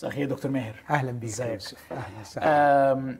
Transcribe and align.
مساء 0.00 0.10
الخير 0.10 0.26
دكتور 0.28 0.50
ماهر. 0.50 0.74
أهلا 0.90 1.12
بيك. 1.12 1.30
إزيك؟ 1.30 1.60
أهلا 1.92 2.20
وسهلا. 2.20 3.14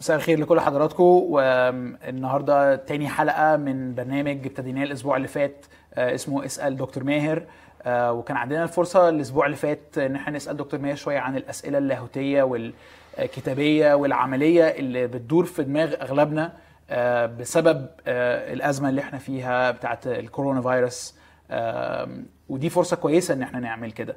مساء 0.00 0.16
الخير 0.16 0.40
لكل 0.40 0.60
حضراتكم. 0.60 1.02
والنهارده 1.04 2.76
تاني 2.76 3.08
حلقة 3.08 3.56
من 3.56 3.94
برنامج 3.94 4.46
ابتديناه 4.46 4.82
الأسبوع 4.84 5.16
اللي 5.16 5.28
فات 5.28 5.66
آه، 5.94 6.14
اسمه 6.14 6.44
اسأل 6.44 6.76
دكتور 6.76 7.04
ماهر. 7.04 7.42
آه، 7.82 8.12
وكان 8.12 8.36
عندنا 8.36 8.62
الفرصه 8.62 9.08
الأسبوع 9.08 9.46
اللي 9.46 9.56
فات 9.56 9.98
إن 9.98 10.16
إحنا 10.16 10.36
نسأل 10.36 10.56
دكتور 10.56 10.80
ماهر 10.80 10.94
شوية 10.94 11.18
عن 11.18 11.36
الأسئلة 11.36 11.78
اللاهوتية 11.78 12.42
والكتابية 12.42 13.94
والعملية 13.94 14.64
اللي 14.64 15.06
بتدور 15.06 15.44
في 15.44 15.62
دماغ 15.62 15.94
أغلبنا 16.02 16.52
آه، 16.90 17.26
بسبب 17.26 17.86
الأزمة 18.06 18.88
اللي 18.88 19.00
إحنا 19.00 19.18
فيها 19.18 19.70
بتاعت 19.70 20.06
الكورونا 20.06 20.62
فيروس. 20.62 21.14
ودي 22.48 22.70
فرصة 22.70 22.96
كويسة 22.96 23.34
إن 23.34 23.42
إحنا 23.42 23.60
نعمل 23.60 23.92
كده. 23.92 24.16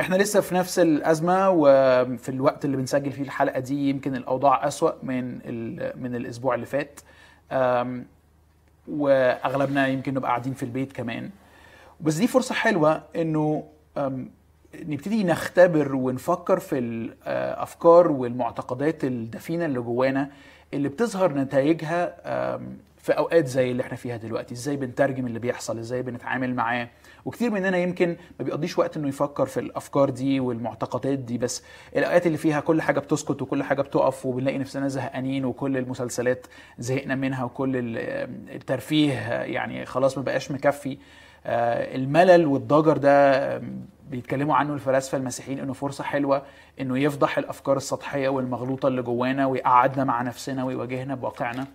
إحنا 0.00 0.16
لسه 0.16 0.40
في 0.40 0.54
نفس 0.54 0.78
الأزمة 0.78 1.50
وفي 1.50 2.28
الوقت 2.28 2.64
اللي 2.64 2.76
بنسجل 2.76 3.12
فيه 3.12 3.22
الحلقة 3.22 3.60
دي 3.60 3.90
يمكن 3.90 4.16
الأوضاع 4.16 4.66
أسوأ 4.68 4.92
من 5.02 5.34
من 6.02 6.14
الأسبوع 6.16 6.54
اللي 6.54 6.66
فات. 6.66 7.00
وأغلبنا 8.88 9.86
يمكن 9.86 10.14
نبقى 10.14 10.28
قاعدين 10.30 10.54
في 10.54 10.62
البيت 10.62 10.92
كمان. 10.92 11.30
بس 12.00 12.14
دي 12.14 12.26
فرصة 12.26 12.54
حلوة 12.54 13.02
إنه 13.16 13.64
نبتدي 14.84 15.24
نختبر 15.24 15.94
ونفكر 15.94 16.58
في 16.58 16.78
الافكار 16.78 18.12
والمعتقدات 18.12 19.04
الدفينة 19.04 19.64
اللي 19.64 19.80
جوانا 19.80 20.30
اللي 20.74 20.88
بتظهر 20.88 21.32
نتائجها 21.34 22.16
في 22.98 23.12
أوقات 23.12 23.46
زي 23.46 23.70
اللي 23.70 23.82
إحنا 23.82 23.96
فيها 23.96 24.16
دلوقتي. 24.16 24.54
إزاي 24.54 24.76
بنترجم 24.76 25.26
اللي 25.26 25.38
بيحصل؟ 25.38 25.78
إزاي 25.78 26.02
بنتعامل 26.02 26.54
معاه؟ 26.54 26.88
وكتير 27.24 27.50
مننا 27.50 27.78
يمكن 27.78 28.16
ما 28.38 28.44
بيقضيش 28.44 28.78
وقت 28.78 28.96
إنه 28.96 29.08
يفكر 29.08 29.46
في 29.46 29.60
الأفكار 29.60 30.10
دي 30.10 30.40
والمعتقدات 30.40 31.18
دي 31.18 31.38
بس 31.38 31.62
الاوقات 31.96 32.26
اللي 32.26 32.38
فيها 32.38 32.60
كل 32.60 32.82
حاجة 32.82 33.00
بتسكت 33.00 33.42
وكل 33.42 33.62
حاجة 33.62 33.82
بتقف 33.82 34.26
وبنلاقي 34.26 34.58
نفسنا 34.58 34.88
زهقانين 34.88 35.44
وكل 35.44 35.76
المسلسلات 35.76 36.46
زهقنا 36.78 37.14
منها 37.14 37.44
وكل 37.44 37.76
ال- 37.76 37.98
الترفيه 38.54 39.12
يعني 39.42 39.86
خلاص 39.86 40.18
ما 40.18 40.24
بقاش 40.24 40.50
مكفي. 40.50 40.98
آه، 41.46 41.96
الملل 41.96 42.46
والضجر 42.46 42.96
ده 42.96 43.58
بيتكلموا 44.10 44.54
عنه 44.56 44.74
الفلاسفة 44.74 45.18
المسيحيين 45.18 45.58
إنه 45.58 45.72
فرصة 45.72 46.04
حلوة 46.04 46.42
إنه 46.80 46.98
يفضح 46.98 47.38
الأفكار 47.38 47.76
السطحية 47.76 48.28
والمغلوطة 48.28 48.88
اللي 48.88 49.02
جوانا 49.02 49.46
ويقعدنا 49.46 50.04
مع 50.04 50.22
نفسنا 50.22 50.64
ويواجهنا 50.64 51.14
بواقعنا. 51.14 51.66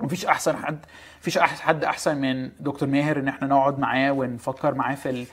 مفيش 0.00 0.26
أحسن 0.26 0.56
حد 0.56 0.78
مفيش 1.20 1.38
حد 1.38 1.84
أحسن 1.84 2.16
من 2.16 2.50
دكتور 2.60 2.88
ماهر 2.88 3.18
إن 3.18 3.28
إحنا 3.28 3.48
نقعد 3.48 3.78
معاه 3.78 4.12
ونفكر 4.12 4.74
معاه 4.74 4.94
في 4.94 5.26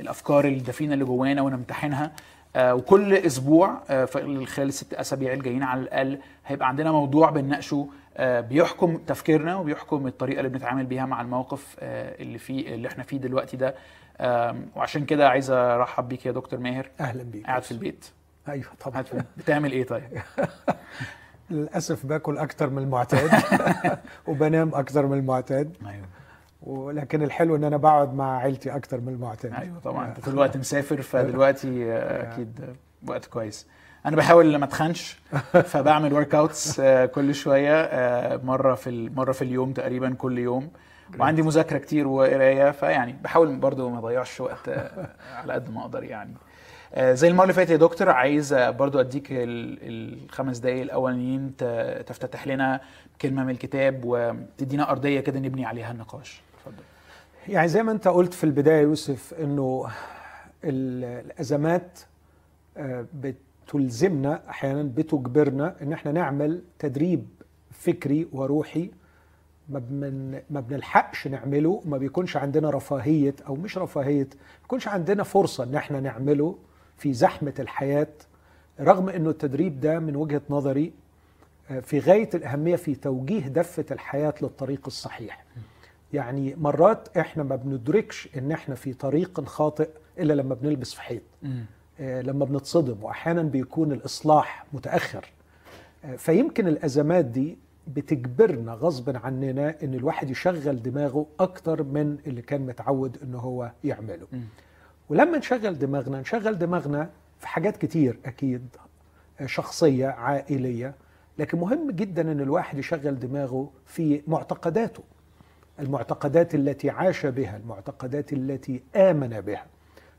الأفكار 0.00 0.44
الدفينة 0.44 0.94
اللي 0.94 1.04
جوانا 1.04 1.42
ونمتحنها. 1.42 2.12
آه، 2.56 2.74
وكل 2.74 3.14
أسبوع 3.14 3.82
آه، 3.90 4.04
في 4.04 4.46
خلال 4.46 4.68
الست 4.68 4.94
أسابيع 4.94 5.32
الجايين 5.32 5.62
على 5.62 5.80
الأقل 5.80 6.18
هيبقى 6.46 6.68
عندنا 6.68 6.92
موضوع 6.92 7.30
بنناقشه 7.30 7.88
آه، 8.16 8.40
بيحكم 8.40 8.96
تفكيرنا 8.96 9.56
وبيحكم 9.56 10.06
الطريقة 10.06 10.38
اللي 10.38 10.48
بنتعامل 10.48 10.86
بيها 10.86 11.06
مع 11.06 11.20
الموقف 11.20 11.76
اللي 11.82 12.38
فيه 12.38 12.74
اللي 12.74 12.88
إحنا 12.88 13.02
فيه 13.02 13.16
دلوقتي 13.16 13.56
ده. 13.56 13.74
وعشان 14.76 15.04
كده 15.04 15.28
عايز 15.28 15.50
أرحب 15.50 16.08
بيك 16.08 16.26
يا 16.26 16.32
دكتور 16.32 16.58
ماهر. 16.60 16.90
أهلا 17.00 17.22
بيك. 17.22 17.46
قاعد 17.46 17.62
في 17.62 17.72
البيت. 17.72 18.04
أيوه 18.48 18.66
طبعا. 18.80 19.04
بتعمل 19.36 19.72
إيه 19.72 19.84
طيب؟ 19.86 20.02
للأسف 21.50 22.06
باكل 22.06 22.38
أكتر 22.38 22.70
من 22.70 22.82
المعتاد 22.82 23.30
وبنام 24.28 24.74
أكتر 24.74 25.06
من 25.06 25.18
المعتاد. 25.18 25.76
أيوه. 25.86 26.06
ولكن 26.62 27.22
الحلو 27.22 27.56
إن 27.56 27.64
أنا 27.64 27.76
بقعد 27.76 28.14
مع 28.14 28.38
عيلتي 28.38 28.76
أكتر 28.76 29.00
من 29.00 29.08
المعتاد. 29.08 29.52
أيوه 29.52 29.78
طبعا. 29.78 30.06
أنت 30.08 30.20
طول 30.20 30.34
الوقت 30.34 30.56
مسافر 30.56 31.02
فدلوقتي 31.02 31.68
آه، 31.92 32.32
أكيد 32.32 32.60
آه، 32.60 33.10
وقت 33.10 33.26
كويس. 33.26 33.66
أنا 34.06 34.16
بحاول 34.16 34.56
ما 34.56 34.64
أتخنش 34.64 35.18
فبعمل 35.72 36.12
workouts 36.12 36.80
كل 37.14 37.34
شوية 37.34 37.82
آه، 37.82 38.36
مرة 38.36 38.74
في 38.74 39.10
مرة 39.10 39.32
في 39.32 39.42
اليوم 39.42 39.72
تقريبا 39.72 40.14
كل 40.14 40.38
يوم. 40.38 40.70
وعندي 41.18 41.42
مذاكرة 41.42 41.78
كتير 41.78 42.08
وقراية 42.08 42.70
فيعني 42.70 43.16
بحاول 43.22 43.56
برضو 43.56 43.88
ما 43.88 43.98
أضيعش 43.98 44.40
وقت 44.40 44.68
آه، 44.68 45.08
على 45.34 45.52
قد 45.52 45.70
ما 45.70 45.80
أقدر 45.80 46.04
يعني. 46.04 46.34
آه، 46.34 46.45
زي 47.00 47.28
المرة 47.28 47.42
اللي 47.42 47.54
فاتت 47.54 47.70
يا 47.70 47.76
دكتور 47.76 48.08
عايز 48.10 48.52
آه، 48.52 48.70
برضو 48.70 49.00
أديك 49.00 49.32
ال- 49.32 49.78
الخمس 50.24 50.58
دقايق 50.58 50.82
الأولانيين 50.82 51.56
تفتتح 52.06 52.46
لنا 52.46 52.80
كلمة 53.20 53.44
من 53.44 53.50
الكتاب 53.50 54.00
وتدينا 54.04 54.90
أرضية 54.90 55.20
كده 55.20 55.40
نبني 55.40 55.64
عليها 55.66 55.92
النقاش. 55.92 56.40
اتفضل. 56.58 56.82
يعني 57.48 57.68
زي 57.68 57.82
ما 57.82 57.92
أنت 57.92 58.08
قلت 58.08 58.34
في 58.34 58.44
البداية 58.44 58.82
يوسف 58.82 59.34
إنه 59.40 59.86
ال- 60.64 61.04
الأزمات 61.26 61.98
آه، 62.76 63.06
بتلزمنا 63.14 64.40
أحيانا 64.50 64.82
بتجبرنا 64.82 65.76
إن 65.82 65.92
إحنا 65.92 66.12
نعمل 66.12 66.62
تدريب 66.78 67.26
فكري 67.70 68.28
وروحي 68.32 68.90
ما 69.68 69.80
ما 70.50 70.60
بنلحقش 70.60 71.28
نعمله 71.28 71.82
ما 71.84 71.98
بيكونش 71.98 72.36
عندنا 72.36 72.70
رفاهية 72.70 73.34
أو 73.48 73.54
مش 73.54 73.78
رفاهية 73.78 74.24
ما 74.24 74.60
بيكونش 74.62 74.88
عندنا 74.88 75.22
فرصة 75.22 75.64
إن 75.64 75.74
إحنا 75.74 76.00
نعمله 76.00 76.58
في 76.96 77.12
زحمة 77.12 77.54
الحياة 77.58 78.08
رغم 78.80 79.08
إنه 79.08 79.30
التدريب 79.30 79.80
ده 79.80 79.98
من 79.98 80.16
وجهة 80.16 80.42
نظري 80.50 80.92
آه، 81.70 81.80
في 81.80 81.98
غاية 81.98 82.30
الأهمية 82.34 82.76
في 82.76 82.94
توجيه 82.94 83.48
دفة 83.48 83.84
الحياة 83.90 84.34
للطريق 84.42 84.80
الصحيح. 84.86 85.44
يعني 86.12 86.54
مرات 86.54 87.16
إحنا 87.16 87.42
ما 87.42 87.56
بندركش 87.56 88.28
إن 88.36 88.52
إحنا 88.52 88.74
في 88.74 88.92
طريق 88.92 89.40
خاطئ 89.44 89.88
إلا 90.18 90.32
لما 90.32 90.54
بنلبس 90.54 90.94
في 90.94 91.00
حيط. 91.02 91.22
آه، 92.00 92.22
لما 92.22 92.44
بنتصدم 92.44 93.04
واحيانا 93.04 93.42
بيكون 93.42 93.92
الإصلاح 93.92 94.66
متأخر 94.72 95.24
آه، 96.04 96.16
فيمكن 96.16 96.68
الأزمات 96.68 97.24
دي 97.24 97.58
بتجبرنا 97.88 98.72
غصب 98.72 99.16
عننا 99.16 99.74
إن 99.82 99.94
الواحد 99.94 100.30
يشغل 100.30 100.82
دماغه 100.82 101.26
أكتر 101.40 101.82
من 101.82 102.18
اللي 102.26 102.42
كان 102.42 102.66
متعود 102.66 103.18
إن 103.22 103.34
هو 103.34 103.70
يعمله. 103.84 104.26
ولما 105.08 105.38
نشغل 105.38 105.78
دماغنا 105.78 106.20
نشغل 106.20 106.58
دماغنا 106.58 107.10
في 107.38 107.48
حاجات 107.48 107.76
كتير 107.76 108.18
أكيد 108.26 108.68
شخصية 109.46 110.06
عائلية 110.06 110.94
لكن 111.38 111.58
مهم 111.58 111.90
جدا 111.90 112.32
إن 112.32 112.40
الواحد 112.40 112.78
يشغل 112.78 113.18
دماغه 113.18 113.70
في 113.86 114.22
معتقداته. 114.26 115.02
المعتقدات 115.80 116.54
التي 116.54 116.90
عاش 116.90 117.26
بها 117.26 117.56
المعتقدات 117.56 118.32
التي 118.32 118.82
آمن 118.96 119.40
بها. 119.40 119.66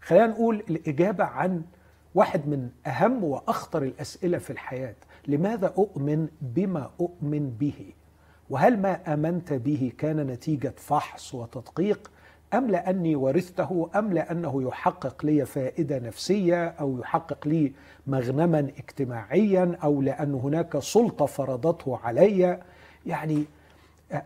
خلينا 0.01 0.27
نقول 0.27 0.63
الإجابة 0.69 1.23
عن 1.23 1.61
واحد 2.15 2.47
من 2.47 2.69
أهم 2.87 3.23
وأخطر 3.23 3.83
الأسئلة 3.83 4.37
في 4.37 4.49
الحياة. 4.49 4.95
لماذا 5.27 5.67
أؤمن 5.67 6.27
بما 6.41 6.91
أؤمن 6.99 7.49
به؟ 7.49 7.93
وهل 8.49 8.79
ما 8.79 9.13
آمنت 9.13 9.53
به 9.53 9.91
كان 9.97 10.27
نتيجة 10.27 10.73
فحص 10.77 11.33
وتدقيق؟ 11.33 12.11
أم 12.53 12.67
لأني 12.67 13.15
ورثته؟ 13.15 13.89
أم 13.95 14.13
لأنه 14.13 14.63
يحقق 14.63 15.25
لي 15.25 15.45
فائدة 15.45 15.99
نفسية 15.99 16.67
أو 16.67 16.99
يحقق 16.99 17.47
لي 17.47 17.73
مغنما 18.07 18.59
اجتماعيا 18.59 19.77
أو 19.83 20.01
لأن 20.01 20.33
هناك 20.33 20.79
سلطة 20.79 21.25
فرضته 21.25 21.97
علي؟ 21.97 22.59
يعني 23.05 23.45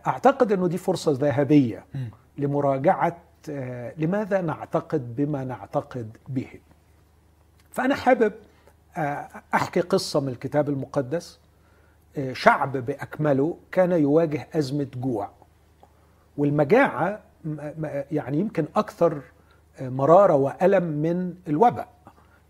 أعتقد 0.06 0.52
أنه 0.52 0.66
دي 0.68 0.78
فرصة 0.78 1.12
ذهبية 1.12 1.84
لمراجعة 2.38 3.16
آه، 3.50 3.92
لماذا 3.98 4.40
نعتقد 4.40 5.16
بما 5.16 5.44
نعتقد 5.44 6.16
به؟ 6.28 6.48
فأنا 7.70 7.94
حابب 7.94 8.32
آه، 8.96 9.28
أحكي 9.54 9.80
قصة 9.80 10.20
من 10.20 10.28
الكتاب 10.28 10.68
المقدس. 10.68 11.40
آه، 12.16 12.32
شعب 12.32 12.76
بأكمله 12.76 13.56
كان 13.72 13.92
يواجه 13.92 14.48
أزمة 14.54 14.86
جوع. 14.96 15.30
م- 16.38 17.18
يعني 18.12 18.38
يمكن 18.38 18.64
أكثر 18.76 19.20
مرارة 19.80 20.34
وألم 20.34 20.82
من 20.84 21.34
الوباء. 21.48 21.88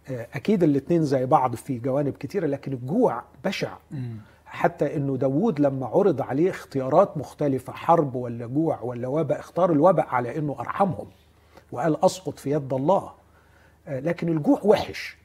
أكيد 0.09 0.63
الاثنين 0.63 1.05
زي 1.05 1.27
بعض 1.27 1.55
في 1.55 1.79
جوانب 1.79 2.17
كثيره 2.17 2.47
لكن 2.47 2.73
الجوع 2.73 3.23
بشع. 3.45 3.77
حتى 4.47 4.97
إنه 4.97 5.17
داوود 5.17 5.61
لما 5.61 5.87
عرض 5.87 6.23
عليه 6.23 6.51
اختيارات 6.51 7.17
مختلفة 7.17 7.73
حرب 7.73 8.15
ولا 8.15 8.47
جوع 8.47 8.81
ولا 8.81 9.09
وباء 9.09 9.39
اختار 9.39 9.73
الوباء 9.73 10.07
على 10.09 10.39
إنه 10.39 10.57
أرحمهم 10.61 11.07
وقال 11.73 12.05
أسقط 12.05 12.39
في 12.39 12.51
يد 12.51 12.73
الله. 12.73 13.13
لكن 13.89 14.29
الجوع 14.29 14.61
وحش. 14.65 15.17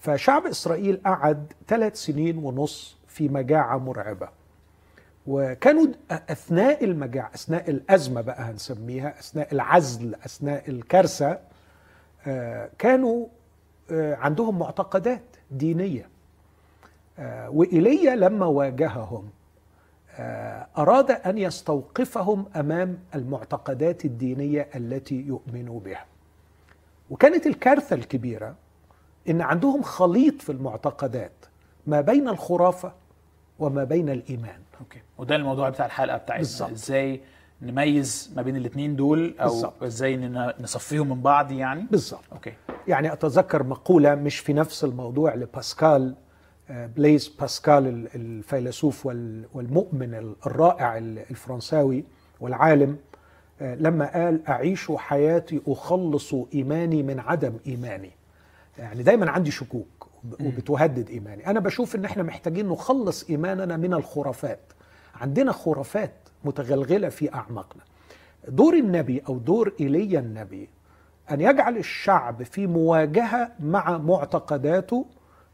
فشعب 0.00 0.46
إسرائيل 0.46 1.00
قعد 1.04 1.52
ثلاث 1.68 1.96
سنين 1.96 2.38
ونص 2.38 2.96
في 3.08 3.28
مجاعة 3.28 3.78
مرعبة. 3.78 4.28
وكانوا 5.26 5.86
أثناء 6.10 6.84
المجاعة 6.84 7.30
أثناء 7.34 7.70
الأزمة 7.70 8.20
بقى 8.20 8.42
هنسميها 8.42 9.18
أثناء 9.18 9.52
العزل 9.54 10.14
أثناء 10.14 10.70
الكارثة 10.70 11.38
آه، 12.26 12.70
كانوا 12.78 13.26
آه، 13.90 14.14
عندهم 14.14 14.58
معتقدات 14.58 15.22
دينية. 15.50 16.08
آه، 17.18 17.50
وإيليا 17.50 18.16
لما 18.16 18.46
واجههم 18.46 19.30
أراد 20.78 21.10
أن 21.10 21.38
يستوقفهم 21.38 22.46
أمام 22.56 22.98
المعتقدات 23.14 24.04
الدينية 24.04 24.68
التي 24.74 25.14
يؤمنوا 25.20 25.80
بها. 25.80 26.04
وكانت 27.10 27.46
الكارثة 27.46 27.96
الكبيرة 27.96 28.54
إن 29.28 29.40
عندهم 29.40 29.82
خليط 29.82 30.42
في 30.42 30.52
المعتقدات 30.52 31.32
ما 31.86 32.00
بين 32.00 32.28
الخرافة 32.28 32.92
وما 33.58 33.84
بين 33.84 34.08
الإيمان. 34.08 34.58
okay. 34.80 34.98
وده 35.18 35.36
الموضوع 35.36 35.68
بتاع 35.68 35.86
الحلقة 35.86 36.16
بتاعتنا 36.16 36.38
بالظبط. 36.42 36.70
إزاي 36.70 37.20
نميز 37.62 38.32
ما 38.36 38.42
بين 38.42 38.56
الاثنين 38.56 38.96
دول 38.96 39.34
أو 39.40 39.48
بالظبط. 39.48 39.82
إزاي 39.82 40.16
نصفيهم 40.60 41.08
من 41.08 41.20
بعض 41.22 41.52
يعني؟ 41.52 41.86
بالظبط. 41.90 42.20
okay. 42.32 42.52
يعني 42.88 43.12
أتذكر 43.12 43.62
مقولة 43.62 44.14
مش 44.14 44.38
في 44.38 44.52
نفس 44.52 44.84
الموضوع 44.84 45.34
لباسكال 45.34 46.14
آه، 46.70 46.86
بليز 46.86 47.28
باسكال 47.28 47.86
ال- 47.86 48.08
الفيلسوف 48.14 49.06
وال- 49.06 49.44
والمؤمن 49.54 50.14
ال- 50.14 50.34
الرائع 50.46 50.98
ال- 50.98 51.18
الفرنساوي 51.30 52.04
والعالم 52.40 52.96
آه، 53.60 53.74
لما 53.74 54.12
قال 54.24 54.46
أعيش 54.48 54.92
حياتي 54.96 55.60
أخلص 55.68 56.34
إيماني 56.54 57.02
من 57.02 57.20
عدم 57.20 57.52
إيماني. 57.66 58.10
يعني 58.78 59.02
دايما 59.02 59.30
عندي 59.30 59.50
شكوك. 59.50 59.86
وبتهدد 60.40 61.10
إيماني. 61.10 61.46
أنا 61.46 61.60
بشوف 61.60 61.96
إن 61.96 62.04
إحنا 62.04 62.22
محتاجين 62.22 62.68
نخلص 62.68 63.30
إيماننا 63.30 63.76
من 63.76 63.94
الخرافات. 63.94 64.60
عندنا 65.14 65.52
خرافات 65.52 66.12
متغلغلة 66.44 67.08
في 67.08 67.34
أعماقنا. 67.34 67.82
دور 68.48 68.74
النبي 68.74 69.22
أو 69.28 69.38
دور 69.38 69.72
ايليا 69.80 70.20
النبي 70.20 70.68
أن 71.30 71.40
يجعل 71.40 71.76
الشعب 71.76 72.42
في 72.42 72.66
مواجهة 72.66 73.52
مع 73.60 73.98
معتقداته 73.98 75.06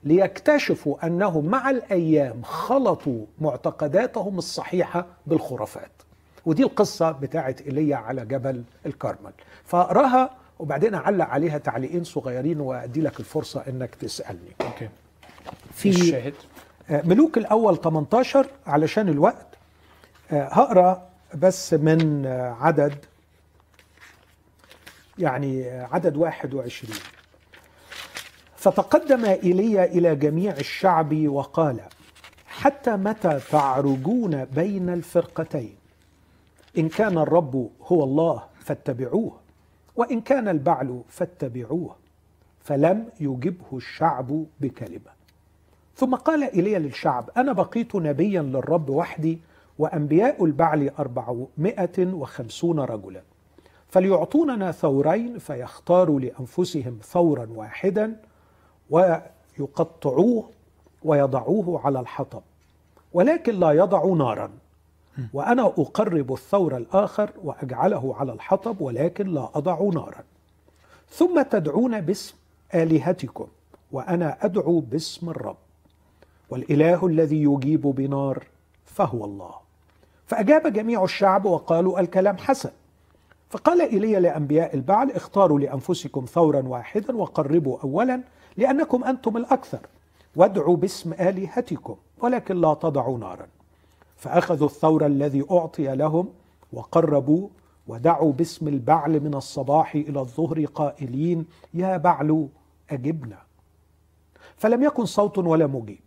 ليكتشفوا 0.05 1.07
انهم 1.07 1.47
مع 1.47 1.71
الأيام 1.71 2.43
خلطوا 2.43 3.25
معتقداتهم 3.41 4.39
الصحيحة 4.39 5.07
بالخرافات. 5.27 5.91
ودي 6.47 6.63
القصة 6.63 7.11
بتاعت 7.11 7.61
ايليا 7.61 7.97
على 7.97 8.27
جبل 8.27 8.63
الكرمل. 8.87 9.33
فاقراها 9.65 10.31
وبعدين 10.63 10.95
اعلق 10.95 11.25
عليها 11.25 11.59
تعليقين 11.59 12.05
صغيرين 12.05 12.61
وأدي 12.61 13.01
لك 13.01 13.21
الفرصة 13.21 13.63
إنك 13.69 13.95
تسألني. 13.95 14.51
أوكي. 14.61 14.89
في 15.75 15.89
الشاهد. 15.89 16.35
آه، 16.91 17.03
ملوك 17.05 17.39
الأول 17.39 17.81
18 17.81 18.47
علشان 18.67 19.09
الوقت. 19.09 19.47
آه، 20.31 20.49
هقرأ 20.49 21.09
بس 21.35 21.75
من 21.75 22.27
آه، 22.27 22.57
عدد 22.61 23.05
يعني 25.19 25.71
عدد 25.71 26.17
21 26.17 26.95
فتقدم 28.57 29.25
ايليا 29.25 29.85
إلى 29.85 30.17
جميع 30.17 30.53
الشعب 30.53 31.27
وقال 31.27 31.81
حتى 32.47 32.97
متى 32.97 33.41
تعرجون 33.51 34.45
بين 34.45 34.89
الفرقتين؟ 34.89 35.77
إن 36.79 36.89
كان 36.89 37.19
الرب 37.19 37.71
هو 37.83 38.05
الله 38.05 38.43
فاتبعوه. 38.65 39.42
وإن 39.97 40.21
كان 40.21 40.49
البعل 40.49 41.03
فاتبعوه 41.09 41.97
فلم 42.61 43.09
يجبه 43.21 43.67
الشعب 43.73 44.45
بكلمة. 44.61 45.13
ثم 45.97 46.15
قال 46.15 46.45
إلي 46.45 46.79
للشعب 46.79 47.31
أنا 47.37 47.53
بقيت 47.53 47.97
نبيا 47.97 48.43
للرب 48.43 48.91
وحدي 48.91 49.39
وأنبياء 49.79 50.45
البعل 50.45 50.91
أربعمائة 50.99 51.99
وخمسون 51.99 52.81
رجلا. 52.81 53.23
فليعطوننا 53.89 54.73
ثورين 54.73 55.39
فيختاروا 55.39 56.21
لأنفسهم 56.21 56.99
ثورا 57.03 57.47
واحدا 57.55 58.17
ويقطعوه 58.91 60.51
ويضعوه 61.05 61.87
على 61.87 62.01
الحطب 62.01 62.43
ولكن 63.13 63.61
لا 63.61 63.71
يضعوا 63.71 64.17
نارا. 64.17 64.51
وأنا 65.33 65.63
أقرب 65.67 66.33
الثور 66.33 66.77
الآخر 66.77 67.31
وأجعله 67.45 68.15
على 68.17 68.33
الحطب 68.33 68.81
ولكن 68.81 69.27
لا 69.27 69.49
أضع 69.55 69.91
نارا. 69.95 70.25
ثم 71.11 71.43
تدعون 71.43 72.01
باسم 72.01 72.35
آلهتكم 72.75 73.47
وأنا 73.93 74.39
أدعو 74.41 74.81
باسم 74.81 75.31
الرب. 75.31 75.57
والإله 76.51 77.07
الذي 77.07 77.43
يجيب 77.43 77.81
بنار 77.81 78.45
فهو 78.85 79.25
الله. 79.25 79.55
فأجاب 80.27 80.73
جميع 80.73 81.05
الشعب 81.05 81.45
وقالوا 81.45 82.01
الكلام 82.01 82.39
حسن. 82.39 82.71
فقال 83.51 83.81
ايليا 83.81 84.21
لأنبياء 84.21 84.75
البعل 84.75 85.11
اختاروا 85.11 85.61
لأنفسكم 85.61 86.25
ثورا 86.25 86.63
واحدا 86.63 87.17
وقربوا 87.17 87.79
اولا 87.85 88.23
لأنكم 88.57 89.05
أنتم 89.05 89.37
الأكثر. 89.37 89.81
وادعوا 90.37 90.77
باسم 90.77 91.13
آلهتكم 91.13 91.97
ولكن 92.19 92.61
لا 92.61 92.75
تضعوا 92.75 93.19
نارا. 93.19 93.47
فأخذوا 94.23 94.67
الثور 94.67 95.07
الذي 95.07 95.45
أعطي 95.51 95.97
لهم 95.97 96.29
وقربوا 96.73 97.49
ودعوا 97.87 98.33
باسم 98.33 98.69
البعل 98.69 99.21
من 99.21 99.35
الصباح 99.35 99.95
إلى 99.95 100.21
الظهر 100.21 100.65
قائلين 100.65 101.47
يا 101.75 101.97
بعل 101.97 102.49
أجبنا. 102.91 103.39
فلم 104.57 104.83
يكن 104.83 105.05
صوت 105.05 105.39
ولا 105.39 105.67
مجيب. 105.67 106.01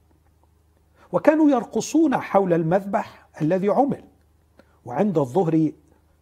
وكانوا 1.12 1.50
يرقصون 1.50 2.18
حول 2.18 2.54
المذبح 2.54 3.28
الذي 3.42 3.70
عمل. 3.70 4.04
وعند 4.86 5.18
الظهر 5.18 5.72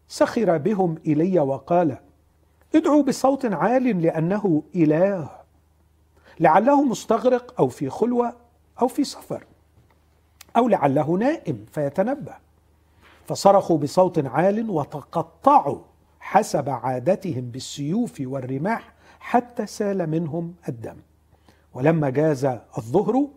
سخر 0.08 0.58
بهم 0.58 0.96
ايليا 1.08 1.42
وقال 1.42 1.98
ادعوا 2.76 3.04
بصوت 3.04 3.46
عال 3.46 4.02
لأنه 4.02 4.64
إله. 4.76 5.30
لعله 6.40 6.84
مستغرق 6.84 7.56
أو 7.60 7.68
في 7.68 7.90
خلوة 7.90 8.34
أو 8.82 8.88
في 8.88 9.04
سفر. 9.04 9.46
أو 10.58 10.68
لعله 10.68 11.12
نائم 11.18 11.66
فيتنبه 11.72 12.34
فصرخوا 13.26 13.78
بصوت 13.78 14.26
عال 14.26 14.70
وتقطعوا 14.70 15.80
حسب 16.20 16.70
عادتهم 16.70 17.42
بالسيوف 17.42 18.22
والرماح 18.26 18.94
حتى 19.20 19.66
سال 19.66 20.10
منهم 20.10 20.54
الدم. 20.70 20.98
ولما 21.74 22.10
جاز 22.10 22.46
الظهر 22.78 23.28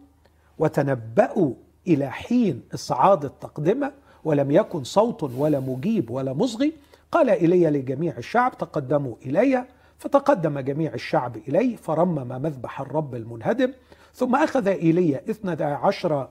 وتنبأوا 0.58 1.52
إلى 1.86 2.10
حين 2.10 2.62
إصعاد 2.74 3.24
التقدمة 3.24 3.92
ولم 4.24 4.50
يكن 4.50 4.84
صوت 4.84 5.22
ولا 5.22 5.60
مجيب 5.60 6.10
ولا 6.10 6.32
مصغي 6.32 6.72
قال 7.12 7.30
إلي 7.30 7.70
لجميع 7.70 8.16
الشعب 8.18 8.58
تقدموا 8.58 9.14
إلي. 9.26 9.64
فتقدم 9.98 10.58
جميع 10.60 10.94
الشعب 10.94 11.36
إليه 11.36 11.76
فرمم 11.76 12.42
مذبح 12.42 12.80
الرب 12.80 13.14
المنهدم 13.14 13.72
ثم 14.14 14.36
أخذ 14.36 14.68
إيليا 14.68 15.30
اثنى 15.30 15.64
عشر 15.64 16.28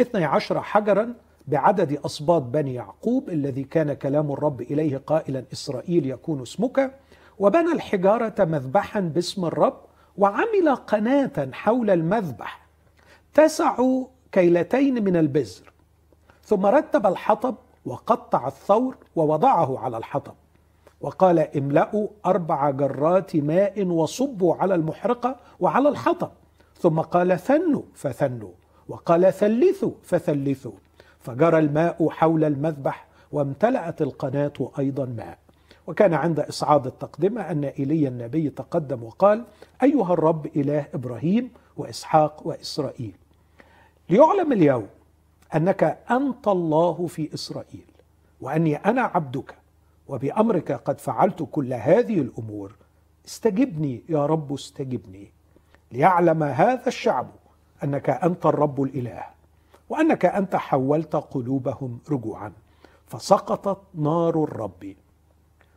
اثني 0.00 0.24
عشر 0.24 0.62
حجرا 0.62 1.14
بعدد 1.46 1.98
أصباط 2.04 2.42
بني 2.42 2.74
يعقوب 2.74 3.28
الذي 3.28 3.64
كان 3.64 3.92
كلام 3.92 4.32
الرب 4.32 4.60
إليه 4.60 4.96
قائلا 4.96 5.44
إسرائيل 5.52 6.10
يكون 6.10 6.42
اسمك 6.42 6.94
وبنى 7.38 7.72
الحجارة 7.72 8.34
مذبحا 8.38 9.00
باسم 9.00 9.44
الرب 9.44 9.80
وعمل 10.16 10.74
قناة 10.86 11.48
حول 11.52 11.90
المذبح. 11.90 12.66
تسع 13.34 13.76
كيلتين 14.32 15.04
من 15.04 15.16
البزر 15.16 15.72
ثم 16.42 16.66
رتب 16.66 17.06
الحطب 17.06 17.54
وقطع 17.84 18.46
الثور 18.46 18.96
ووضعه 19.16 19.78
على 19.78 19.96
الحطب. 19.96 20.34
وقال 21.00 21.38
املأوا 21.38 22.08
أربع 22.26 22.70
جرات 22.70 23.36
ماء 23.36 23.86
وصبوا 23.86 24.54
على 24.54 24.74
المحرقة 24.74 25.36
وعلى 25.60 25.88
الحطب. 25.88 26.30
ثم 26.78 27.00
قال 27.00 27.38
ثنوا 27.38 27.82
فثنوا. 27.94 28.52
وقال 28.88 29.32
ثلثوا 29.32 29.92
فثلثوا. 30.02 30.72
فجرى 31.20 31.58
الماء 31.58 32.08
حول 32.08 32.44
المذبح 32.44 33.06
وامتلأت 33.32 34.02
القناة 34.02 34.52
أيضا 34.78 35.04
ماء. 35.04 35.38
وكان 35.86 36.14
عند 36.14 36.40
إصعاد 36.40 36.86
التقدمة 36.86 37.40
أن 37.50 37.64
إيليا 37.64 38.08
النبي 38.08 38.50
تقدم 38.50 39.02
وقال 39.02 39.44
أيها 39.82 40.12
الرب 40.12 40.46
إله 40.56 40.86
إبراهيم 40.94 41.50
وإسحاق 41.76 42.46
وإسرائيل 42.46 43.14
ليعلم 44.10 44.52
اليوم 44.52 44.86
أنك 45.54 45.98
أنت 46.10 46.48
الله 46.48 47.06
في 47.06 47.34
إسرائيل 47.34 47.84
وأني 48.40 48.76
أنا 48.76 49.02
عبدك 49.02 49.54
وبأمرك 50.08 50.72
قد 50.72 51.00
فعلت 51.00 51.48
كل 51.50 51.72
هذه 51.72 52.20
الأمور. 52.20 52.74
استجبني 53.26 54.02
يا 54.08 54.26
رب 54.26 54.52
استجبني 54.52 55.32
ليعلم 55.92 56.42
هذا 56.42 56.86
الشعب 56.86 57.26
أنك 57.84 58.10
أنت 58.10 58.46
الرب 58.46 58.82
الإله 58.82 59.24
وأنك 59.88 60.24
أنت 60.24 60.56
حولت 60.56 61.16
قلوبهم 61.16 61.98
رجوعا 62.10 62.52
فسقطت 63.06 63.78
نار 63.94 64.44
الرب 64.44 64.94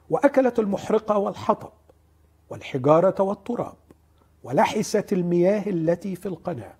وأكلت 0.09 0.59
المحرقة 0.59 1.17
والحطب 1.17 1.69
والحجارة 2.49 3.21
والتراب 3.23 3.73
ولحست 4.43 5.13
المياه 5.13 5.63
التي 5.69 6.15
في 6.15 6.25
القناة 6.25 6.73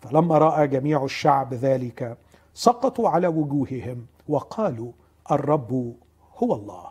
فلما 0.00 0.38
رأى 0.38 0.66
جميع 0.68 1.04
الشعب 1.04 1.54
ذلك 1.54 2.16
سقطوا 2.54 3.08
على 3.08 3.26
وجوههم 3.28 4.06
وقالوا 4.28 4.92
الرب 5.30 5.94
هو 6.38 6.54
الله 6.54 6.90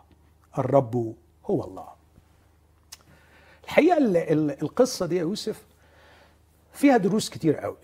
الرب 0.58 1.14
هو 1.50 1.64
الله. 1.64 1.86
الحقيقة 3.64 3.98
ال- 3.98 4.16
ال- 4.16 4.62
القصة 4.62 5.06
دي 5.06 5.16
يا 5.16 5.20
يوسف 5.20 5.64
فيها 6.72 6.96
دروس 6.96 7.30
كتير 7.30 7.56
قوي. 7.56 7.76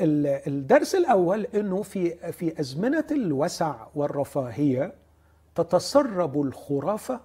ال- 0.00 0.26
الدرس 0.46 0.94
الأول 0.94 1.44
أنه 1.54 1.82
في 1.82 2.32
في 2.32 2.60
أزمنة 2.60 3.04
الوسع 3.10 3.86
والرفاهية 3.94 4.94
تتسرب 5.54 6.40
الخرافة 6.42 7.20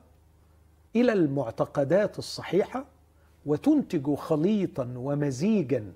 إلى 0.95 1.13
المعتقدات 1.13 2.19
الصحيحة 2.19 2.85
وتنتج 3.45 4.13
خليطا 4.15 4.93
ومزيجا 4.97 5.91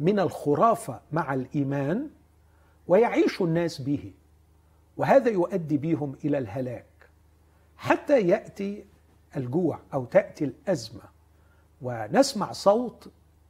من 0.00 0.20
الخرافة 0.20 1.00
مع 1.12 1.34
الإيمان 1.34 2.08
ويعيش 2.88 3.42
الناس 3.42 3.80
به 3.82 4.12
وهذا 4.96 5.30
يؤدي 5.30 5.76
بهم 5.76 6.14
إلى 6.24 6.38
الهلاك. 6.38 6.84
حتى 7.76 8.20
يأتي 8.20 8.84
الجوع 9.36 9.78
أو 9.94 10.04
تأتي 10.04 10.44
الأزمة 10.44 11.02
ونسمع 11.82 12.52
صوت 12.52 13.08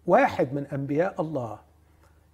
واحد 0.09 0.53
من 0.55 0.67
أنبياء 0.67 1.21
الله 1.21 1.59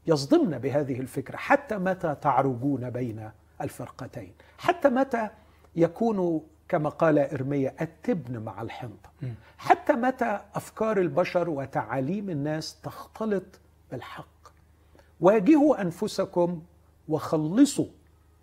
يصدمنا 0.07 0.59
بهذه 0.59 1.01
الفكرة 1.01 1.37
حتى 1.37 1.79
متى 1.79 2.17
تعرجون 2.23 2.91
بين 2.91 3.31
الفرقتين؟ 3.61 4.33
حتى 4.59 4.89
متى 4.89 5.29
يكون 5.77 6.43
كما 6.69 6.89
قال 6.89 7.19
إرميا 7.19 7.75
التبن 7.81 8.39
مع 8.39 8.63
الحنطه 8.63 9.11
حتى 9.59 9.93
متى 9.93 10.41
أفكار 10.55 10.99
البشر 10.99 11.51
وتعاليم 11.51 12.31
الناس 12.31 12.81
تختلط 12.81 13.61
بالحق؟ 13.91 14.27
واجهوا 15.21 15.83
أنفسكم 15.83 16.63
وخلصوا 17.09 17.87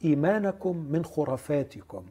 إيمانكم 0.04 0.78
من 0.78 1.06
خرافاتكم 1.06 2.06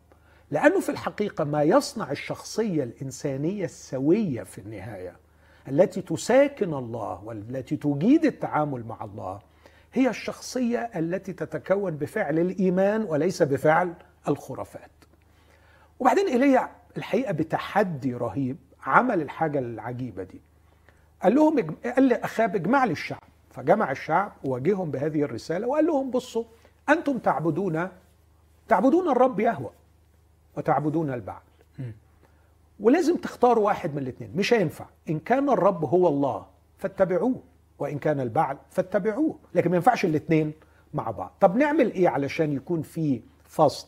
لأنه 0.51 0.81
في 0.81 0.89
الحقيقة 0.89 1.45
ما 1.45 1.63
يصنع 1.63 2.11
الشخصية 2.11 2.85
الإنسانية 2.85 3.65
السوية 3.65 4.43
في 4.43 4.59
النهاية 4.59 5.17
التي 5.69 6.03
تساكن 6.03 6.75
الله 6.75 7.25
والتي 7.25 7.77
تجيد 7.77 8.25
التعامل 8.25 8.87
مع 8.87 9.05
الله 9.05 9.41
هي 9.93 10.09
الشخصية 10.09 10.91
التي 10.97 11.33
تتكون 11.33 11.97
بفعل 11.97 12.39
الإيمان 12.39 13.03
وليس 13.03 13.43
بفعل 13.43 13.95
الخرافات. 14.29 14.91
وبعدين 15.99 16.27
ايليا 16.27 16.71
الحقيقة 16.97 17.33
بتحدي 17.33 18.15
رهيب 18.15 18.57
عمل 18.87 19.23
الحاجة 19.23 19.59
العجيبة 19.59 20.23
دي. 20.23 20.41
قال 21.23 21.35
لهم 21.35 21.77
قال 21.85 22.09
لاخاب 22.09 22.57
اجمع 22.57 22.85
لي 22.85 22.93
الشعب 22.93 23.23
فجمع 23.51 23.91
الشعب 23.91 24.33
وواجههم 24.45 24.91
بهذه 24.91 25.23
الرسالة 25.23 25.67
وقال 25.67 25.87
لهم 25.87 26.11
بصوا 26.11 26.45
أنتم 26.89 27.19
تعبدون 27.19 27.89
تعبدون 28.69 29.09
الرب 29.09 29.41
يهوى 29.41 29.71
وتعبدون 30.57 31.13
البعل 31.15 31.41
ولازم 32.81 33.17
تختاروا 33.17 33.67
واحد 33.67 33.95
من 33.95 34.03
الاثنين. 34.03 34.33
مش 34.37 34.53
هينفع. 34.53 34.87
إن 35.09 35.19
كان 35.19 35.51
الرب 35.51 35.85
هو 35.85 36.09
الله 36.09 36.47
فاتبعوه. 36.79 37.43
وإن 37.79 37.99
كان 37.99 38.21
البعل 38.21 38.59
فاتبعوه. 38.71 39.39
لكن 39.55 39.71
ما 39.71 39.77
ينفعش 39.77 40.05
الاثنين 40.05 40.53
مع 40.95 41.11
بعض. 41.11 41.33
طب 41.41 41.57
نعمل 41.57 41.93
إيه 41.93 42.09
علشان 42.09 42.53
يكون 42.53 42.83
في 42.83 43.21
فصل؟ 43.45 43.87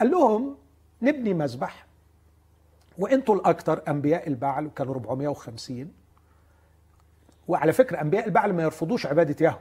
قال 0.00 0.10
لهم 0.10 0.56
نبني 1.02 1.34
مذبح 1.34 1.86
وإنتوا 2.98 3.34
الأكثر 3.34 3.82
أنبياء 3.88 4.28
البعل 4.28 4.70
كانوا 4.76 4.94
450 4.94 5.92
وعلى 7.48 7.72
فكرة 7.72 8.00
أنبياء 8.00 8.26
البعل 8.26 8.52
ما 8.52 8.62
يرفضوش 8.62 9.06
عبادة 9.06 9.46
يهوه 9.46 9.60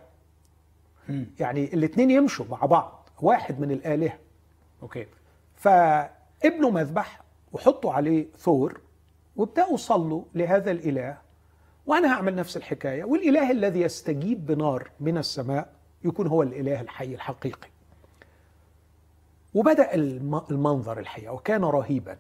يعني 1.39 1.73
الاثنين 1.73 2.11
يمشوا 2.11 2.45
مع 2.51 2.57
بعض 2.65 3.09
واحد 3.21 3.59
من 3.59 3.71
الآلهة. 3.71 4.17
أوكي. 4.83 5.07
فابنوا 5.55 6.71
مذبح 6.71 7.21
وحطوا 7.53 7.93
عليه 7.93 8.27
ثور 8.37 8.81
وابدأوا 9.35 9.77
صلوا 9.77 10.23
لهذا 10.35 10.71
الإله. 10.71 11.17
وأنا 11.85 12.13
هعمل 12.13 12.35
نفس 12.35 12.57
الحكاية. 12.57 13.03
والإله 13.03 13.51
الذي 13.51 13.81
يستجيب 13.81 14.45
بنار 14.45 14.91
من 14.99 15.17
السماء 15.17 15.73
يكون 16.03 16.27
هو 16.27 16.43
الإله 16.43 16.81
الحي 16.81 17.15
الحقيقي. 17.15 17.69
وبدأ 19.53 19.95
المنظر 20.51 20.99
الحقيقة. 20.99 21.33
وكان 21.33 21.63
رهيبا. 21.63 22.17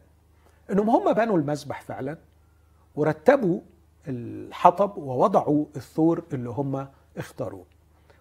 إنهم 0.71 0.89
هم 0.89 1.13
بنوا 1.13 1.37
المذبح 1.37 1.81
فعلا. 1.81 2.17
ورتبوا 2.95 3.59
الحطب 4.07 4.97
ووضعوا 4.97 5.65
الثور 5.75 6.23
اللي 6.33 6.49
هم 6.49 6.87
اختاروه. 7.17 7.65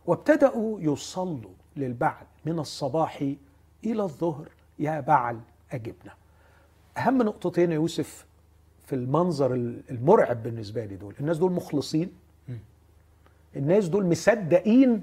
وابتدأوا 0.07 0.81
يصلوا 0.81 1.55
للبعل 1.77 2.27
من 2.45 2.59
الصباح 2.59 3.23
إلى 3.85 4.03
الظهر. 4.03 4.49
يا 4.79 5.01
بعل 5.01 5.41
أجبنا. 5.73 6.18
أهم 6.99 7.23
نقطتين 7.23 7.71
يا 7.71 7.75
يوسف 7.75 8.27
في 8.87 8.95
المنظر 8.95 9.55
المرعب 9.91 10.43
بالنسبة 10.43 10.85
لي 10.85 10.97
دول. 10.97 11.15
الناس 11.21 11.39
دول 11.39 11.53
مخلصين. 11.53 12.13
الناس 13.57 13.89
دول 13.89 14.07
مصدقين. 14.07 15.03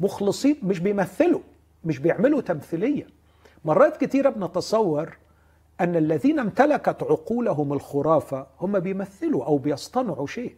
مخلصين 0.00 0.56
مش 0.62 0.78
بيمثلوا 0.80 1.40
مش 1.84 1.98
بيعملوا 1.98 2.40
تمثيلية. 2.40 3.06
مرات 3.64 3.96
كتيرة 4.04 4.30
بنتصور 4.30 5.16
أن 5.80 5.96
الذين 5.96 6.38
امتلكت 6.38 7.02
عقولهم 7.02 7.72
الخرافة 7.72 8.46
هم 8.60 8.78
بيمثلوا 8.78 9.44
أو 9.44 9.58
بيصطنعوا 9.58 10.26
شيء. 10.26 10.54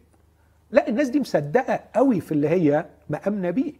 لا 0.71 0.87
الناس 0.87 1.09
دي 1.09 1.19
مصدقة 1.19 1.79
قوي 1.95 2.21
في 2.21 2.31
اللي 2.31 2.49
هي 2.49 2.85
مأمنة 3.09 3.49
بيه. 3.49 3.73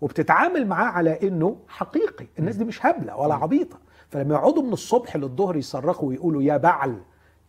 وبتتعامل 0.00 0.66
معاه 0.66 0.86
على 0.90 1.18
إنه 1.22 1.56
حقيقي. 1.68 2.26
الناس 2.38 2.56
دي 2.56 2.64
مش 2.64 2.86
هبلة 2.86 3.16
ولا 3.16 3.34
عبيطة. 3.34 3.78
فلما 4.14 4.34
يقعدوا 4.34 4.62
من 4.62 4.72
الصبح 4.72 5.16
للظهر 5.16 5.56
يصرخوا 5.56 6.08
ويقولوا 6.08 6.42
يا 6.42 6.56
بعل 6.56 6.98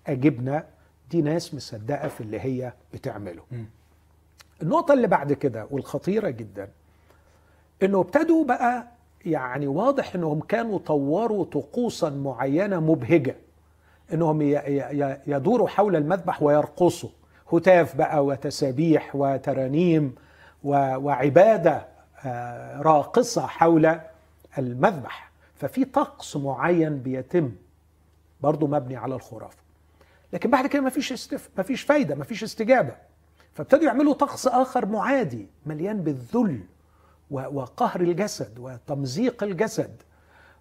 أجبنا. 0.07 0.63
دي 1.11 1.21
ناس 1.21 1.53
مصدقة 1.53 2.07
في 2.07 2.21
اللي 2.21 2.39
هي 2.39 2.73
بتعمله. 2.93 3.43
النقطة 4.61 4.93
اللي 4.93 5.07
بعد 5.07 5.33
كده 5.33 5.67
والخطيرة 5.71 6.29
جدا 6.29 6.69
إنه 7.83 7.99
ابتدوا 7.99 8.45
بقى 8.45 8.87
يعني 9.25 9.67
واضح 9.67 10.15
إنهم 10.15 10.39
كانوا 10.39 10.79
طوروا 10.79 11.45
طقوسا 11.45 12.09
معينة 12.09 12.79
مبهجة 12.79 13.35
إنهم 14.13 14.41
يدوروا 15.27 15.67
حول 15.67 15.95
المذبح 15.95 16.43
ويرقصوا. 16.43 17.09
هتاف 17.53 17.95
بقى 17.95 18.25
وتسابيح 18.25 19.15
وترانيم 19.15 20.15
وعبادة 20.63 21.85
آه، 22.25 22.81
راقصة 22.81 23.47
حول 23.47 23.99
المذبح. 24.57 25.31
ففي 25.55 25.85
طقس 25.85 26.35
معين 26.37 26.97
بيتم 26.99 27.51
برضه 28.41 28.67
مبني 28.67 28.95
على 28.95 29.15
الخرافة. 29.15 29.57
لكن 30.33 30.49
بعد 30.49 30.67
كده 30.67 30.81
مفيش 30.81 31.11
استف... 31.13 31.49
مفيش 31.57 31.81
فايدة 31.81 32.15
مفيش 32.15 32.43
استجابة. 32.43 32.95
فابتدوا 33.53 33.83
يعملوا 33.85 34.13
طقس 34.13 34.47
آخر 34.47 34.85
معادي 34.85 35.47
مليان 35.65 36.01
بالذل 36.01 36.59
وقهر 37.31 38.01
الجسد 38.01 38.59
وتمزيق 38.59 39.43
الجسد 39.43 40.01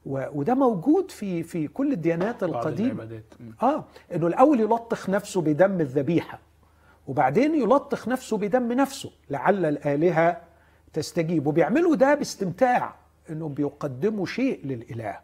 وده 0.07 0.55
موجود 0.55 1.11
في 1.11 1.43
في 1.43 1.69
كل 1.69 1.93
الديانات 1.93 2.43
القديمة. 2.43 3.21
آه 3.63 3.85
إنه 4.15 4.27
الأول 4.27 4.61
يلطخ 4.61 5.11
نفسه 5.11 5.41
بدم 5.41 5.81
الذبيحة 5.81 6.39
وبعدين 7.07 7.55
يلطخ 7.55 8.09
نفسه 8.09 8.39
بدم 8.39 8.73
نفسه 8.73 9.11
لعل 9.31 9.65
الآلهة 9.67 10.41
تستجيب. 10.93 11.47
وبيعملوا 11.47 11.97
ده 11.97 12.15
باستمتاع. 12.15 12.95
إنهم 13.31 13.55
بيقدموا 13.55 14.27
شيء 14.27 14.67
للإله. 14.67 15.19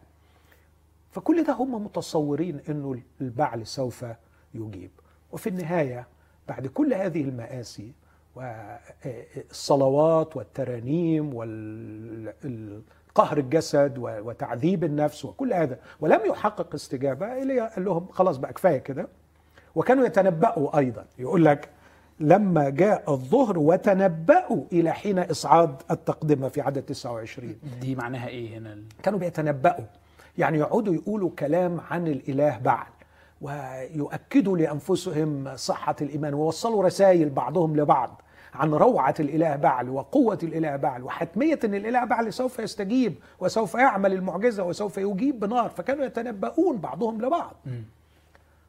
فكل 1.11 1.43
ده 1.43 1.53
هم 1.53 1.85
متصورين 1.85 2.59
إنه 2.69 3.01
البعل 3.21 3.67
سوف 3.67 4.05
يجيب. 4.53 4.91
وفي 5.31 5.49
النهاية 5.49 6.07
بعد 6.47 6.67
كل 6.67 6.93
هذه 6.93 7.21
المآسي 7.21 7.91
والصلوات 8.35 10.37
والترانيم 10.37 11.33
والقهر 11.33 13.37
الجسد 13.37 13.93
وتعذيب 13.97 14.83
النفس 14.83 15.25
وكل 15.25 15.53
هذا 15.53 15.79
ولم 15.99 16.19
يحقق 16.25 16.73
استجابة 16.73 17.27
قال 17.27 17.83
لهم 17.85 18.07
خلاص 18.07 18.37
بقى 18.37 18.53
كفاية 18.53 18.77
كده. 18.77 19.07
وكانوا 19.75 20.05
يتنبأوا 20.05 20.77
أيضا 20.77 21.05
يقول 21.19 21.45
لك 21.45 21.69
لما 22.21 22.69
جاء 22.69 23.03
الظهر 23.13 23.59
وتنبأوا 23.59 24.63
إلى 24.71 24.91
حين 24.91 25.19
إصعاد 25.19 25.75
التقدمة 25.91 26.47
في 26.47 26.61
عدد 26.61 26.81
29 26.81 27.55
دي 27.81 27.95
معناها 27.95 28.27
إيه 28.27 28.57
هنا؟ 28.57 28.77
كانوا 29.03 29.19
بيتنبأوا. 29.19 29.85
يعني 30.37 30.57
يقعدوا 30.57 30.93
يقولوا 30.93 31.29
كلام 31.39 31.81
عن 31.91 32.07
الإله 32.07 32.57
بعل 32.57 32.87
ويؤكدوا 33.41 34.57
لأنفسهم 34.57 35.55
صحة 35.55 35.95
الإيمان 36.01 36.33
ووصلوا 36.33 36.83
رسائل 36.83 37.29
بعضهم 37.29 37.75
لبعض 37.75 38.21
عن 38.53 38.73
روعة 38.73 39.15
الإله 39.19 39.55
بعل 39.55 39.89
وقوة 39.89 40.39
الإله 40.43 40.75
بعل 40.75 41.03
وحتمية 41.03 41.59
أن 41.63 41.75
الإله 41.75 42.05
بعل 42.05 42.33
سوف 42.33 42.59
يستجيب 42.59 43.15
وسوف 43.39 43.75
يعمل 43.75 44.13
المعجزة 44.13 44.63
وسوف 44.63 44.97
يجيب 44.97 45.39
بنار 45.39 45.69
فكانوا 45.69 46.05
يتنبؤون 46.05 46.77
بعضهم 46.77 47.21
لبعض. 47.21 47.55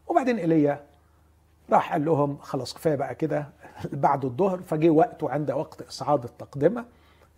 وبعدين 0.07 0.39
إيليا 0.39 0.81
راح 1.73 1.93
قال 1.93 2.05
لهم 2.05 2.39
خلاص 2.39 2.75
كفاية 2.75 2.95
بقى 2.95 3.15
كده 3.15 3.49
بعد 3.93 4.25
الظهر 4.25 4.63
فجه 4.63 4.91
وقته 4.91 5.31
عند 5.31 5.51
وقت 5.51 5.83
إصعاد 5.83 6.25
التقدمة. 6.25 6.85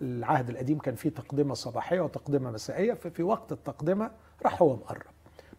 العهد 0.00 0.50
القديم 0.50 0.78
كان 0.78 0.94
فيه 0.94 1.10
تقدمة 1.10 1.54
صباحية 1.54 2.00
وتقدمة 2.00 2.50
مسائية 2.50 2.92
ففي 2.94 3.22
وقت 3.22 3.52
التقدمة 3.52 4.10
راح 4.42 4.62
هو 4.62 4.76
مقرب. 4.76 5.10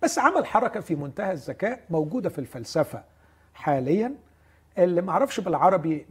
بس 0.03 0.20
عمل 0.20 0.46
حركة 0.46 0.79
في 0.79 0.96
منتهى 0.96 1.32
الذكاء 1.32 1.79
موجودة 1.89 2.29
في 2.29 2.39
الفلسفة 2.39 3.03
حاليا. 3.53 4.15
اللي 4.77 5.01
ما 5.01 5.12
أعرفش 5.12 5.39
بالعربي 5.39 6.05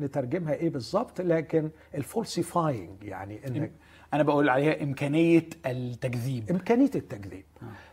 نترجمها 0.00 0.54
إيه 0.54 0.70
بالظبط 0.70 1.20
لكن 1.20 1.70
الفولسيفاينج 1.94 3.02
يعني 3.04 3.46
انك 3.46 3.72
أنا 4.14 4.22
بقول 4.22 4.48
عليها 4.48 4.82
إمكانية 4.82 5.46
التكذيب. 5.66 6.50
إمكانية 6.50 6.90
التكذيب. 6.94 7.44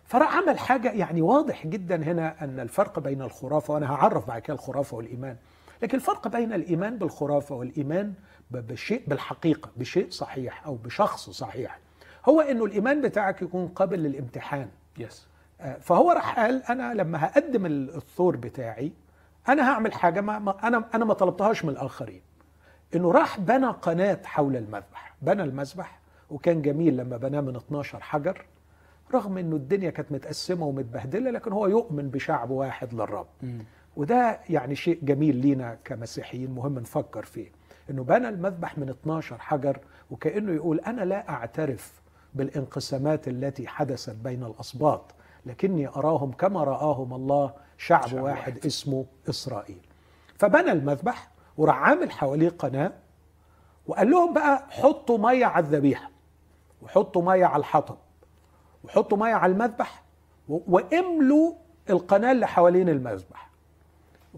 فراح 0.06 0.38
عمل 0.38 0.60
حاجة 0.60 0.92
يعني 0.92 1.22
واضح 1.22 1.68
جدا 1.68 1.96
هنا 2.04 2.44
أن 2.44 2.60
الفرق 2.60 3.00
بين 3.00 3.22
الخرافة 3.22 3.74
وأنا 3.74 3.92
هعرف 3.94 4.28
بعد 4.28 4.42
كده 4.42 4.54
الخرافة 4.54 4.98
والإيمان. 4.98 5.36
لكن 5.84 5.96
الفرق 5.98 6.28
بين 6.28 6.54
الإيمان 6.54 6.98
بالخرافة 6.98 7.56
والإيمان 7.56 8.14
بشيء 8.52 9.04
بالحقيقة 9.08 9.70
بشيء 9.78 10.10
صحيح 10.10 10.66
أو 10.66 10.76
بشخص 10.76 11.30
صحيح. 11.30 11.80
هو 12.30 12.42
إنه 12.42 12.66
الإيمان 12.66 13.02
بتاعك 13.02 13.42
يكون 13.42 13.68
قابل 13.68 14.00
للامتحان. 14.00 14.70
يس 14.98 15.28
آه، 15.62 15.78
فهو 15.78 16.12
راح 16.12 16.40
قال 16.40 16.64
أنا 16.70 16.94
لما 16.94 17.26
هقدم 17.26 17.66
ال- 17.66 17.96
الثور 17.96 18.36
بتاعي 18.36 18.92
أنا 19.50 19.72
هعمل 19.72 19.94
حاجة 19.94 20.22
ما- 20.22 20.68
أنا 20.68 20.86
أنا 20.94 21.06
ما 21.06 21.14
طلبتهاش 21.14 21.66
من 21.66 21.70
الآخرين. 21.72 22.22
إنه 22.96 23.12
راح 23.12 23.40
بنى 23.40 23.68
قناة 23.68 24.20
حول 24.26 24.56
المذبح. 24.56 25.16
بنى 25.22 25.44
المذبح 25.44 26.00
وكان 26.30 26.62
جميل 26.62 26.98
لما 26.98 27.18
بناه 27.18 27.42
من 27.42 27.56
12 27.56 28.00
حجر. 28.02 28.46
رغم 29.14 29.38
إنه 29.38 29.56
الدنيا 29.56 29.90
كانت 29.90 30.12
متقسمة 30.12 30.66
ومتبهدلة 30.66 31.32
لكن 31.32 31.52
هو 31.52 31.68
يؤمن 31.68 32.10
بشعب 32.10 32.50
واحد 32.50 32.94
للرب. 32.94 33.28
وده 33.96 34.40
يعني 34.50 34.76
شيء 34.76 35.00
جميل 35.04 35.36
لينا 35.36 35.78
كمسيحيين 35.86 36.52
مهم 36.52 36.80
نفكر 36.80 37.26
فيه. 37.26 37.52
إنه 37.90 38.04
بنى 38.04 38.30
المذبح 38.30 38.78
من 38.78 38.90
12 38.90 39.38
حجر 39.40 39.80
وكأنه 40.12 40.52
يقول 40.52 40.80
أنا 40.80 41.02
لا 41.02 41.30
أعترف 41.30 42.02
بالانقسامات 42.34 43.28
التي 43.28 43.68
حدثت 43.68 44.16
بين 44.16 44.44
الأسباط 44.44 45.16
لكني 45.46 45.88
أراهم 45.88 46.32
كما 46.32 46.64
رآهم 46.64 47.14
الله 47.14 47.54
شعب, 47.78 48.08
شعب. 48.08 48.24
واحد, 48.24 48.54
واحد. 48.54 48.66
اسمه 48.66 49.06
إسرائيل. 49.30 49.80
فبنى 50.38 50.72
المذبح 50.72 51.32
وراح 51.58 51.76
عامل 51.78 52.12
حواليه 52.12 52.50
قناة 52.50 52.92
وقال 53.88 54.12
لهم 54.12 54.34
بقى 54.34 54.66
حطوا 54.70 55.18
مية 55.18 55.46
على 55.46 55.66
الذبيحة 55.66 56.10
وحطوا 56.82 57.22
مية 57.22 57.46
على 57.46 57.60
الحطب. 57.60 57.98
وحطوا 58.86 59.18
ميه 59.18 59.34
على 59.34 59.52
المذبح 59.52 60.04
واملوا 60.50 61.54
القناه 61.90 62.32
اللي 62.32 62.48
حوالين 62.48 62.90
المذبح. 62.90 63.50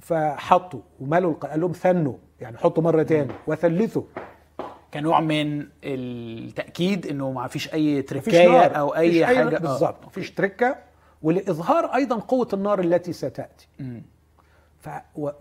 فحطوا 0.02 0.80
وملوا 1.00 1.34
قال 1.34 1.62
لهم 1.62 1.72
ثنوا 1.72 2.18
يعني 2.42 2.58
حطوا 2.58 2.84
مره 2.84 3.04
تاني 3.04 3.34
وثلثوا. 3.48 4.04
كنوع 4.94 5.20
من 5.20 5.68
التأكيد 5.84 7.08
إنه 7.08 7.32
ما 7.32 7.48
فيش 7.48 7.74
أي 7.74 8.02
تركاية 8.02 8.66
أو 8.66 8.96
أي 8.96 9.10
مفيش 9.10 9.24
حاجة. 9.24 9.56
آه. 9.56 9.60
بالظبط 9.60 10.06
مفيش 10.06 10.32
تركة. 10.32 10.76
ولإظهار 11.22 11.96
أيضا 11.96 12.16
قوة 12.16 12.48
النار 12.54 12.80
التي 12.80 13.14
ستأتي. 13.14 13.68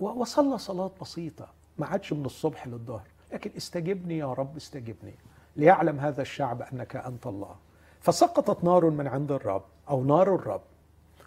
وصلى 0.01 0.59
صلاة 0.59 0.91
بسيطة 1.01 1.49
ما 1.79 1.87
عادش 1.87 2.13
من 2.13 2.25
الصبح 2.25 2.67
للظهر. 2.67 3.07
لكن 3.33 3.51
استجبني 3.57 4.19
يا 4.19 4.33
رب 4.33 4.57
استجبني 4.57 5.15
ليعلم 5.57 6.01
هذا 6.01 6.23
الشعب 6.23 6.63
أنك 6.63 6.97
أنت 6.97 7.27
الله. 7.27 7.55
فسقطت 8.07 8.65
نار 8.65 8.91
من 8.91 9.07
عند 9.07 9.33
الرب 9.33 9.63
أو 9.91 10.05
نار 10.05 10.35
الرب. 10.35 10.61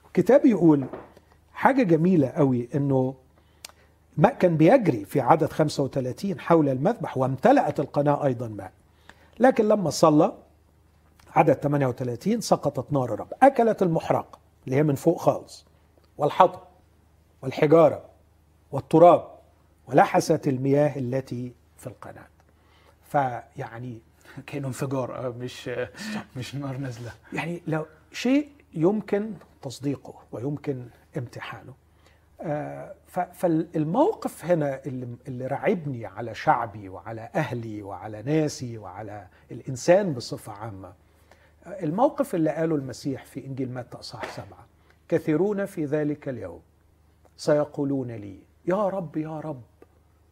الكتاب 0.08 0.46
يقول 0.46 0.86
حاجة 1.54 1.84
جميلة 1.84 2.28
قوي 2.28 2.70
أنه 2.76 3.16
ماء 4.18 4.34
كان 4.34 4.58
بيجري 4.58 5.06
في 5.06 5.22
عدد 5.22 5.52
35 5.52 6.40
حول 6.40 6.70
المذبح 6.70 7.18
وامتلأت 7.18 7.80
القناة 7.80 8.26
أيضا 8.26 8.48
ماء 8.48 8.72
لكن 9.40 9.68
لما 9.68 9.90
صلى 9.90 10.34
عدد 11.36 11.54
38 11.54 12.42
سقطت 12.42 12.94
نار 12.94 13.14
الرب. 13.14 13.34
أكلت 13.44 13.82
المحرقة 13.82 14.40
اللي 14.66 14.76
هي 14.76 14.84
من 14.84 14.96
فوق 14.96 15.20
خالص 15.20 15.66
والحطب 16.18 16.60
والحجارة 17.42 18.02
والتراب 18.72 19.28
ولحست 19.88 20.48
المياه 20.48 21.00
التي 21.00 21.54
في 21.78 21.88
القناة. 21.88 22.28
فيعني 23.04 24.02
كانه 24.46 24.68
انفجار 24.68 25.16
آه، 25.26 25.30
مش 25.30 25.70
آه، 25.70 25.90
مش 26.38 26.56
نار 26.56 26.78
نازلة. 26.78 27.12
يعني 27.34 27.62
لو 27.68 27.86
شيء 28.12 28.50
يمكن 28.74 29.34
تصديقه 29.62 30.14
ويمكن 30.32 30.86
امتحانه 31.18 31.74
آه، 32.42 32.96
فالموقف 33.34 34.46
هنا 34.46 34.82
اللي, 34.86 35.48
رعبني 35.48 36.06
على 36.06 36.36
شعبي 36.36 36.90
وعلى 36.90 37.30
أهلي 37.36 37.82
وعلى 37.84 38.22
ناسي 38.22 38.78
وعلى 38.78 39.28
الإنسان 39.52 40.14
بصفة 40.14 40.52
عامة 40.52 40.94
آه، 41.66 41.84
الموقف 41.84 42.36
اللي 42.36 42.50
قاله 42.50 42.76
المسيح 42.76 43.26
في 43.26 43.46
إنجيل 43.46 43.74
متى 43.74 43.98
أصحاح 43.98 44.32
سبعة 44.32 44.68
كثيرون 45.10 45.66
في 45.66 45.86
ذلك 45.86 46.30
اليوم 46.30 46.62
سيقولون 47.38 48.12
لي 48.12 48.40
يا 48.66 48.88
رب 48.90 49.18
يا 49.18 49.40
رب 49.40 49.62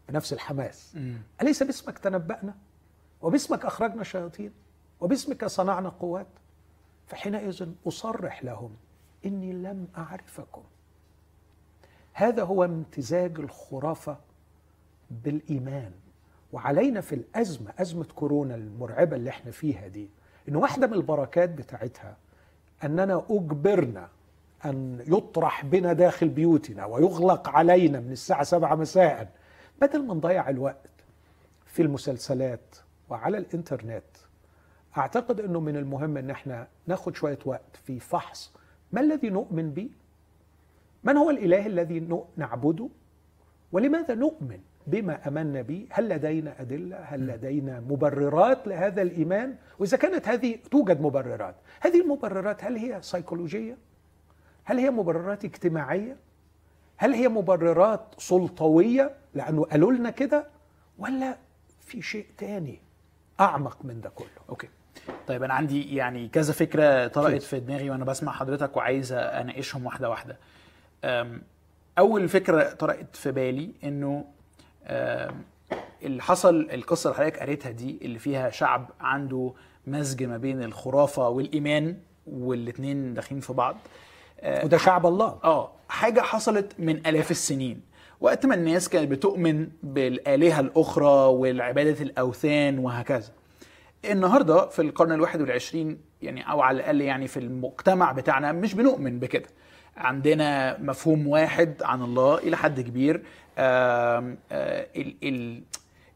بنفس 0.10 0.34
الحماس. 0.34 0.96
مم. 0.96 1.18
أليس 1.42 1.64
باسمك 1.64 1.98
تنبأنا؟ 2.00 2.56
وباسمك 3.22 3.66
أخرجنا 3.66 4.04
شياطين 4.04 4.52
وباسمك 5.02 5.46
صنعنا 5.46 5.90
قوات. 5.90 6.28
فحينئذ 7.08 7.68
أصرح 7.88 8.44
لهم 8.44 8.72
إني 9.26 9.54
لم 9.54 9.88
أعرفكم. 9.98 10.64
هذا 12.14 12.44
هو 12.44 12.64
امتزاج 12.64 13.40
الخرافة 13.40 14.18
بالإيمان. 15.12 15.92
وعلينا 16.54 17.02
في 17.02 17.16
الأزمة 17.16 17.74
أزمة 17.80 18.06
كورونا 18.16 18.56
المرعبة 18.56 19.16
اللي 19.16 19.30
إحنا 19.30 19.52
فيها 19.52 19.88
دي 19.88 20.10
إن 20.50 20.56
واحدة 20.56 20.88
من 20.88 20.94
البركات 20.94 21.50
بتاعتها 21.50 22.18
أننا 22.84 23.26
أجبرنا 23.30 24.10
أن 24.66 25.04
يطرح 25.08 25.66
بنا 25.66 25.94
داخل 25.94 26.30
بيوتنا 26.30 26.86
ويغلق 26.86 27.50
علينا 27.50 28.00
من 28.00 28.12
الساعة 28.12 28.44
سبعة 28.44 28.76
مساء 28.76 29.32
بدل 29.82 30.06
ما 30.06 30.14
نضيع 30.14 30.50
الوقت 30.50 30.90
في 31.66 31.82
المسلسلات 31.82 32.76
وعلى 33.10 33.38
الإنترنت 33.38 34.04
أعتقد 34.98 35.40
أنه 35.40 35.60
من 35.60 35.78
المهم 35.78 36.18
أن 36.18 36.30
إحنا 36.30 36.68
ناخد 36.88 37.16
شوية 37.16 37.40
وقت 37.46 37.76
في 37.84 38.00
فحص 38.00 38.54
ما 38.92 39.02
الذي 39.02 39.30
نؤمن 39.30 39.72
به 39.72 39.90
من 41.04 41.18
هو 41.18 41.30
الإله 41.30 41.66
الذي 41.66 42.24
نعبده 42.38 42.90
ولماذا 43.72 44.16
نؤمن 44.16 44.60
بما 44.88 45.28
آمنا 45.28 45.62
به؟ 45.62 45.88
هل 45.90 46.10
لدينا 46.10 46.62
أدلة؟ 46.62 46.98
هل 46.98 47.28
لدينا 47.28 47.80
مبررات 47.80 48.68
لهذا 48.68 49.02
الإيمان؟ 49.02 49.56
وإذا 49.80 49.98
كانت 49.98 50.28
هذه 50.28 50.56
توجد 50.72 51.02
مبررات، 51.02 51.56
هذه 51.82 52.02
المبررات 52.02 52.64
هل 52.64 52.76
هي 52.78 53.02
سيكولوجيه؟ 53.02 53.78
هل 54.64 54.78
هي 54.78 54.92
مبررات 54.92 55.46
اجتماعية؟ 55.46 56.18
هل 56.98 57.14
هي 57.14 57.28
مبررات 57.28 58.16
سلطوية 58.18 59.16
لأنه 59.34 59.64
قالوا 59.64 59.92
لنا 59.92 60.10
كده؟ 60.10 60.48
ولا 60.98 61.38
في 61.80 62.02
شيء 62.02 62.26
تاني 62.38 62.80
أعمق 63.40 63.78
من 63.84 64.02
ده 64.02 64.10
كله؟ 64.10 64.28
أوكي. 64.50 64.70
طيب 65.28 65.44
أنا 65.44 65.54
عندي 65.54 65.96
يعني 65.96 66.28
كذا 66.28 66.54
فكرة 66.54 67.08
طرقت. 67.08 67.42
في 67.42 67.60
دماغي 67.60 67.90
وأنا 67.90 68.06
بسمع 68.06 68.32
حضرتك 68.32 68.78
وعايز 68.78 69.12
أناقشهم 69.14 69.86
واحدة 69.86 70.10
واحدة. 70.10 70.38
أول 71.98 72.30
فكرة 72.30 72.74
طرقت 72.74 73.16
في 73.16 73.32
بالي 73.32 73.72
إنه 73.84 74.26
اللي 76.04 76.22
حصل 76.22 76.70
القصة 76.74 77.10
اللي 77.10 77.18
حضرتك 77.18 77.40
قريتها 77.40 77.72
دي 77.72 78.00
اللي 78.02 78.20
فيها 78.20 78.50
شعب 78.50 78.90
عنده 79.00 79.54
مزج 79.88 80.24
ما 80.24 80.38
بين 80.38 80.64
الخرافة 80.64 81.30
والإيمان 81.30 81.98
والاتنين 82.28 83.14
داخلين 83.14 83.42
في 83.42 83.54
بعض. 83.54 83.78
أه، 84.40 84.66
وده 84.66 84.78
شعب 84.78 85.06
الله. 85.06 85.40
آه 85.44 85.72
حاجة 85.90 86.22
حصلت 86.22 86.74
من 86.80 87.08
آلاف 87.08 87.32
السنين. 87.32 87.82
وقت 88.22 88.46
ما 88.46 88.56
الناس 88.56 88.90
كانت 88.90 89.12
بتؤمن 89.12 89.68
بالآلهة 89.84 90.60
الأخرى 90.60 91.28
والعبادة 91.34 92.04
الأوثان 92.04 92.80
وهكذا. 92.80 93.32
النهارده 94.12 94.68
في 94.68 94.82
القرن 94.82 95.12
الواحد 95.12 95.42
والعشرين 95.42 95.98
يعني 96.22 96.52
أو 96.52 96.62
على 96.62 96.76
الأقل 96.80 97.02
يعني 97.02 97.28
في 97.28 97.38
المجتمع 97.40 98.12
بتاعنا 98.12 98.52
مش 98.52 98.74
بنؤمن 98.74 99.20
بكده. 99.20 99.50
عندنا 99.98 100.78
مفهوم 100.82 101.28
واحد 101.28 101.84
عن 101.84 102.02
الله 102.02 102.38
إلى 102.38 102.58
حد 102.58 102.82
كبير 102.82 103.16
آم، 103.16 103.24
آه، 104.52 104.88
ال- 104.96 105.16
ال- 105.24 105.64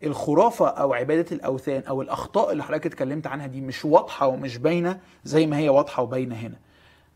الخرافة 0.03 0.67
أو 0.67 0.93
عبادة 0.93 1.25
الأوثان 1.31 1.83
أو 1.83 2.01
الأخطاء 2.01 2.51
اللي 2.51 2.63
حضرتك 2.63 2.85
اتكلمت 2.85 3.27
عنها 3.27 3.47
دي 3.47 3.61
مش 3.61 3.85
واضحة 3.85 4.27
ومش 4.27 4.57
باينة 4.57 4.99
زي 5.23 5.45
ما 5.45 5.57
هي 5.57 5.69
واضحة 5.69 6.03
وباينة 6.03 6.35
هنا. 6.35 6.55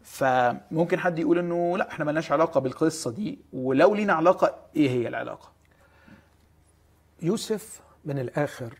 فممكن 0.05 0.99
حد 0.99 1.19
يقول 1.19 1.39
إنه 1.39 1.77
لا 1.77 1.91
إحنا 1.91 2.05
ملناش 2.05 2.31
علاقة 2.31 2.59
بالقصة 2.59 3.11
دي 3.11 3.39
ولو 3.53 3.95
لينا 3.95 4.13
علاقة 4.13 4.55
إيه 4.75 4.89
هي 4.89 5.07
العلاقة؟ 5.07 5.51
يوسف 7.21 7.81
من 8.05 8.19
الآخر 8.19 8.77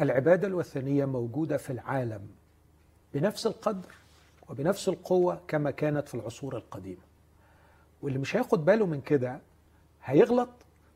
العبادة 0.00 0.48
الوثنية 0.48 1.04
موجودة 1.04 1.56
في 1.56 1.70
العالم 1.70 2.26
بنفس 3.14 3.46
القدر 3.46 3.94
وبنفس 4.48 4.88
القوة 4.88 5.40
كما 5.48 5.70
كانت 5.70 6.08
في 6.08 6.14
العصور 6.14 6.56
القديمة. 6.56 7.02
واللي 8.02 8.18
مش 8.18 8.36
هياخد 8.36 8.64
باله 8.64 8.86
من 8.86 9.00
كده 9.00 9.40
هيغلط 10.04 10.48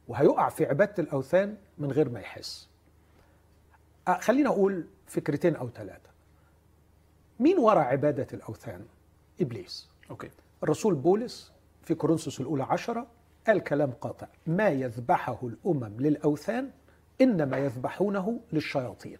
وهيقع 0.08 0.48
في 0.48 0.66
عبادة 0.66 0.94
الأوثان 1.02 1.56
من 1.78 1.92
غير 1.92 2.08
ما 2.08 2.20
يحس. 2.20 2.68
خلينا 4.20 4.48
أقول 4.48 4.84
فكرتين 5.06 5.56
أو 5.56 5.68
ثلاثة. 5.68 6.10
مين 7.40 7.58
وراء 7.58 7.84
عبادة 7.84 8.26
الأوثان؟ 8.32 8.86
إبليس. 9.40 9.88
أوكي. 10.10 10.30
الرسول 10.62 10.94
بولس 10.94 11.52
في 11.82 11.94
كورنثوس 11.94 12.40
الأولى 12.40 12.62
عشرة 12.62 13.06
قال 13.46 13.58
كلام 13.58 13.90
قاطع. 13.90 14.26
ما 14.46 14.68
يذبحه 14.68 15.38
الأمم 15.42 16.00
للأوثان 16.00 16.70
إنما 17.20 17.58
يذبحونه 17.58 18.40
للشياطين. 18.52 19.18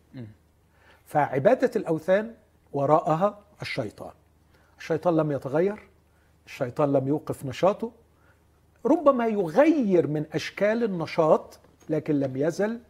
فعبادة 1.05 1.71
الأوثان 1.77 2.35
وراءها 2.73 3.39
الشيطان. 3.63 4.13
الشيطان 4.79 5.17
لم 5.17 5.33
يتغير 5.33 5.89
الشيطان 6.47 6.93
لم 6.93 7.09
يوقف 7.09 7.47
نشاطه 7.47 7.93
ربما 8.87 9.27
يغير 9.27 10.07
من 10.07 10.25
أشكال 10.33 10.85
النشاط 10.85 11.59
لكن 11.89 12.21
لم 12.21 12.37
يزل 12.37 12.81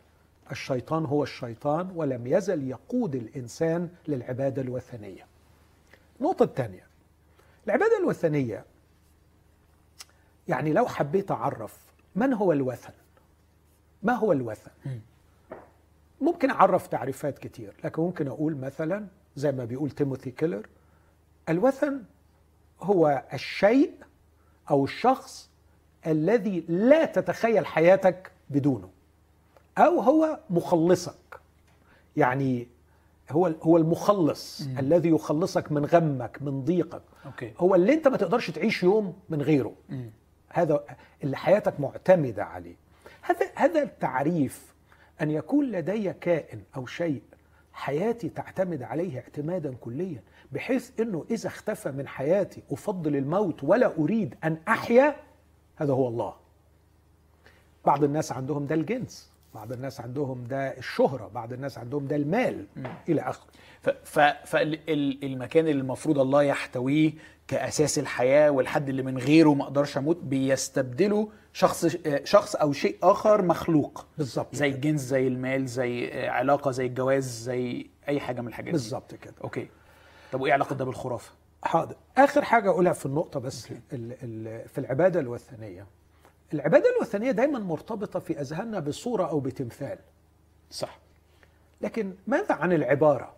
الشيطان 0.50 1.04
هو 1.04 1.22
الشيطان 1.22 1.90
ولم 1.94 2.26
يزل 2.26 2.68
يقود 2.68 3.14
الإنسان 3.14 3.88
للعبادة 4.08 4.62
الوثنية. 4.62 5.26
النقطه 6.20 6.42
الثانية 6.42 6.89
العبادة 7.66 7.98
الوثنية 7.98 8.64
يعني 10.48 10.72
لو 10.72 10.86
حبيت 10.86 11.30
أعرف 11.30 11.78
من 12.16 12.32
هو 12.32 12.52
الوثن؟ 12.52 12.92
ما 14.02 14.12
هو 14.12 14.32
الوثن؟ 14.32 14.70
ممكن 16.20 16.50
أعرف 16.50 16.86
تعريفات 16.86 17.38
كتير 17.38 17.72
لكن 17.84 18.02
ممكن 18.02 18.28
أقول 18.28 18.56
مثلا 18.56 19.06
زي 19.36 19.52
ما 19.52 19.64
بيقول 19.64 19.90
تيموثي 19.90 20.30
كيلر 20.30 20.66
الوثن 21.48 22.02
هو 22.82 23.24
الشيء 23.32 23.92
أو 24.70 24.84
الشخص 24.84 25.50
الذي 26.06 26.64
لا 26.68 27.04
تتخيل 27.04 27.66
حياتك 27.66 28.32
بدونه 28.50 28.90
أو 29.78 30.00
هو 30.00 30.40
مخلصك 30.50 31.40
يعني 32.16 32.66
هو 33.32 33.52
هو 33.62 33.76
المخلص 33.76 34.62
مم. 34.62 34.78
الذي 34.78 35.08
يخلصك 35.08 35.72
من 35.72 35.84
غمك 35.84 36.38
من 36.42 36.64
ضيقك. 36.64 37.02
okay. 37.26 37.52
هو 37.58 37.74
اللي 37.74 37.94
انت 37.94 38.08
ما 38.08 38.16
تقدرش 38.16 38.50
تعيش 38.50 38.82
يوم 38.82 39.14
من 39.28 39.42
غيره. 39.42 39.74
مم. 39.88 40.10
هذا 40.48 40.84
اللي 41.24 41.36
حياتك 41.36 41.80
معتمدة 41.80 42.44
عليه. 42.44 42.76
هذا 43.22 43.46
هذا 43.54 43.82
التعريف 43.82 44.74
أن 45.20 45.30
يكون 45.30 45.70
لدي 45.70 46.12
كائن 46.12 46.62
أو 46.76 46.86
شيء 46.86 47.22
حياتي 47.72 48.28
تعتمد 48.28 48.82
عليه 48.82 49.18
اعتمادا 49.18 49.74
كليا 49.80 50.22
بحيث 50.52 51.00
إنه 51.00 51.24
إذا 51.30 51.48
اختفى 51.48 51.90
من 51.90 52.08
حياتي 52.08 52.62
أفضل 52.70 53.16
الموت 53.16 53.64
ولا 53.64 53.98
أريد 53.98 54.34
أن 54.44 54.58
أحيا 54.68 55.16
هذا 55.76 55.92
هو 55.92 56.08
الله. 56.08 56.34
بعض 57.84 58.04
الناس 58.04 58.32
عندهم 58.32 58.66
ده 58.66 58.74
الجنس. 58.74 59.29
بعض 59.54 59.72
الناس 59.72 60.00
عندهم 60.00 60.44
ده 60.44 60.78
الشهرة 60.78 61.28
بعض 61.28 61.52
الناس 61.52 61.78
عندهم 61.78 62.06
ده 62.06 62.16
المال 62.16 62.66
إلى 63.08 63.20
آخره. 63.20 63.46
فالمكان 64.44 65.68
اللي 65.68 65.80
المفروض 65.80 66.18
الله 66.18 66.42
يحتويه 66.42 67.12
كأساس 67.48 67.98
الحياة 67.98 68.50
والحد 68.50 68.88
اللي 68.88 69.02
من 69.02 69.18
غيره 69.18 69.54
ما 69.54 69.64
أقدرش 69.64 69.98
أموت 69.98 70.16
بيستبدله 70.16 71.28
شخص 71.52 71.96
شخص 72.24 72.54
أو 72.56 72.72
شيء 72.72 72.96
آخر 73.02 73.42
مخلوق. 73.42 74.06
بالظبط 74.18 74.54
زي. 74.54 74.68
الجنس 74.68 75.00
زي 75.00 75.26
المال 75.26 75.66
زي 75.66 76.26
علاقة 76.28 76.70
زي 76.70 76.86
الجواز 76.86 77.24
زي 77.24 77.86
أي 78.08 78.20
حاجة 78.20 78.40
من 78.40 78.48
الحاجات 78.48 78.72
بالظبط 78.72 79.14
كده. 79.14 79.34
أوكي. 79.44 79.68
طب 80.32 80.40
وإيه 80.40 80.52
علاقة 80.52 80.74
ده 80.74 80.84
بالخرافة؟ 80.84 81.32
حاضر. 81.62 81.94
آخر 82.16 82.42
حاجة 82.44 82.70
أقولها 82.70 82.92
في 82.92 83.06
النقطة 83.06 83.40
بس 83.40 83.70
ال 83.70 83.76
ال 83.92 84.68
في 84.68 84.78
العبادة 84.78 85.20
الوثنية. 85.20 85.86
العبادة 86.54 86.84
الوثنية 86.96 87.30
دايما 87.30 87.58
مرتبطة 87.58 88.18
في 88.20 88.40
أذهاننا 88.40 88.80
بصورة 88.80 89.26
أو 89.28 89.40
بتمثال 89.40 89.98
صح 90.70 90.98
لكن 91.80 92.14
ماذا 92.26 92.54
عن 92.54 92.72
العبارة؟ 92.72 93.32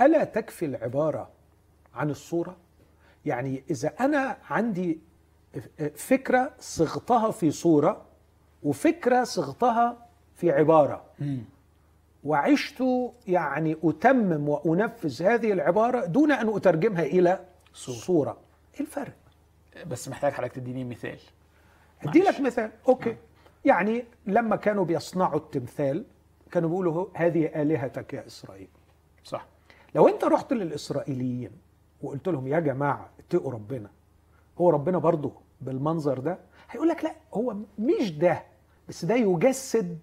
ألا 0.00 0.24
تكفي 0.24 0.64
العبارة 0.64 1.28
عن 1.94 2.10
الصورة؟ 2.10 2.56
يعني 3.26 3.62
إذا 3.70 3.88
أنا 4.00 4.36
عندي 4.50 4.98
فكرة 5.94 6.52
صغتها 6.60 7.30
في 7.30 7.50
صورة 7.50 8.02
وفكرة 8.62 9.24
صغتها 9.24 10.06
في 10.36 10.50
عبارة 10.50 11.04
مم. 11.18 11.38
وعشت 12.24 12.84
يعني 13.26 13.76
أتمم 13.84 14.48
وأنفذ 14.48 15.22
هذه 15.22 15.52
العبارة 15.52 16.04
دون 16.04 16.32
أن 16.32 16.56
أترجمها 16.56 17.02
إلى 17.02 17.44
صورة. 17.74 17.96
صورة 17.96 18.36
إيه 18.74 18.80
الفرق؟ 18.80 19.12
بس 19.86 20.08
محتاج 20.08 20.32
حضرتك 20.32 20.52
تديني 20.54 20.84
مثال 20.84 21.18
معلش. 22.04 22.16
لك 22.16 22.40
مثال. 22.40 22.70
أوكي. 22.88 23.16
يعني 23.64 24.04
لما 24.26 24.56
كانوا 24.56 24.84
بيصنعوا 24.84 25.36
التمثال 25.36 26.04
كانوا 26.50 26.68
بيقولوا 26.68 27.06
هذه 27.14 27.46
آلهتك 27.62 28.14
يا 28.14 28.26
إسرائيل. 28.26 28.68
صح. 29.24 29.46
لو 29.94 30.08
أنت 30.08 30.24
رحت 30.24 30.52
للإسرائيليين 30.52 31.50
وقلت 32.02 32.28
لهم 32.28 32.46
يا 32.48 32.60
جماعة 32.60 33.10
اتقوا 33.18 33.52
ربنا 33.52 33.90
هو 34.60 34.70
ربنا 34.70 34.98
برضه 34.98 35.32
بالمنظر 35.60 36.18
ده؟ 36.18 36.38
هيقول 36.70 36.88
لك 36.88 37.04
لا 37.04 37.12
هو 37.34 37.56
مش 37.78 38.12
ده 38.12 38.42
بس 38.88 39.04
ده 39.04 39.14
يجسد 39.14 39.98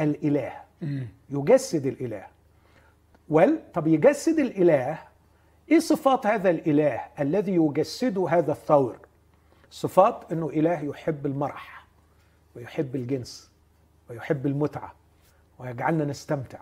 الإله. 0.00 0.52
مم. 0.82 1.08
يجسد 1.30 1.86
الإله. 1.86 2.26
وال 3.28 3.72
طب 3.72 3.86
يجسد 3.86 4.38
الإله 4.38 4.98
إيه 5.70 5.78
صفات 5.78 6.26
هذا 6.26 6.50
الإله 6.50 7.00
الذي 7.20 7.54
يجسد 7.54 8.18
هذا 8.18 8.52
الثور؟ 8.52 8.98
صفات 9.72 10.32
إنه 10.32 10.48
إله 10.48 10.80
يحب 10.80 11.26
المرح 11.26 11.86
ويحب 12.56 12.96
الجنس 12.96 13.50
ويحب 14.10 14.46
المتعة 14.46 14.94
ويجعلنا 15.58 16.04
نستمتع 16.04 16.58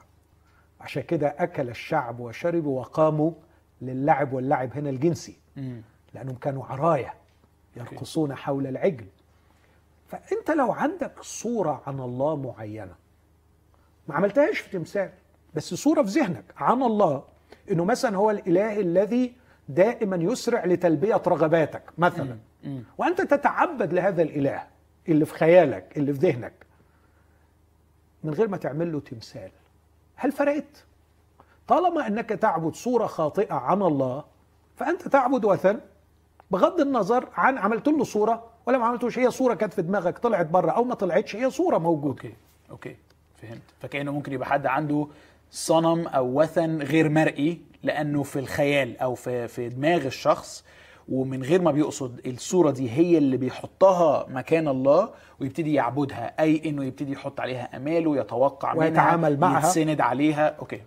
عشان 0.80 1.02
كده 1.02 1.34
أكل 1.38 1.68
الشعب 1.68 2.20
وشربوا 2.20 2.80
وقاموا 2.80 3.32
للعب 3.82 4.32
واللعب 4.32 4.72
هنا 4.76 4.90
الجنسي. 4.90 5.36
لأنهم 6.14 6.34
كانوا 6.36 6.64
عرايا 6.66 7.12
يرقصون 7.76 8.34
حول 8.34 8.66
العجل 8.66 9.06
فأنت 10.08 10.50
لو 10.50 10.72
عندك 10.72 11.22
صورة 11.22 11.82
عن 11.86 12.00
الله 12.00 12.36
معينة 12.36 12.94
ما 14.08 14.14
عملتهاش 14.14 14.58
في 14.58 14.70
تمثال 14.70 15.10
بس 15.54 15.74
صورة 15.74 16.02
في 16.02 16.08
ذهنك 16.08 16.44
عن 16.56 16.82
الله 16.82 17.24
إنه 17.70 17.84
مثلا 17.84 18.16
هو 18.16 18.30
الإله 18.30 18.80
الذي 18.80 19.32
دائما 19.68 20.16
يسرع 20.16 20.64
لتلبية 20.64 21.22
رغباتك 21.26 21.82
مثلا. 21.98 22.38
وأنت 22.98 23.20
تتعبد 23.20 23.92
لهذا 23.92 24.22
الإله 24.22 24.62
اللي 25.08 25.24
في 25.24 25.34
خيالك 25.34 25.96
اللي 25.96 26.12
في 26.14 26.18
ذهنك 26.18 26.52
من 28.24 28.34
غير 28.34 28.48
ما 28.48 28.56
تعمل 28.56 28.92
له 28.92 29.00
تمثال. 29.00 29.50
هل 30.16 30.32
فرقت؟ 30.32 30.84
طالما 31.68 32.06
إنك 32.06 32.28
تعبد 32.28 32.74
صورة 32.74 33.06
خاطئة 33.06 33.54
عن 33.54 33.82
الله 33.82 34.24
فأنت 34.76 35.08
تعبد 35.08 35.44
وثن 35.44 35.80
بغض 36.50 36.80
النظر 36.80 37.28
عن 37.34 37.58
عملت 37.58 37.88
له 37.88 38.04
صورة 38.04 38.44
ولا 38.66 38.78
ما 38.78 38.86
عملتوش 38.86 39.18
هي 39.18 39.30
صورة 39.30 39.54
كانت 39.54 39.72
في 39.72 39.82
دماغك 39.82 40.18
طلعت 40.18 40.46
بره 40.46 40.70
أو 40.70 40.84
ما 40.84 40.94
طلعتش 40.94 41.36
هي 41.36 41.50
صورة 41.50 41.78
موجودة. 41.78 42.10
أوكي 42.10 42.34
أوكي 42.70 42.96
فهمت. 43.42 43.62
فكأنه 43.80 44.12
ممكن 44.12 44.32
يبقى 44.32 44.48
حد 44.48 44.66
عنده 44.66 45.06
صنم 45.50 46.06
أو 46.08 46.40
وثن 46.40 46.82
غير 46.82 47.08
مرئي 47.08 47.60
لأنه 47.82 48.22
في 48.22 48.38
الخيال 48.38 48.98
أو 48.98 49.14
في 49.14 49.48
في 49.48 49.68
دماغ 49.68 50.06
الشخص 50.06 50.64
ومن 51.10 51.42
غير 51.42 51.62
ما 51.62 51.70
بيقصد 51.70 52.26
الصورة 52.26 52.70
دي 52.70 52.90
هي 52.90 53.18
اللي 53.18 53.36
بيحطها 53.36 54.26
مكان 54.28 54.68
الله 54.68 55.10
ويبتدي 55.40 55.74
يعبدها. 55.74 56.40
أي 56.40 56.62
إنه 56.68 56.84
يبتدي 56.84 57.12
يحط 57.12 57.40
عليها 57.40 57.76
أماله 57.76 58.16
يتوقع 58.16 58.74
منها 58.74 58.84
ويتعامل 58.84 59.40
معها. 59.40 59.58
يتسند 59.58 60.00
عليها. 60.00 60.48
أوكي. 60.48 60.82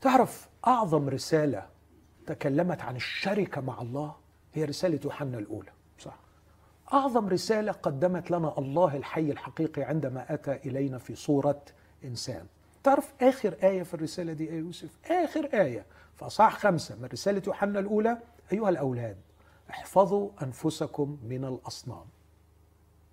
تعرف 0.00 0.48
أعظم 0.66 1.08
رسالة 1.08 1.66
تكلمت 2.26 2.80
عن 2.82 2.96
الشركة 2.96 3.60
مع 3.60 3.82
الله 3.82 4.14
هي 4.54 4.64
رسالة 4.64 5.00
يوحنا 5.04 5.38
الأولى. 5.38 5.70
صح. 5.98 6.16
أعظم 6.92 7.28
رسالة 7.28 7.72
قدمت 7.72 8.30
لنا 8.30 8.54
الله 8.58 8.96
الحي 8.96 9.30
الحقيقي 9.30 9.82
عندما 9.82 10.34
أتى 10.34 10.52
إلينا 10.52 10.98
في 10.98 11.14
صورة 11.14 11.62
إنسان. 12.04 12.46
تعرف 12.82 13.12
آخر 13.22 13.54
آية 13.62 13.82
في 13.82 13.94
الرسالة 13.94 14.32
دي 14.32 14.46
يا 14.46 14.54
يوسف؟ 14.54 14.90
آخر 15.10 15.48
آية. 15.54 15.86
أصحاح 16.22 16.58
خمسة 16.58 16.96
من 16.96 17.08
رسالة 17.12 17.42
يوحنا 17.46 17.78
الأولى 17.78 18.18
أيها 18.52 18.68
الأولاد 18.68 19.16
احفظوا 19.70 20.30
أنفسكم 20.42 21.18
من 21.28 21.44
الأصنام. 21.44 22.04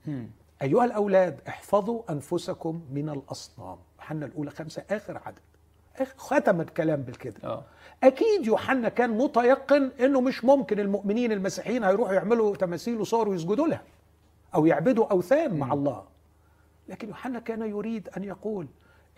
مم. 0.07 0.29
أيها 0.61 0.85
الأولاد 0.85 1.39
احفظوا 1.47 2.11
أنفسكم 2.11 2.81
من 2.91 3.09
الأصنام. 3.09 3.77
يوحنا 3.97 4.25
الأولى 4.25 4.51
خمسة 4.51 4.83
آخر 4.91 5.21
عدد. 5.25 5.39
ختم 6.17 6.61
الكلام 6.61 7.01
بالكده. 7.01 7.35
آه. 7.43 7.63
أكيد 8.03 8.45
يوحنا 8.45 8.89
كان 8.89 9.09
متيقن 9.17 9.91
إنه 9.99 10.21
مش 10.21 10.45
ممكن 10.45 10.79
المؤمنين 10.79 11.31
المسيحيين 11.31 11.83
هيروحوا 11.83 12.13
يعملوا 12.13 12.55
تماثيل 12.55 13.01
وصور 13.01 13.29
ويسجدوا 13.29 13.67
لها 13.67 13.81
أو 14.55 14.65
يعبدوا 14.65 15.05
أوثان 15.11 15.53
مع 15.59 15.73
الله. 15.73 16.03
لكن 16.89 17.07
يوحنا 17.07 17.39
كان 17.39 17.61
يريد 17.61 18.09
أن 18.17 18.23
يقول 18.23 18.67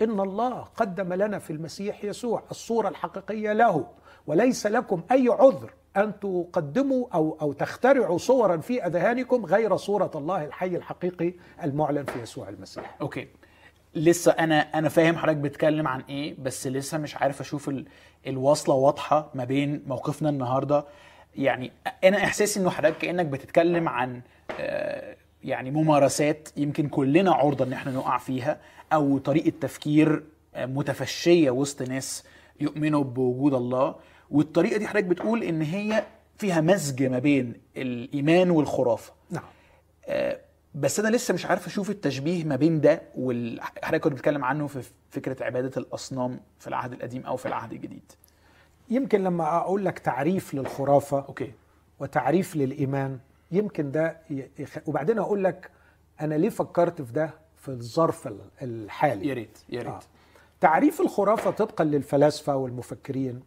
إن 0.01 0.19
الله 0.19 0.59
قدم 0.59 1.13
لنا 1.13 1.39
في 1.39 1.53
المسيح 1.53 2.03
يسوع 2.03 2.43
الصورة 2.51 2.89
الحقيقية 2.89 3.53
له 3.53 3.87
وليس 4.27 4.67
لكم 4.67 5.01
أي 5.11 5.27
عذر 5.29 5.73
أن 5.97 6.19
تقدموا 6.19 7.07
أو 7.13 7.37
أو 7.41 7.53
تخترعوا 7.53 8.17
صورا 8.17 8.57
في 8.57 8.85
أذهانكم 8.85 9.45
غير 9.45 9.75
صورة 9.77 10.11
الله 10.15 10.45
الحي 10.45 10.75
الحقيقي 10.75 11.33
المعلن 11.63 12.05
في 12.05 12.21
يسوع 12.21 12.49
المسيح. 12.49 12.95
أوكي. 13.01 13.27
لسه 13.95 14.31
أنا 14.31 14.59
أنا 14.59 14.89
فاهم 14.89 15.17
حضرتك 15.17 15.37
بتتكلم 15.37 15.87
عن 15.87 16.01
إيه 16.09 16.35
بس 16.39 16.67
لسه 16.67 16.97
مش 16.97 17.15
عارف 17.15 17.41
أشوف 17.41 17.69
ال... 17.69 17.85
الواصله 18.27 18.75
واضحة 18.75 19.29
ما 19.35 19.43
بين 19.43 19.83
موقفنا 19.87 20.29
النهارده. 20.29 20.85
يعني 21.35 21.71
أنا 22.03 22.17
إحساسي 22.17 22.59
إنه 22.59 22.69
حضرتك 22.69 22.97
كأنك 22.97 23.25
بتتكلم 23.25 23.89
عن 23.89 24.21
آه، 24.59 25.15
يعني 25.43 25.71
ممارسات 25.71 26.49
يمكن 26.57 26.89
كلنا 26.89 27.31
عرضة 27.31 27.65
إن 27.65 27.73
إحنا 27.73 27.91
نقع 27.91 28.17
فيها 28.17 28.59
أو 28.93 29.17
طريقة 29.17 29.53
تفكير 29.61 30.23
آه، 30.55 30.65
متفشية 30.65 31.51
وسط 31.51 31.81
ناس 31.81 32.23
يؤمنوا 32.59 33.03
بوجود 33.03 33.53
الله. 33.53 33.95
والطريقة 34.31 34.77
دي 34.77 34.87
حضرتك 34.87 35.05
بتقول 35.05 35.43
إن 35.43 35.61
هي 35.61 36.03
فيها 36.37 36.61
مزج 36.61 37.03
ما 37.03 37.19
بين 37.19 37.53
الإيمان 37.77 38.49
والخرافة. 38.51 39.13
نعم. 39.29 39.43
آه، 40.05 40.39
بس 40.75 40.99
أنا 40.99 41.15
لسه 41.15 41.33
مش 41.33 41.45
عارف 41.45 41.67
أشوف 41.67 41.89
التشبيه 41.89 42.43
ما 42.43 42.55
بين 42.55 42.81
ده 42.81 43.01
وحضرتك 43.15 44.01
كنت 44.01 44.13
بتتكلم 44.13 44.45
عنه 44.45 44.67
في 44.67 44.83
فكرة 45.09 45.43
عبادة 45.43 45.71
الأصنام 45.81 46.39
في 46.59 46.67
العهد 46.67 46.93
القديم 46.93 47.25
أو 47.25 47.37
في 47.37 47.45
العهد 47.45 47.71
الجديد. 47.71 48.11
يمكن 48.89 49.23
لما 49.23 49.57
أقول 49.57 49.85
لك 49.85 49.99
تعريف 49.99 50.53
للخرافة 50.53 51.19
أوكي. 51.19 51.51
وتعريف 51.99 52.55
للإيمان 52.55 53.19
يمكن 53.51 53.91
ده 53.91 54.17
يخ... 54.59 54.77
وبعدين 54.85 55.19
أقول 55.19 55.43
لك 55.43 55.69
أنا 56.21 56.35
ليه 56.35 56.49
فكرت 56.49 57.01
في 57.01 57.13
ده 57.13 57.29
في 57.57 57.69
الظرف 57.69 58.27
ال- 58.27 58.39
الحالي؟ 58.61 59.27
يا 59.27 59.33
ريت 59.33 59.57
يا 59.69 59.79
ريت. 59.81 59.87
آه. 59.87 59.99
تعريف 60.61 61.01
الخرافة 61.01 61.51
طبقا 61.51 61.83
للفلاسفة 61.83 62.55
والمفكرين 62.55 63.41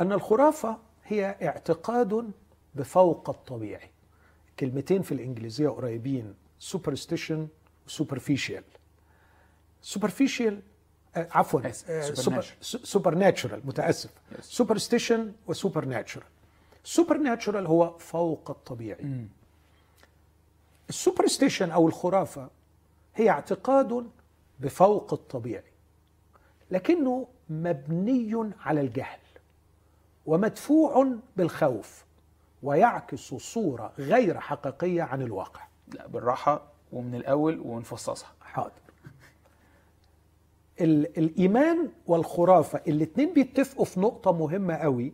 أن 0.00 0.12
الخرافة 0.12 0.78
هي 1.04 1.36
اعتقاد 1.42 2.30
بفوق 2.74 3.30
الطبيعي 3.30 3.90
كلمتين 4.60 5.02
في 5.02 5.12
الإنجليزية 5.12 5.68
قريبين 5.68 6.34
superstition 6.72 7.38
و 7.86 7.92
superficial 7.92 8.64
superficial 9.82 10.60
عفوا 11.16 11.60
supernatural. 11.70 12.44
supernatural 12.62 13.60
متأسف 13.66 14.10
Yes. 14.10 14.40
سوبرستيشن 14.40 15.32
وسوبر 15.46 15.84
ناتشورال 15.84 16.28
supernatural 16.84 17.66
هو 17.66 17.98
فوق 17.98 18.50
الطبيعي. 18.50 19.26
ال 20.88 20.94
superstition 20.94 21.70
أو 21.70 21.88
الخرافة 21.88 22.50
هي 23.14 23.30
اعتقاد 23.30 24.10
بفوق 24.60 25.12
الطبيعي 25.12 25.64
لكنه 26.70 27.26
مبني 27.50 28.50
على 28.60 28.80
الجهل 28.80 29.18
ومدفوع 30.26 31.14
بالخوف 31.36 32.04
ويعكس 32.62 33.34
صورة 33.34 33.92
غير 33.98 34.40
حقيقية 34.40 35.02
عن 35.02 35.22
الواقع. 35.22 35.60
لا 35.94 36.06
بالراحة 36.06 36.62
ومن 36.92 37.14
الأول 37.14 37.60
ونفصصها 37.60 38.28
حاضر. 38.40 38.70
ال- 40.80 41.18
الإيمان 41.18 41.88
والخرافة 42.06 42.80
الاثنين 42.88 43.32
بيتفقوا 43.34 43.84
في 43.84 44.00
نقطة 44.00 44.32
مهمة 44.32 44.74
قوي 44.74 45.12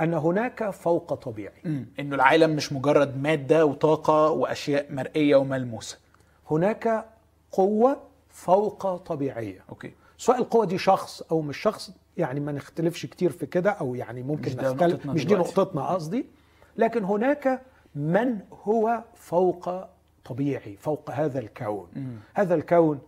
أن 0.00 0.14
هناك 0.14 0.70
فوق 0.70 1.14
طبيعي. 1.14 1.60
مم. 1.64 1.86
إنه 2.00 2.14
العالم 2.14 2.56
مش 2.56 2.72
مجرد 2.72 3.16
مادة 3.22 3.66
وطاقة 3.66 4.30
وأشياء 4.30 4.92
مرئية 4.92 5.36
وملموسة. 5.36 5.98
هناك 6.50 7.06
قوة 7.52 8.00
فوق 8.28 8.96
طبيعية. 8.96 9.64
أوكي. 9.68 9.94
سواء 10.18 10.38
القوة 10.38 10.64
دي 10.66 10.78
شخص 10.78 11.22
أو 11.22 11.40
مش 11.40 11.56
شخص؟ 11.58 11.90
يعني 12.18 12.40
ما 12.40 12.52
نختلفش 12.52 13.06
كتير 13.06 13.30
في 13.30 13.46
كده 13.46 13.70
أو 13.70 13.94
يعني 13.94 14.22
ممكن 14.22 14.50
مش 14.50 14.56
نختلف 14.56 14.82
نقطتنا 14.94 15.12
مش 15.12 15.26
دي. 15.26 15.34
نقطتنا 15.34 15.86
قصدي 15.88 16.26
لكن 16.76 17.04
هناك 17.04 17.62
من 17.94 18.38
هو 18.64 19.04
فوق 19.14 19.84
طبيعي 20.24 20.76
فوق 20.76 21.10
هذا 21.10 21.38
الكون 21.38 21.86
مم. 21.96 22.16
هذا 22.34 22.54
الكون 22.54 22.98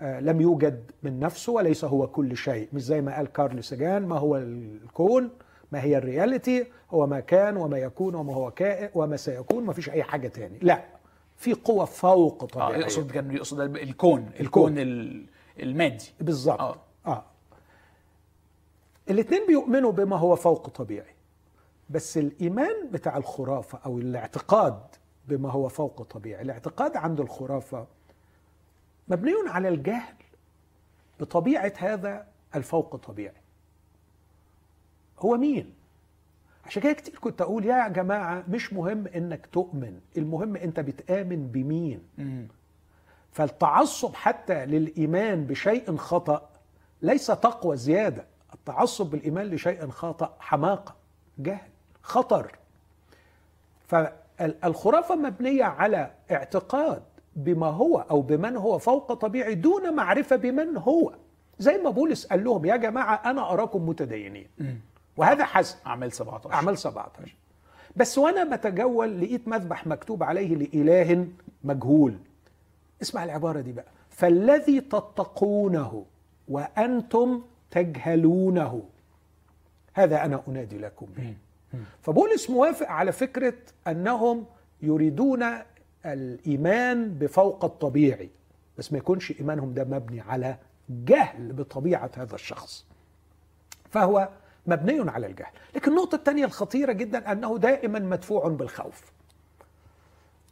آه، 0.00 0.20
لم 0.20 0.40
يوجد 0.40 0.90
من 1.02 1.20
نفسه 1.20 1.52
وليس 1.52 1.84
هو 1.84 2.06
كل 2.06 2.36
شيء 2.36 2.68
مش 2.72 2.82
زي 2.82 3.00
ما 3.00 3.16
قال 3.16 3.32
كارل 3.32 3.64
سجان 3.64 4.06
ما 4.06 4.18
هو 4.18 4.36
الكون 4.36 5.30
ما 5.72 5.82
هي 5.82 5.98
الرياليتي 5.98 6.66
هو 6.90 7.06
ما 7.06 7.20
كان 7.20 7.56
وما 7.56 7.78
يكون 7.78 8.14
وما 8.14 8.34
هو 8.34 8.50
كائن 8.50 8.88
وما 8.94 9.16
سيكون 9.16 9.64
ما 9.64 9.72
فيش 9.72 9.90
أي 9.90 10.02
حاجة 10.02 10.28
تاني 10.28 10.58
لا 10.62 10.84
في 11.36 11.52
قوة 11.52 11.84
فوق 11.84 12.42
آه 12.42 12.46
طبيعية 12.46 12.80
يقصد 12.82 13.10
كان 13.10 13.30
يقصد 13.30 13.60
الكون 13.60 13.80
الكون. 13.80 14.28
الكون 14.40 14.78
ال- 14.78 15.26
المادي 15.62 16.12
بالظبط 16.20 16.60
آه. 16.60 16.76
آه, 17.06 17.10
آه. 17.12 17.24
الاثنين 19.10 19.46
بيؤمنوا 19.46 19.92
بما 19.92 20.16
هو 20.16 20.36
فوق 20.36 20.68
طبيعي 20.68 21.14
بس 21.90 22.18
الإيمان 22.18 22.90
بتاع 22.90 23.16
الخرافة 23.16 23.78
أو 23.86 23.98
الاعتقاد 23.98 24.80
بما 25.28 25.50
هو 25.50 25.68
فوق 25.68 26.02
طبيعي 26.02 26.42
الاعتقاد 26.42 26.96
عند 26.96 27.20
الخرافة 27.20 27.86
مبني 29.08 29.32
على 29.46 29.68
الجهل 29.68 30.14
بطبيعة 31.20 31.72
هذا 31.78 32.26
الفوق 32.54 32.96
طبيعي. 32.96 33.34
هو 35.18 35.36
مين؟ 35.36 35.74
عشان 36.66 36.82
كده 36.82 36.92
كتير 36.92 37.18
كنت 37.18 37.40
أقول 37.40 37.64
يا 37.66 37.88
جماعة 37.88 38.44
مش 38.48 38.72
مهم 38.72 39.06
إنك 39.06 39.46
تؤمن 39.46 40.00
المهم 40.16 40.56
أنت 40.56 40.80
بتآمن 40.80 41.46
بمين. 41.48 42.02
فالتعصب 43.32 44.14
حتى 44.14 44.66
للإيمان 44.66 45.44
بشيء 45.46 45.96
خطأ 45.96 46.50
ليس 47.02 47.26
تقوى 47.26 47.76
زيادة. 47.76 48.26
التعصب 48.68 49.06
بالإيمان 49.10 49.46
لشيء 49.46 49.88
خطا 49.88 50.36
حماقة 50.40 50.94
جهل 51.38 51.68
خطر. 52.02 52.58
فالخرافه 53.86 55.14
مبنية 55.14 55.64
على 55.64 56.10
اعتقاد 56.30 57.02
بما 57.36 57.66
هو 57.66 57.98
أو 58.10 58.20
بمن 58.22 58.56
هو 58.56 58.78
فوق 58.78 59.12
طبيعي 59.12 59.54
دون 59.54 59.94
معرفة 59.94 60.36
بمن 60.36 60.76
هو. 60.76 61.12
زي 61.58 61.78
ما 61.78 61.90
بولس 61.90 62.26
قال 62.26 62.44
لهم 62.44 62.64
يا 62.64 62.76
جماعة 62.76 63.14
أنا 63.30 63.52
أراكم 63.52 63.88
متدينين. 63.88 64.46
وهذا 65.16 65.44
حسن 65.44 65.76
أعمال 65.86 66.12
17 66.12 66.52
أعمال 66.54 66.78
17 66.78 67.34
بس 67.96 68.18
وأنا 68.18 68.56
بتجول 68.56 69.20
لقيت 69.20 69.48
مذبح 69.48 69.86
مكتوب 69.86 70.22
عليه 70.22 70.54
لإله 70.56 71.26
مجهول. 71.64 72.18
اسمع 73.02 73.24
العبارة 73.24 73.60
دي 73.60 73.72
بقى. 73.72 73.84
فالذي 74.10 74.80
تتقونه 74.80 76.04
وأنتم 76.48 77.42
تجهلونه. 77.72 78.82
هذا 79.94 80.24
أنا 80.24 80.42
أنادي 80.48 80.78
لكم 80.78 81.06
به. 81.06 81.34
فبولس 82.02 82.50
موافق 82.50 82.88
على 82.88 83.12
فكرة 83.12 83.54
أنهم 83.88 84.46
يريدون 84.82 85.44
الإيمان 86.06 87.14
بفوق 87.14 87.64
الطبيعي 87.64 88.30
بس 88.78 88.92
ما 88.92 88.98
يكونش 88.98 89.40
إيمانهم 89.40 89.74
ده 89.74 89.84
مبني 89.84 90.20
على 90.20 90.56
جهل 90.90 91.52
بطبيعة 91.52 92.10
هذا 92.16 92.34
الشخص. 92.34 92.86
فهو 93.90 94.28
مبني 94.66 95.10
على 95.10 95.26
الجهل. 95.26 95.52
لكن 95.74 95.90
النقطة 95.90 96.16
الثانية 96.16 96.44
الخطيرة 96.44 96.92
جدا 96.92 97.32
أنه 97.32 97.58
دائما 97.58 97.98
مدفوع 97.98 98.48
بالخوف. 98.48 99.12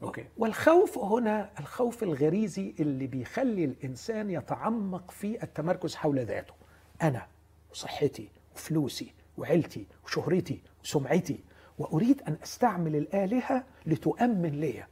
أوكي. 0.02 0.24
والخوف 0.38 0.98
هنا 0.98 1.50
الخوف 1.60 2.02
الغريزي 2.02 2.74
اللي 2.80 3.06
بيخلي 3.06 3.64
الإنسان 3.64 4.30
يتعمق 4.30 5.10
في 5.10 5.42
التمركز 5.42 5.94
حول 5.94 6.18
ذاته. 6.18 6.54
أنا 7.02 7.26
وصحتي 7.72 8.28
وفلوسي 8.54 9.12
وعيلتي 9.38 9.86
وشهرتي 10.04 10.62
وسمعتي 10.84 11.40
وأريد 11.78 12.22
أن 12.28 12.36
أستعمل 12.42 12.96
الآلهة 12.96 13.64
لتؤمن 13.86 14.60
لي. 14.60 14.84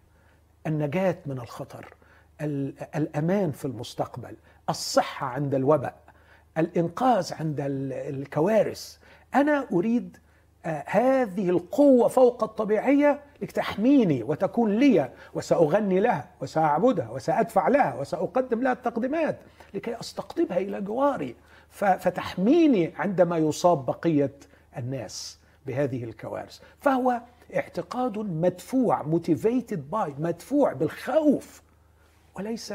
النجاة 0.67 1.17
من 1.27 1.39
الخطر 1.39 1.95
ال- 2.41 2.75
الأمان 2.97 3.53
في 3.53 3.65
المستقبل 3.65 4.37
الصحة 4.71 5.27
عند 5.27 5.55
الوباء 5.55 5.97
الإنقاذ 6.59 7.35
عند 7.35 7.61
ال- 7.61 7.93
الكوارث. 7.93 8.97
أنا 9.35 9.67
أريد 9.73 10.17
آه، 10.67 10.85
هذه 10.87 11.51
القوة 11.51 12.09
فوق 12.09 12.45
الطبيعية 12.45 13.21
لتحميني 13.43 14.23
وتكون 14.23 14.77
لي 14.77 15.13
وسأغني 15.35 16.01
لها 16.01 16.29
وسأعبدها 16.41 17.11
وسأدفع 17.11 17.69
لها 17.69 17.95
وسأقدم 17.95 18.63
لها 18.63 18.73
التقديمات 18.73 19.39
لكي 19.75 20.01
أستقطبها 20.01 20.59
إلى 20.59 20.81
جواري. 20.81 21.37
فتحميني 21.71 22.93
عندما 22.97 23.39
يصاب 23.39 23.87
بقية 23.87 24.35
الناس 24.77 25.39
بهذه 25.67 26.05
الكوارث. 26.05 26.61
فهو 26.81 27.21
اعتقاد 27.55 28.19
مدفوع 28.19 29.03
motivated 29.03 29.79
by 29.93 30.11
مدفوع 30.19 30.73
بالخوف. 30.73 31.63
وليس 32.35 32.75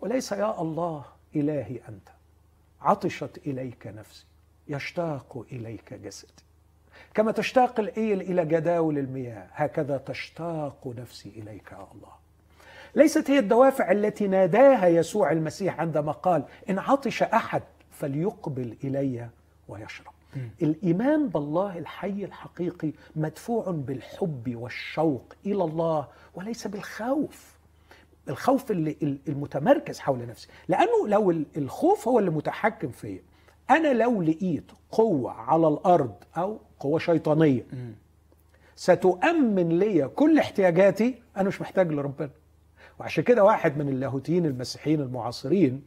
وليس 0.00 0.32
يا 0.32 0.60
الله 0.60 1.04
إلهي 1.36 1.80
أنت 1.88 2.08
عطشت 2.80 3.40
إليك 3.46 3.86
نفسي 3.86 4.24
يشتاق 4.68 5.44
إليك 5.52 5.94
جسدي. 5.94 6.32
كما 7.14 7.32
تشتاق 7.32 7.80
الإيل 7.80 8.20
إلى 8.20 8.44
جداول 8.44 8.98
المياه 8.98 9.46
هكذا 9.52 9.98
تشتاق 9.98 10.94
نفسي 10.96 11.28
إليك 11.28 11.72
يا 11.72 11.86
الله. 11.94 12.22
ليست 12.94 13.30
هي 13.30 13.38
الدوافع 13.38 13.92
التي 13.92 14.26
ناداها 14.26 14.86
يسوع 14.86 15.32
المسيح 15.32 15.80
عندما 15.80 16.12
قال 16.12 16.44
إن 16.70 16.78
عطش 16.78 17.22
أحد 17.22 17.62
فليقبل 17.92 18.76
إلي 18.84 19.28
ويشرب. 19.68 20.12
الإيمان 20.62 21.28
بالله 21.28 21.78
الحي 21.78 22.24
الحقيقي 22.24 22.92
مدفوع 23.16 23.70
بالحب 23.70 24.56
والشوق 24.56 25.32
إلى 25.46 25.64
الله 25.64 26.08
وليس 26.34 26.66
بالخوف. 26.66 27.58
الخوف 28.28 28.70
اللي 28.70 29.18
المتمركز 29.28 29.98
حول 29.98 30.26
نفسي. 30.26 30.48
لأنه 30.68 31.08
لو 31.08 31.30
ال- 31.30 31.46
الخوف 31.56 32.08
هو 32.08 32.18
اللي 32.18 32.30
متحكم 32.30 32.90
فيا. 32.90 33.22
أنا 33.70 33.92
لو 33.92 34.22
لقيت 34.22 34.70
قوة 34.90 35.32
على 35.32 35.68
الأرض 35.68 36.14
أو 36.36 36.58
قوة 36.80 36.98
شيطانية 36.98 37.66
ستؤمن 38.76 39.68
لي 39.78 40.08
كل 40.08 40.38
احتياجاتي 40.38 41.14
أنا 41.36 41.48
مش 41.48 41.60
محتاج 41.60 41.92
لربنا. 41.92 42.30
وعشان 43.00 43.24
كده 43.24 43.44
واحد 43.44 43.78
من 43.78 43.88
اللاهوتيين 43.88 44.46
المسيحيين 44.46 45.00
المعاصرين 45.00 45.82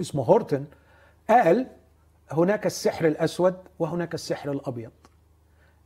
اسمه 0.00 0.22
هورتن 0.22 0.64
قال 1.30 1.66
هناك 2.30 2.66
السحر 2.66 3.06
الأسود 3.06 3.56
وهناك 3.78 4.14
السحر 4.14 4.52
الأبيض. 4.52 4.90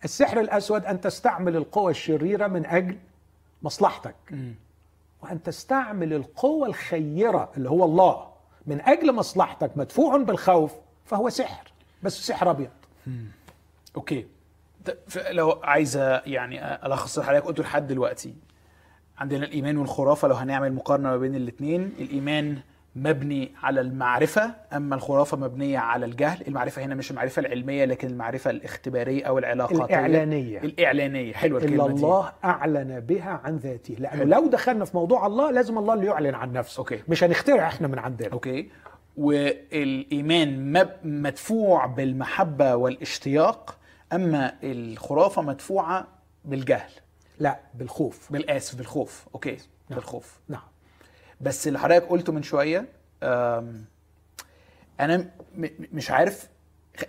السحر 0.05 0.41
الأسود 0.41 0.85
أن 0.85 1.01
تستعمل 1.01 1.57
القوى 1.57 1.91
الشريرة 1.91 2.47
من 2.47 2.67
أجل 2.67 2.99
مصلحتك. 3.63 4.17
وأن 5.23 5.43
تستعمل 5.43 6.13
القوة 6.13 6.67
الخيرة 6.69 7.53
اللي 7.57 7.71
هو 7.71 7.85
الله 7.85 8.29
من 8.67 8.81
أجل 8.81 9.13
مصلحتك 9.13 9.77
مدفوع 9.77 10.17
بالخوف 10.17 10.73
فهو 11.05 11.29
سحر 11.29 11.73
بس 12.03 12.27
سحر 12.27 12.51
أبيض. 12.51 12.71
okay. 13.97 14.27
لو 15.31 15.51
عايزة 15.51 16.19
يعني 16.19 16.87
ألخص 16.87 17.21
حضرتك 17.21 17.45
قلته 17.45 17.63
لحد 17.63 17.87
دلوقتي. 17.87 18.35
عندنا 19.19 19.45
الإيمان 19.45 19.77
والخرافة 19.77 20.29
لو 20.29 20.35
هنعمل 20.35 20.73
مقارنة 20.73 21.09
ما 21.09 21.17
بين 21.17 21.35
الاثنين 21.35 21.83
الإيمان 21.99 22.61
مبني 22.97 23.53
على 23.63 23.81
المعرفة 23.81 24.55
أما 24.73 24.95
الخرافة 24.95 25.37
مبنية 25.37 25.79
على 25.79 26.07
الجهل. 26.07 26.45
المعرفة 26.49 26.83
هنا 26.83 26.95
مش 26.95 27.11
المعرفة 27.11 27.41
العلمية 27.41 27.85
لكن 27.85 28.09
المعرفة 28.09 28.51
الاختبارية 28.51 29.25
أو 29.25 29.39
العلاقاتية. 29.39 29.85
الإعلانية. 29.85 30.59
الإعلانية. 30.59 31.33
حلوة 31.33 31.59
الا 31.59 31.69
الكلمة 31.69 31.89
دي. 31.89 31.95
الله 31.95 32.33
أعلن 32.45 33.01
بها 33.01 33.41
عن 33.45 33.57
ذاته. 33.57 33.95
لأنه 33.99 34.21
حلو. 34.23 34.31
لو 34.31 34.47
دخلنا 34.49 34.85
في 34.85 34.97
موضوع 34.97 35.27
الله 35.27 35.51
لازم 35.51 35.79
الله 35.79 35.95
اللي 35.95 36.07
يعلن 36.07 36.35
عن 36.35 36.53
نفسه. 36.53 36.81
okay. 36.81 37.03
مش 37.09 37.25
هنخترع 37.25 37.67
إحنا 37.69 37.89
من 37.89 37.99
عندنا. 37.99 38.33
okay. 38.33 38.71
والإيمان 39.17 40.73
مب- 40.73 40.97
مدفوع 41.05 41.87
بالمحبة 41.87 42.77
والاشتياق 42.77 43.79
أما 44.13 44.53
الخرافة 44.63 45.43
مدفوعة 45.43 46.07
بالجهل. 46.45 46.91
لا 47.39 47.59
بالخوف. 47.75 48.33
بالآسف 48.33 48.75
بالخوف. 48.79 49.27
okay. 49.35 49.57
نعم. 49.91 49.99
بالخوف. 49.99 50.41
نعم. 50.49 50.61
بس 51.41 51.69
اللي 51.69 51.79
حضرتك 51.79 52.07
قلته 52.09 52.33
من 52.33 52.43
شوية 52.43 52.85
أنا 55.01 55.31
مش 55.93 56.11
عارف 56.11 56.49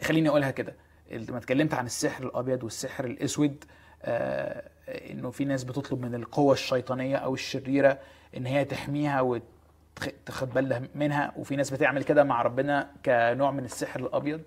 خليني 0.04 0.30
أقولها 0.30 0.52
كده. 0.52 0.74
لما 1.12 1.38
اتكلمت 1.38 1.74
عن 1.74 1.86
السحر 1.86 2.24
الأبيض 2.24 2.64
والسحر 2.64 3.06
الأسود 3.06 3.64
آه، 4.04 4.70
إنه 4.88 5.32
في 5.32 5.46
ناس 5.46 5.64
بتطلب 5.64 6.06
من 6.06 6.16
القوى 6.16 6.54
الشيطانية 6.54 7.16
أو 7.16 7.34
الشريرة 7.34 8.00
إن 8.38 8.46
هي 8.46 8.66
تحميها 8.66 9.22
وتاخد 9.22 10.50
بالها 10.54 10.82
منها 10.96 11.34
وفي 11.38 11.56
ناس 11.56 11.70
بتعمل 11.70 12.04
كده 12.04 12.24
مع 12.24 12.42
ربنا 12.42 12.90
كنوع 13.06 13.52
من 13.52 13.66
السحر 13.66 14.00
الأبيض. 14.00 14.42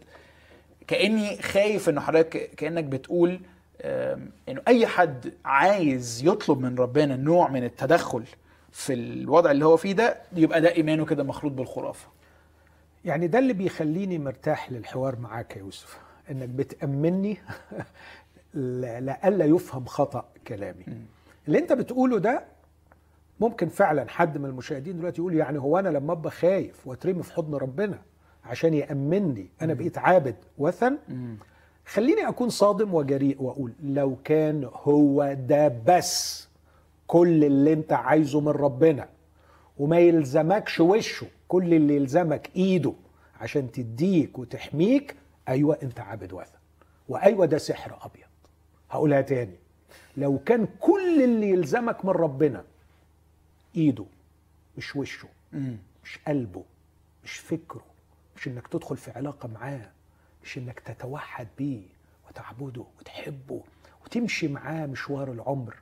كأني 0.86 1.42
خايف 1.42 1.88
إنه 1.88 2.00
حضرتك 2.00 2.50
كأنك 2.56 2.84
بتقول 2.84 3.40
إنه 4.48 4.62
أي 4.68 4.86
حد 4.86 5.32
عايز 5.44 6.22
يطلب 6.26 6.60
من 6.60 6.78
ربنا 6.78 7.16
نوع 7.16 7.48
من 7.48 7.64
التدخل 7.64 8.24
في 8.72 8.92
الوضع 8.92 9.50
اللي 9.50 9.64
هو 9.66 9.76
فيه 9.76 9.92
ده 9.92 10.16
يبقى 10.36 10.60
ده 10.60 10.72
إيمانه 10.74 11.04
كده 11.04 11.22
مخلوط 11.24 11.52
بالخرافة. 11.52 12.08
يعني 13.04 13.26
ده 13.26 13.38
اللي 13.38 13.52
بيخليني 13.52 14.18
مرتاح 14.18 14.72
للحوار 14.72 15.18
معاك 15.18 15.56
يا 15.56 15.60
يوسف 15.60 15.98
إنك 16.30 16.48
بتأمني 16.48 17.36
ل- 18.54 18.80
لألا 19.06 19.44
يفهم 19.44 19.84
خطأ 19.84 20.24
كلامي. 20.48 20.84
اللي 21.48 21.58
أنت 21.58 21.72
بتقوله 21.72 22.18
ده 22.18 22.44
ممكن 23.40 23.68
فعلا 23.68 24.08
حد 24.08 24.38
من 24.38 24.44
المشاهدين 24.44 24.98
دلوقتي 24.98 25.20
يقول 25.20 25.34
يعني 25.34 25.58
هو 25.58 25.78
أنا 25.78 25.88
لما 25.88 26.12
أبقى 26.12 26.30
خايف 26.30 26.86
وأترمي 26.86 27.22
في 27.22 27.32
حضن 27.32 27.54
ربنا 27.54 27.98
عشان 28.44 28.74
يأمني 28.74 29.48
أنا 29.62 29.74
بقيت 29.74 29.98
عابد 29.98 30.34
وثن 30.58 30.98
خليني 31.86 32.28
أكون 32.28 32.48
صادم 32.50 32.94
وجريء 32.94 33.42
وأقول 33.42 33.72
لو 33.82 34.16
كان 34.24 34.70
هو 34.74 35.36
ده 35.48 35.68
بس 35.86 36.47
كل 37.08 37.44
اللي 37.44 37.72
انت 37.72 37.92
عايزه 37.92 38.40
من 38.40 38.48
ربنا 38.48 39.08
وما 39.78 39.98
يلزمكش 39.98 40.80
وشه 40.80 41.26
كل 41.48 41.74
اللي 41.74 41.96
يلزمك 41.96 42.50
ايده 42.56 42.92
عشان 43.40 43.72
تديك 43.72 44.38
وتحميك 44.38 45.16
أيوه 45.48 45.78
انت 45.82 46.00
عابد 46.00 46.32
وثن. 46.32 46.58
وأيوة 47.08 47.46
ده 47.46 47.58
سحر 47.58 47.98
أبيض. 48.02 48.26
هقولها 48.90 49.20
تاني. 49.20 49.56
لو 50.16 50.38
كان 50.38 50.68
كل 50.80 51.22
اللي 51.24 51.50
يلزمك 51.50 52.04
من 52.04 52.10
ربنا 52.10 52.64
ايده 53.76 54.04
مش 54.76 54.96
وشه 54.96 55.28
مش 56.04 56.18
قلبه 56.26 56.64
مش 57.24 57.32
فكره 57.38 57.84
مش 58.36 58.48
انك 58.48 58.66
تدخل 58.68 58.96
في 58.96 59.10
علاقة 59.10 59.48
معاه 59.48 59.90
مش 60.44 60.58
انك 60.58 60.80
تتوحد 60.80 61.48
بيه 61.58 61.82
وتعبده 62.28 62.84
وتحبه 63.00 63.62
وتمشي 64.04 64.48
معاه 64.48 64.86
مشوار 64.86 65.32
العمر 65.32 65.76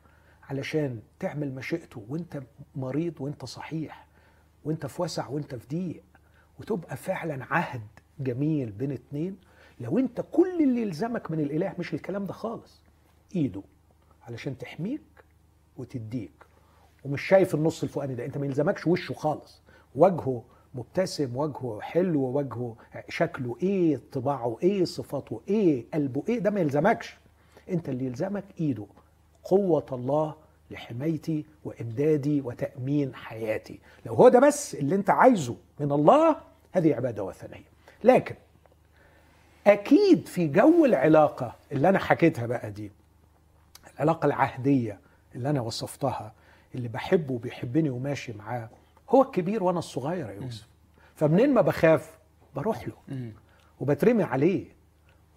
علشان 0.50 1.00
تعمل 1.18 1.54
مشيئته 1.54 2.02
وانت 2.09 2.42
مريض 2.76 3.20
وانت 3.20 3.44
صحيح 3.44 4.06
وانت 4.64 4.87
في 4.87 5.02
وسع 5.02 5.28
وانت 5.28 5.54
في 5.54 5.66
ضيق 5.68 6.02
وتبقى 6.61 6.96
فعلا 6.96 7.44
عهد 7.50 7.82
جميل 8.20 8.70
بين 8.70 8.92
اتنين 8.92 9.37
لو 9.80 9.98
انت 9.98 10.24
كل 10.32 10.62
اللي 10.62 10.82
يلزمك 10.82 11.30
من 11.30 11.40
الإله 11.40 11.74
مش 11.78 11.94
الكلام 11.94 12.24
ده 12.24 12.32
خالص. 12.32 12.80
إيده 13.37 13.62
علشان 14.22 14.59
تحميك 14.59 15.00
وتديك. 15.76 16.30
ومش 17.04 17.22
شايف 17.22 17.54
النص 17.54 17.82
الفوقاني 17.82 18.14
ده 18.14 18.24
انت 18.24 18.38
ما 18.38 18.46
يلزمكش 18.46 18.87
وشه 18.87 19.12
خالص. 19.14 19.62
وجهه 19.94 20.42
مبتسم 20.74 21.37
وجهه 21.37 21.78
حلو 21.80 22.20
وجهه 22.20 22.76
شكله 23.09 23.56
إيه 23.62 24.00
طباعه 24.12 24.56
إيه 24.62 24.85
صفاته 24.85 25.40
إيه 25.48 25.87
قلبه 25.94 26.24
إيه 26.28 26.38
ده 26.38 26.50
ما 26.50 26.61
يلزمكش. 26.61 27.16
انت 27.70 27.88
اللي 27.88 28.04
يلزمك 28.06 28.44
إيده 28.61 28.87
قوة 29.46 29.87
الله 29.92 30.35
لحمايتي 30.70 31.44
وإمدادي 31.64 32.40
وتأمين 32.40 33.14
حياتي. 33.14 33.80
لو 34.06 34.14
هو 34.14 34.28
ده 34.28 34.40
بس 34.40 34.74
اللي 34.74 34.94
أنت 34.94 35.11
عايزه 35.11 35.56
من 35.80 35.92
الله 35.92 36.37
هذه 36.72 36.94
عبادة 36.94 37.24
وثنية. 37.24 37.64
لكن 38.04 38.35
أكيد 39.66 40.26
في 40.28 40.48
جو 40.48 40.85
العلاقة 40.85 41.54
اللي 41.72 41.88
أنا 41.88 41.98
حكيتها 41.98 42.46
بقى 42.46 42.70
دي 42.70 42.92
العلاقة 43.94 44.26
العهدية 44.26 45.00
اللي 45.35 45.50
أنا 45.50 45.61
وصفتها 45.61 46.32
اللي 46.74 46.88
بحبه 46.88 47.35
وبيحبني 47.35 47.90
وماشي 47.90 48.32
معاه 48.32 48.68
هو 49.11 49.22
الكبير 49.22 49.62
وأنا 49.62 49.78
الصغير 49.78 50.28
يا 50.30 50.35
يوسف. 50.35 50.66
فمنين 51.14 51.54
ما 51.54 51.61
بخاف 51.61 52.18
بروح 52.56 52.88
له. 52.88 52.94
وبترمي 53.80 54.22
عليه 54.22 54.64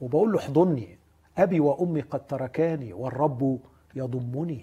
وبقول 0.02 0.32
له 0.32 0.40
احضني 0.40 0.98
أبي 1.38 1.60
وأمي 1.60 2.02
قد 2.02 2.28
تركاني 2.28 2.94
والرب 2.94 3.60
يضمني. 3.96 4.62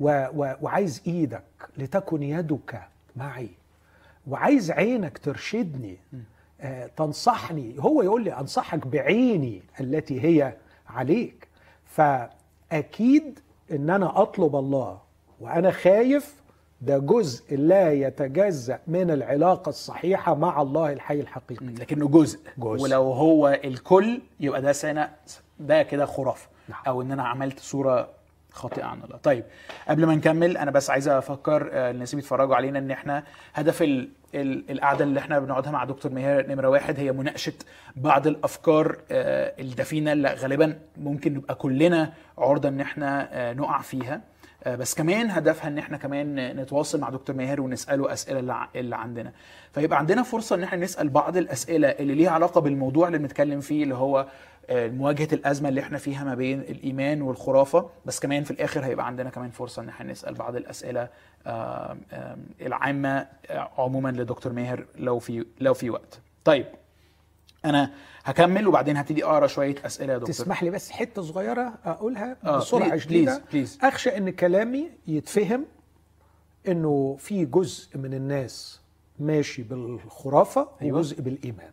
و 0.00 0.26
و 0.34 0.54
وعايز 0.62 1.02
إيدك 1.06 1.42
لتكن 1.78 2.22
يدك 2.22 2.82
معي. 3.16 3.48
وعايز 4.26 4.70
عينك 4.70 5.18
ترشدني. 5.18 5.96
آه 6.60 6.86
تنصحني. 6.96 7.74
هو 7.78 8.02
يقول 8.02 8.24
لي 8.24 8.38
أنصحك 8.38 8.86
بعيني 8.86 9.62
التي 9.80 10.20
هي 10.24 10.54
عليك. 10.88 11.48
فأكيد 11.84 13.38
إن 13.72 13.90
أنا 13.90 14.22
أطلب 14.22 14.56
الله 14.56 14.98
وأنا 15.40 15.70
خايف 15.70 16.34
ده 16.80 16.98
جزء 16.98 17.56
لا 17.56 17.92
يتجزأ 17.92 18.78
من 18.86 19.10
العلاقة 19.10 19.68
الصحيحة 19.68 20.34
مع 20.34 20.62
الله 20.62 20.92
الحي 20.92 21.20
الحقيقي. 21.20 21.66
لكنه 21.66 22.08
جزء. 22.08 22.40
جزء. 22.58 22.82
ولو 22.82 23.12
هو 23.12 23.48
الكل 23.64 24.22
يبقى 24.40 24.62
ده 24.62 24.72
سنة 24.72 25.10
ده 25.60 25.82
كده 25.82 26.06
خرافة. 26.06 26.48
نعم. 26.68 26.82
أو 26.86 27.02
إن 27.02 27.12
أنا 27.12 27.22
عملت 27.22 27.58
صورة 27.58 28.08
خاطئة 28.54 28.84
عن 28.84 29.02
الله 29.02 29.16
طيب 29.16 29.44
قبل 29.88 30.06
ما 30.06 30.14
نكمل 30.14 30.56
أنا 30.56 30.70
بس 30.70 30.90
عايز 30.90 31.08
أفكر 31.08 31.68
آه، 31.72 31.90
الناس 31.90 32.10
اللي 32.10 32.22
بيتفرجوا 32.22 32.56
علينا 32.56 32.78
إن 32.78 32.90
إحنا 32.90 33.24
هدف 33.54 33.82
ال 33.82 34.08
ال 34.34 34.70
القعدة 34.70 35.04
اللي 35.04 35.20
إحنا 35.20 35.38
بنقعدها 35.38 35.72
مع 35.72 35.84
دكتور 35.84 36.12
ماهر 36.12 36.46
نمرة 36.46 36.68
واحد 36.68 37.00
هي 37.00 37.12
مناقشة 37.12 37.52
بعض 37.96 38.26
الأفكار 38.26 38.96
آه، 39.10 39.54
الدفينة 39.60 40.12
اللي 40.12 40.28
غالبا 40.28 40.78
ممكن 40.96 41.34
نبقى 41.34 41.54
كلنا 41.54 42.12
عرضة 42.38 42.68
إن 42.68 42.80
إحنا 42.80 43.28
آه، 43.32 43.52
نقع 43.52 43.80
فيها. 43.80 44.20
بس 44.66 44.94
كمان 44.94 45.30
هدفها 45.30 45.68
إن 45.68 45.78
إحنا 45.78 45.96
كمان 45.96 46.56
نتواصل 46.60 47.00
مع 47.00 47.10
دكتور 47.10 47.36
ماهر 47.36 47.60
ونسأله 47.60 48.12
أسئلة 48.12 48.68
اللي 48.76 48.96
عندنا. 48.96 49.32
فيبقى 49.72 49.98
عندنا 49.98 50.22
فرصة 50.22 50.56
إن 50.56 50.62
إحنا 50.62 50.78
نسأل 50.78 51.08
بعض 51.08 51.36
الأسئلة 51.36 51.88
اللي 51.88 52.14
ليها 52.14 52.30
علاقة 52.30 52.60
بالموضوع 52.60 53.06
اللي 53.06 53.18
بنتكلم 53.18 53.60
فيه 53.60 53.82
اللي 53.82 53.94
هو 53.94 54.26
مواجهة 54.70 55.28
الأزمة 55.32 55.68
اللي 55.68 55.80
إحنا 55.80 55.98
فيها 55.98 56.24
ما 56.24 56.34
بين 56.34 56.60
الإيمان 56.60 57.22
والخرافة 57.22 57.90
بس 58.06 58.20
كمان 58.20 58.44
في 58.44 58.50
الآخر 58.50 58.84
هيبقى 58.84 59.06
عندنا 59.06 59.30
كمان 59.30 59.50
فرصة 59.50 59.82
إن 59.82 59.88
إحنا 59.88 60.12
نسأل 60.12 60.34
بعض 60.34 60.56
الأسئلة 60.56 61.08
العامة 62.60 63.26
آه، 63.46 63.70
عموما 63.78 64.08
لدكتور 64.08 64.52
ماهر 64.52 64.86
لو 64.96 65.18
في 65.18 65.46
لو 65.60 65.74
في 65.74 65.90
وقت. 65.90 66.20
طيب 66.44 66.66
أنا 67.64 67.90
هكمل 68.24 68.68
وبعدين 68.68 68.96
هبتدي 68.96 69.24
أقرأ 69.24 69.46
شوية 69.46 69.74
أسئلة 69.86 70.12
يا 70.12 70.18
دكتور. 70.18 70.34
تسمح 70.34 70.62
لي 70.62 70.70
بس 70.70 70.90
حتة 70.90 71.22
صغيرة 71.22 71.74
أقولها 71.84 72.36
آه، 72.44 72.60
please, 72.98 73.30
please. 73.52 73.84
أخشى 73.84 74.16
إن 74.16 74.30
كلامي 74.30 74.90
يتفهم 75.06 75.64
إنه 76.68 77.16
في 77.18 77.44
جزء 77.44 77.98
من 77.98 78.14
الناس 78.14 78.80
ماشي 79.18 79.62
بالخرافة 79.62 80.68
أيوة. 80.82 80.98
وجزء 80.98 81.20
بالإيمان. 81.20 81.70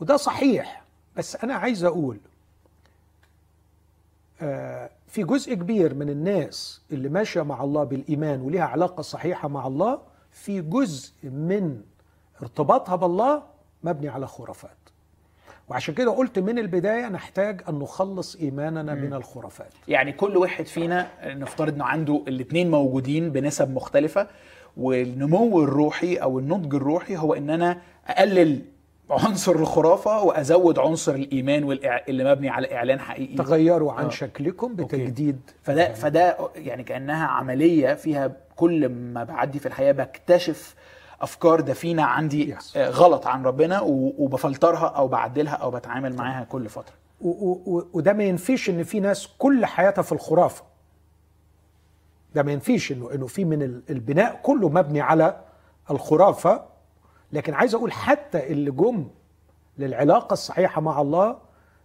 وده 0.00 0.16
صحيح. 0.16 0.82
بس 1.18 1.36
أنا 1.36 1.54
عايز 1.54 1.84
أقول 1.84 2.18
آه، 4.42 4.90
في 5.06 5.22
جزء 5.24 5.54
كبير 5.54 5.94
من 5.94 6.08
الناس 6.10 6.82
اللي 6.92 7.08
ماشية 7.08 7.42
مع 7.42 7.64
الله 7.64 7.84
بالإيمان 7.84 8.40
وليها 8.40 8.64
علاقة 8.64 9.00
صحيحة 9.02 9.48
مع 9.48 9.66
الله 9.66 10.00
في 10.32 10.60
جزء 10.60 11.12
من 11.22 11.80
ارتباطها 12.42 12.96
بالله 12.96 13.42
مبني 13.84 14.08
على 14.08 14.26
خرافات. 14.26 14.76
وعشان 15.68 15.94
كده 15.94 16.10
قلت 16.10 16.38
من 16.38 16.58
البداية 16.58 17.08
نحتاج 17.08 17.62
أن 17.68 17.78
نخلص 17.78 18.36
إيماننا 18.36 18.94
من 18.94 19.14
الخرافات. 19.14 19.72
يعني 19.88 20.12
كل 20.12 20.36
واحد 20.36 20.66
فينا 20.66 21.10
نفترض 21.34 21.74
إنه 21.74 21.84
عنده 21.84 22.22
الاثنين 22.28 22.70
موجودين 22.70 23.30
بنسب 23.32 23.70
مختلفة 23.70 24.26
والنمو 24.76 25.62
الروحي 25.62 26.16
أو 26.16 26.38
النضج 26.38 26.74
الروحي 26.74 27.16
هو 27.16 27.34
ان 27.34 27.50
أنا 27.50 27.80
أقلل 28.06 28.62
عنصر 29.10 29.52
الخرافة 29.52 30.22
وأزود 30.22 30.78
عنصر 30.78 31.14
الإيمان 31.14 31.64
والإع... 31.64 32.04
اللي 32.08 32.24
مبني 32.24 32.48
على 32.48 32.74
إعلان 32.76 33.00
حقيقي. 33.00 33.34
تغيروا 33.36 33.92
عن 33.92 34.04
آه. 34.04 34.08
شكلكم 34.08 34.74
بتجديد. 34.74 35.40
فده 35.62 35.92
فده 35.92 36.36
يعني 36.56 36.82
كأنها 36.84 37.26
عملية 37.26 37.94
فيها 37.94 38.32
كل 38.56 38.88
ما 38.88 39.24
بعدي 39.24 39.58
في 39.58 39.66
الحياة 39.66 39.92
بكتشف 39.92 40.74
أفكار 41.20 41.60
دفينة 41.60 42.02
عندي 42.02 42.54
Yes. 42.56 42.76
آه، 42.76 42.90
غلط 42.90 43.26
عن 43.26 43.44
ربنا 43.44 43.80
و- 43.80 44.14
وبفلترها 44.18 44.86
أو 44.86 45.08
بعدلها 45.08 45.54
أو 45.54 45.70
بتعامل 45.70 46.16
معاها 46.16 46.44
كل 46.44 46.68
فترة. 46.68 46.94
و- 47.20 47.28
و- 47.76 47.88
وده 47.92 48.12
ما 48.12 48.24
ينفيش 48.24 48.70
إن 48.70 48.82
في 48.82 49.00
ناس 49.00 49.28
كل 49.38 49.66
حياتها 49.66 50.02
في 50.02 50.12
الخرافة. 50.12 50.62
ده 52.34 52.42
ما 52.42 52.52
ينفيش 52.52 52.92
إنه 52.92 53.10
إنه 53.14 53.26
في 53.26 53.44
من 53.44 53.62
ال- 53.62 53.82
البناء 53.90 54.40
كله 54.42 54.68
مبني 54.68 55.00
على 55.00 55.36
الخرافة 55.90 56.62
لكن 57.32 57.54
عايز 57.54 57.74
أقول 57.74 57.92
حتى 57.92 58.46
اللي 58.52 58.70
جم 58.70 59.08
للعلاقة 59.78 60.32
الصحيحة 60.32 60.80
مع 60.80 61.00
الله 61.00 61.38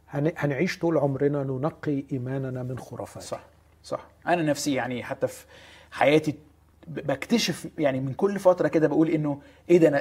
هن- 0.10 0.32
هنعيش 0.38 0.80
طول 0.80 0.98
عمرنا 0.98 1.44
ننقي 1.44 2.04
إيماننا 2.12 2.64
من 2.64 2.80
خرافات. 2.80 3.24
صح 3.24 3.44
صح. 3.84 4.06
أنا 4.28 4.42
نفسي 4.42 4.74
يعني 4.74 5.04
حتى 5.04 5.28
في 5.28 5.46
حياتي 5.92 6.36
بكتشف 6.88 7.68
يعني 7.78 8.00
من 8.00 8.14
كل 8.14 8.40
فترة 8.40 8.68
كده 8.68 8.88
بقول 8.88 9.10
إنه 9.10 9.42
إيه 9.70 9.78
ده 9.78 9.88
أنا 9.88 9.98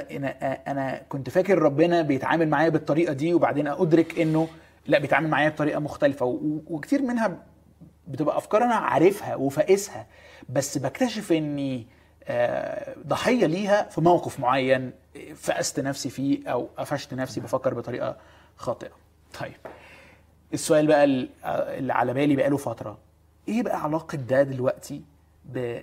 أنا 0.71 1.01
كنت 1.09 1.29
فاكر 1.29 1.59
ربنا 1.59 2.01
بيتعامل 2.01 2.49
معايا 2.49 2.69
بالطريقة 2.69 3.13
دي 3.13 3.33
وبعدين 3.33 3.67
أدرك 3.67 4.19
إنه 4.19 4.47
لا 4.87 4.99
بيتعامل 4.99 5.29
معايا 5.29 5.49
بطريقة 5.49 5.79
مختلفة. 5.79 6.25
وكتير 6.67 7.01
منها 7.01 7.37
بتبقى 8.07 8.37
أفكار 8.37 8.63
أنا 8.63 8.75
عارفها 8.75 9.35
وفاقسها 9.35 10.07
بس 10.49 10.77
بكتشف 10.77 11.31
إني 11.31 11.87
ضحية 13.07 13.45
ليها 13.45 13.83
في 13.89 14.01
موقف 14.01 14.39
معين 14.39 14.91
فقست 15.35 15.79
نفسي 15.79 16.09
فيه 16.09 16.47
أو 16.51 16.69
قفشت 16.77 17.13
نفسي 17.13 17.39
بفكر 17.39 17.73
بطريقة 17.73 18.17
خاطئة. 18.55 18.91
طيب 19.39 19.53
السؤال 20.53 20.87
بقى 20.87 21.03
ال- 21.03 21.29
اللي 21.45 21.93
على 21.93 22.13
بالي 22.13 22.35
بقاله 22.35 22.57
فترة 22.57 22.97
إيه 23.47 23.63
بقى 23.63 23.83
علاقة 23.83 24.15
ده 24.15 24.43
دلوقتي 24.43 25.01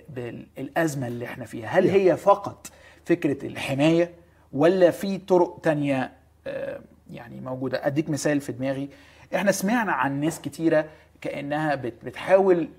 بالأزمة 0.09 1.07
اللي 1.07 1.25
إحنا 1.25 1.45
فيها؟ 1.45 1.67
هل 1.67 1.89
هي 1.89 2.17
فقط 2.17 2.67
فكرة 3.05 3.45
الحماية 3.47 4.11
ولا 4.53 4.91
في 4.91 5.17
طرق 5.17 5.59
تانية 5.63 6.11
آه، 6.47 6.81
يعني 7.11 7.39
موجودة؟ 7.41 7.87
أديك 7.87 8.09
مثال 8.09 8.41
في 8.41 8.51
دماغي. 8.51 8.89
إحنا 9.35 9.51
سمعنا 9.51 9.91
عن 9.91 10.19
ناس 10.19 10.41
كتيرة 10.41 10.85
كأنها 11.21 11.75
بت- 11.75 12.05
بتحاول 12.05 12.69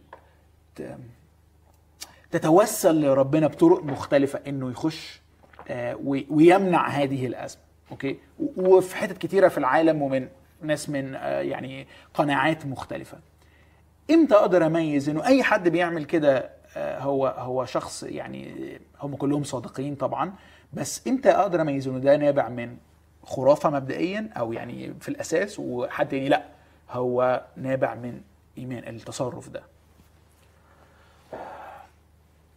تتوسل 2.33 3.01
لربنا 3.01 3.47
بطرق 3.47 3.85
مختلفة 3.85 4.41
إنه 4.47 4.71
يخش 4.71 5.21
آه، 5.69 5.97
وي- 6.05 6.27
ويمنع 6.31 6.89
هذه 6.89 7.27
الأزمة 7.27 7.61
okay؟ 7.91 8.19
وفي 8.57 8.97
حتت 8.97 9.19
كتيرة 9.19 9.49
في 9.49 9.59
العالم 9.59 10.03
ومن 10.03 10.29
ناس 10.63 10.89
من 10.89 11.15
آه، 11.15 11.41
يعني 11.41 11.87
قناعات 12.15 12.67
مختلفة. 12.67 13.19
إمتى 14.11 14.35
أقدر 14.35 14.67
أميز 14.67 15.09
إنه 15.09 15.27
أي 15.27 15.43
حد 15.43 15.69
بيعمل 15.69 16.05
كده 16.05 16.51
آه، 16.77 16.99
هو 17.01 17.27
هو 17.27 17.65
شخص 17.65 18.03
يعني 18.03 18.73
هم 19.01 19.17
كلهم 19.17 19.45
صادقين 19.45 19.95
طبعا 19.95 20.33
بس 20.73 21.09
إمتى 21.09 21.31
أقدر 21.31 21.61
أميز 21.61 21.89
إنه 21.89 21.99
ده 21.99 22.17
نابع 22.17 22.49
من 22.49 22.77
خرافة 23.25 23.71
مبدئيا 23.71 24.31
أو 24.37 24.53
يعني 24.53 24.95
في 25.01 25.09
الأساس 25.09 25.59
وحد 25.59 26.09
تاني؟ 26.09 26.29
لأ 26.29 26.43
هو 26.91 27.45
نابع 27.57 27.95
من 27.95 28.21
إيمان 28.59 28.89
التصرف 28.97 29.49
ده. 29.49 29.63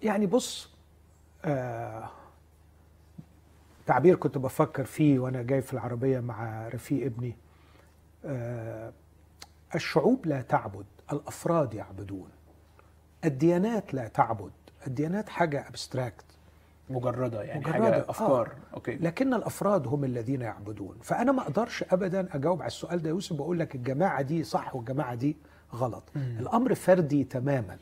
يعني 0.06 0.26
بص 0.26 0.70
آه 1.46 2.10
تعبير 3.86 4.16
كنت 4.16 4.38
بفكر 4.38 4.84
فيه 4.86 5.20
وأنا 5.20 5.42
جاي 5.42 5.62
في 5.62 5.74
العربية 5.74 6.20
مع 6.20 6.68
رفيق 6.68 7.06
ابني 7.06 7.36
آه 8.26 8.94
الشعوب 9.76 10.26
لا 10.26 10.42
تعبد 10.42 10.86
الأفراد 11.12 11.74
يعبدون 11.74 12.30
الديانات 13.26 13.94
لا 13.94 14.08
تعبد 14.08 14.52
الديانات 14.88 15.30
حاجة 15.30 15.68
abstract 15.68 16.26
مجردة 16.90 17.44
يعني 17.44 17.60
مجردة، 17.60 17.74
حاجة 17.74 18.06
أفكار 18.10 18.48
آه. 18.48 18.76
okay 18.76 18.96
لكن 18.96 19.34
الأفراد 19.34 19.88
هم 19.88 20.04
الذين 20.04 20.42
يعبدون 20.42 20.98
فأنا 21.02 21.32
ما 21.32 21.42
أقدرش 21.42 21.84
ابدا 21.92 22.36
أجاوب 22.36 22.62
على 22.62 22.68
السؤال 22.68 23.02
ده 23.02 23.10
يوسف 23.10 23.36
بقول 23.36 23.60
لك 23.60 23.76
الجماعة 23.76 24.22
دي 24.22 24.44
صح 24.44 24.76
والجماعة 24.76 25.16
دي 25.16 25.38
غلط 25.74 26.04
مم. 26.16 26.38
الأمر 26.40 26.76
فردي 26.76 27.24
تماما 27.24 27.78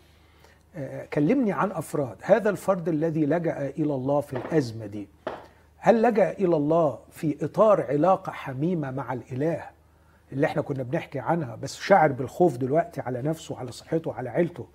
كلمني 1.13 1.51
عن 1.51 1.71
أفراد. 1.71 2.15
هذا 2.21 2.49
الفرد 2.49 2.89
الذي 2.89 3.25
لجأ 3.25 3.67
إلى 3.77 3.95
الله 3.95 4.21
في 4.21 4.33
الأزمة 4.37 4.85
دي. 4.85 5.07
هل 5.77 6.01
لجأ 6.01 6.31
إلى 6.31 6.55
الله 6.55 6.99
في 7.11 7.45
إطار 7.45 7.81
علاقة 7.89 8.31
حميمة 8.31 8.91
مع 8.91 9.13
الإله 9.13 9.63
اللي 10.31 10.45
إحنا 10.47 10.61
كنا 10.61 10.83
بنحكي 10.83 11.19
عنها؟ 11.19 11.55
بس 11.55 11.75
شاعر 11.75 12.11
بالخوف 12.11 12.57
دلوقتي 12.57 13.01
على 13.01 13.21
نفسه 13.21 13.57
على 13.57 13.71
صحته 13.71 14.13
على 14.13 14.29
عيلته. 14.29 14.65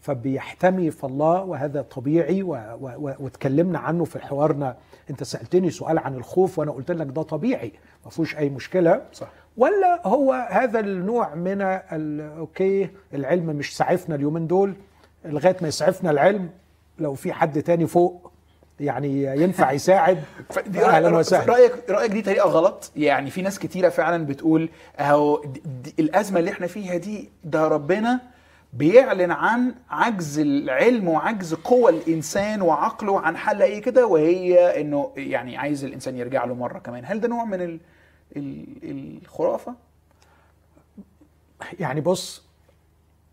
فبيحتمي 0.00 0.90
في 0.90 1.04
الله 1.04 1.42
وهذا 1.44 1.82
طبيعي. 1.82 2.42
واتكلمنا 2.42 3.78
عنه 3.78 4.04
في 4.04 4.18
حوارنا. 4.18 4.76
أنت 5.10 5.22
سألتني 5.22 5.70
سؤال 5.70 5.98
عن 5.98 6.14
الخوف 6.14 6.58
وأنا 6.58 6.72
قلت 6.72 6.90
لك 6.90 7.06
ده 7.06 7.22
طبيعي 7.22 7.72
ما 8.04 8.10
فيهوش 8.10 8.36
أي 8.36 8.48
مشكلة. 8.50 9.02
صح. 9.12 9.28
ولا 9.56 10.06
هو 10.06 10.32
هذا 10.50 10.80
النوع 10.80 11.34
من 11.34 11.62
ال- 11.62 12.20
أوكي 12.38 12.90
العلم 13.14 13.46
مش 13.46 13.76
سعفنا 13.76 14.14
اليومين 14.14 14.46
دول. 14.46 14.74
لغاية 15.24 15.56
ما 15.62 15.68
يسعفنا 15.68 16.10
العلم 16.10 16.50
لو 16.98 17.14
في 17.14 17.32
حد 17.32 17.62
تاني 17.62 17.86
فوق 17.86 18.32
يعني 18.80 19.22
ينفع 19.24 19.72
يساعد 19.82 20.22
أهلا 20.76 21.16
وسهلا. 21.16 21.52
رايك 21.52 21.90
رأيك 21.90 22.10
دي 22.10 22.22
طريقة 22.22 22.48
غلط؟ 22.48 22.92
يعني 22.96 23.30
في 23.30 23.42
ناس 23.42 23.58
كتيرة 23.58 23.88
فعلا 23.88 24.26
بتقول 24.26 24.68
أهو 24.98 25.44
الأزمة 25.98 26.38
اللي 26.40 26.50
إحنا 26.50 26.66
فيها 26.66 26.96
دي 26.96 27.30
ده 27.44 27.68
ربنا 27.68 28.20
بيعلن 28.72 29.30
عن 29.30 29.74
عجز 29.90 30.38
العلم 30.38 31.08
وعجز 31.08 31.54
قوى 31.54 31.90
الإنسان 31.92 32.62
وعقله 32.62 33.20
عن 33.20 33.36
حل 33.36 33.62
أي 33.62 33.80
كده 33.80 34.06
وهي 34.06 34.80
إنه 34.80 35.12
يعني 35.16 35.56
عايز 35.56 35.84
الإنسان 35.84 36.16
يرجع 36.16 36.44
له 36.44 36.54
مرة 36.54 36.78
كمان. 36.78 37.04
هل 37.06 37.20
ده 37.20 37.28
نوع 37.28 37.44
من 37.44 37.60
ال 37.62 37.80
ال 38.36 38.66
الخرافة؟ 39.22 39.74
يعني 41.80 42.00
بص 42.00 42.44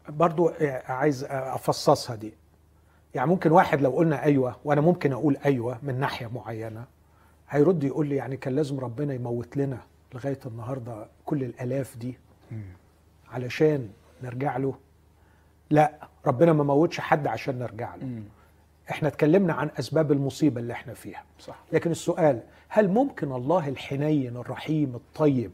برضو 0.10 0.52
عايز 0.88 1.24
أفصصها 1.30 2.16
دي. 2.16 2.34
يعني 3.16 3.30
ممكن 3.30 3.52
واحد 3.52 3.82
لو 3.82 3.92
قلنا 3.92 4.24
أيوه 4.24 4.56
وأنا 4.66 4.82
ممكن 4.82 5.14
أقول 5.14 5.38
أيوه 5.46 5.80
من 5.84 6.00
ناحية 6.00 6.28
معينة 6.28 6.84
هيرد 7.50 7.84
يقول 7.84 8.08
لي 8.08 8.16
يعني 8.16 8.38
كان 8.38 8.56
لازم 8.56 8.80
ربنا 8.80 9.14
يموت 9.14 9.58
لنا 9.58 9.78
لغاية 10.14 10.40
النهارده 10.46 11.08
كل 11.26 11.44
الآلاف 11.44 11.98
دي 11.98 12.18
علشان 13.32 13.90
نرجع 14.24 14.58
له. 14.58 14.74
لا 15.70 16.08
ربنا 16.26 16.54
ما 16.54 16.64
موتش 16.64 17.00
حد 17.00 17.28
عشان 17.28 17.60
نرجع 17.60 17.96
له. 17.96 18.22
إحنا 18.92 19.08
اتكلمنا 19.08 19.54
عن 19.54 19.70
أسباب 19.80 20.12
المصيبة 20.12 20.62
اللي 20.62 20.74
إحنا 20.74 20.94
فيها. 20.94 21.24
صح. 21.40 21.60
لكن 21.74 21.92
السؤال 21.92 22.42
هل 22.68 22.88
ممكن 22.90 23.32
الله 23.32 23.68
الحنين 23.68 24.38
الرحيم 24.38 24.96
الطيب 24.96 25.52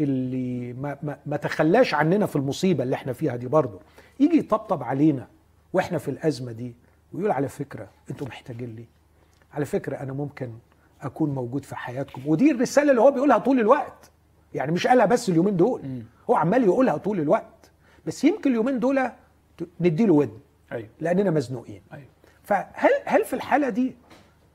اللي 0.00 0.72
ما, 0.72 0.96
ما, 1.02 1.18
ما 1.26 1.36
تخلاش 1.36 1.94
عننا 1.94 2.26
في 2.26 2.36
المصيبة 2.36 2.84
اللي 2.84 2.94
إحنا 2.94 3.12
فيها 3.12 3.36
دي 3.36 3.46
برضه. 3.46 3.80
يجي 4.20 4.38
يطبطب 4.38 4.82
علينا 4.82 5.26
وإحنا 5.72 5.98
في 5.98 6.08
الأزمة 6.10 6.52
دي 6.52 6.74
ويقول 7.12 7.30
على 7.30 7.48
فكرة 7.48 7.88
أنتوا 8.10 8.26
محتاجين 8.26 8.76
لي 8.76 8.84
على 9.54 9.64
فكرة 9.64 9.96
أنا 9.96 10.12
ممكن 10.12 10.50
أكون 11.02 11.30
موجود 11.34 11.64
في 11.64 11.76
حياتكم. 11.76 12.22
ودي 12.26 12.50
الرسالة 12.50 12.90
اللي 12.90 13.00
هو 13.00 13.10
بيقولها 13.10 13.38
طول 13.38 13.60
الوقت. 13.60 14.10
يعني 14.54 14.72
مش 14.72 14.86
قالها 14.86 15.06
بس 15.06 15.28
اليومين 15.28 15.56
دول. 15.56 16.02
هو 16.30 16.34
عمال 16.34 16.64
يقولها 16.64 16.96
طول 16.96 17.20
الوقت. 17.20 17.70
بس 18.06 18.24
يمكن 18.24 18.50
اليومين 18.50 18.78
دول 18.80 19.10
نديله 19.80 20.14
ودن 20.14 20.38
أيوه. 20.72 20.88
لأننا 21.00 21.30
مزنوقين. 21.30 21.82
أيوه. 21.92 22.06
فهل 22.42 22.90
هل 23.04 23.24
في 23.24 23.32
الحالة 23.34 23.68
دي 23.68 23.94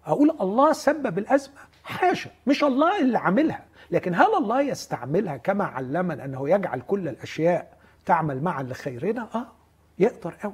أقول 0.06 0.38
الله 0.42 0.74
سبب 0.74 1.18
الأزمة؟ 1.18 1.54
حاشا. 1.84 2.30
مش 2.48 2.64
الله 2.64 3.02
اللي 3.02 3.18
عاملها، 3.18 3.66
لكن 3.92 4.16
هل 4.16 4.36
الله 4.38 4.62
يستعملها 4.62 5.38
كما 5.38 5.64
علمنا 5.64 6.26
أنه 6.26 6.50
يجعل 6.50 6.82
كل 6.82 7.08
الأشياء 7.08 7.78
تعمل 8.06 8.44
معا 8.44 8.64
لخيرنا؟ 8.64 9.30
آه 9.36 9.46
يقدر 10.00 10.34
قوي. 10.44 10.54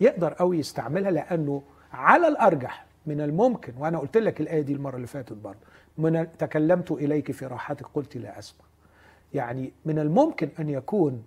يقدر 0.00 0.32
قوي 0.32 0.58
يستعملها 0.58 1.10
لأنه 1.10 1.62
على 1.92 2.28
الأرجح 2.28 2.86
من 3.06 3.20
الممكن 3.20 3.72
وأنا 3.78 3.98
قلت 3.98 4.16
لك 4.16 4.40
الآية 4.40 4.60
دي 4.60 4.72
المرة 4.72 4.96
اللي 4.96 5.06
فاتت 5.06 5.32
برضه 5.32 5.58
من 5.98 6.36
تكلمت 6.38 6.90
إليك 6.92 7.32
في 7.32 7.46
راحتك 7.46 7.86
قلت 7.94 8.16
لا 8.16 8.38
أسمع. 8.38 8.64
يعني 9.34 9.72
من 9.84 9.98
الممكن 9.98 10.48
أن 10.58 10.68
يكون 10.70 11.22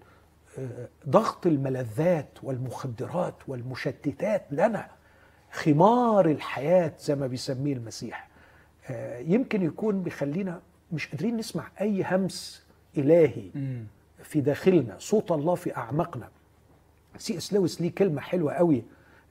آه، 0.60 0.88
ضغط 1.10 1.48
الملذات 1.48 2.30
والمخدرات 2.44 3.36
والمشتتات 3.48 4.46
لنا 4.52 4.88
خمار 5.52 6.26
الحياة 6.32 6.92
زي 7.00 7.16
ما 7.16 7.28
بيسميه 7.28 7.74
المسيح 7.74 8.28
آه، 8.90 9.20
يمكن 9.20 9.62
يكون 9.64 10.02
بيخلينا 10.04 10.62
مش 10.92 11.08
قادرين 11.08 11.38
نسمع 11.38 11.64
أي 11.82 12.04
همس 12.12 12.64
إلهي 12.98 13.50
في 14.24 14.42
داخلنا. 14.42 14.96
صوت 15.00 15.32
الله 15.32 15.56
في 15.56 15.78
أعماقنا. 15.78 16.30
سي 17.18 17.38
إس 17.38 17.54
لويس 17.54 17.82
ليه 17.82 17.92
كلمة 17.96 18.22
حلوة 18.22 18.54
قوي 18.54 18.84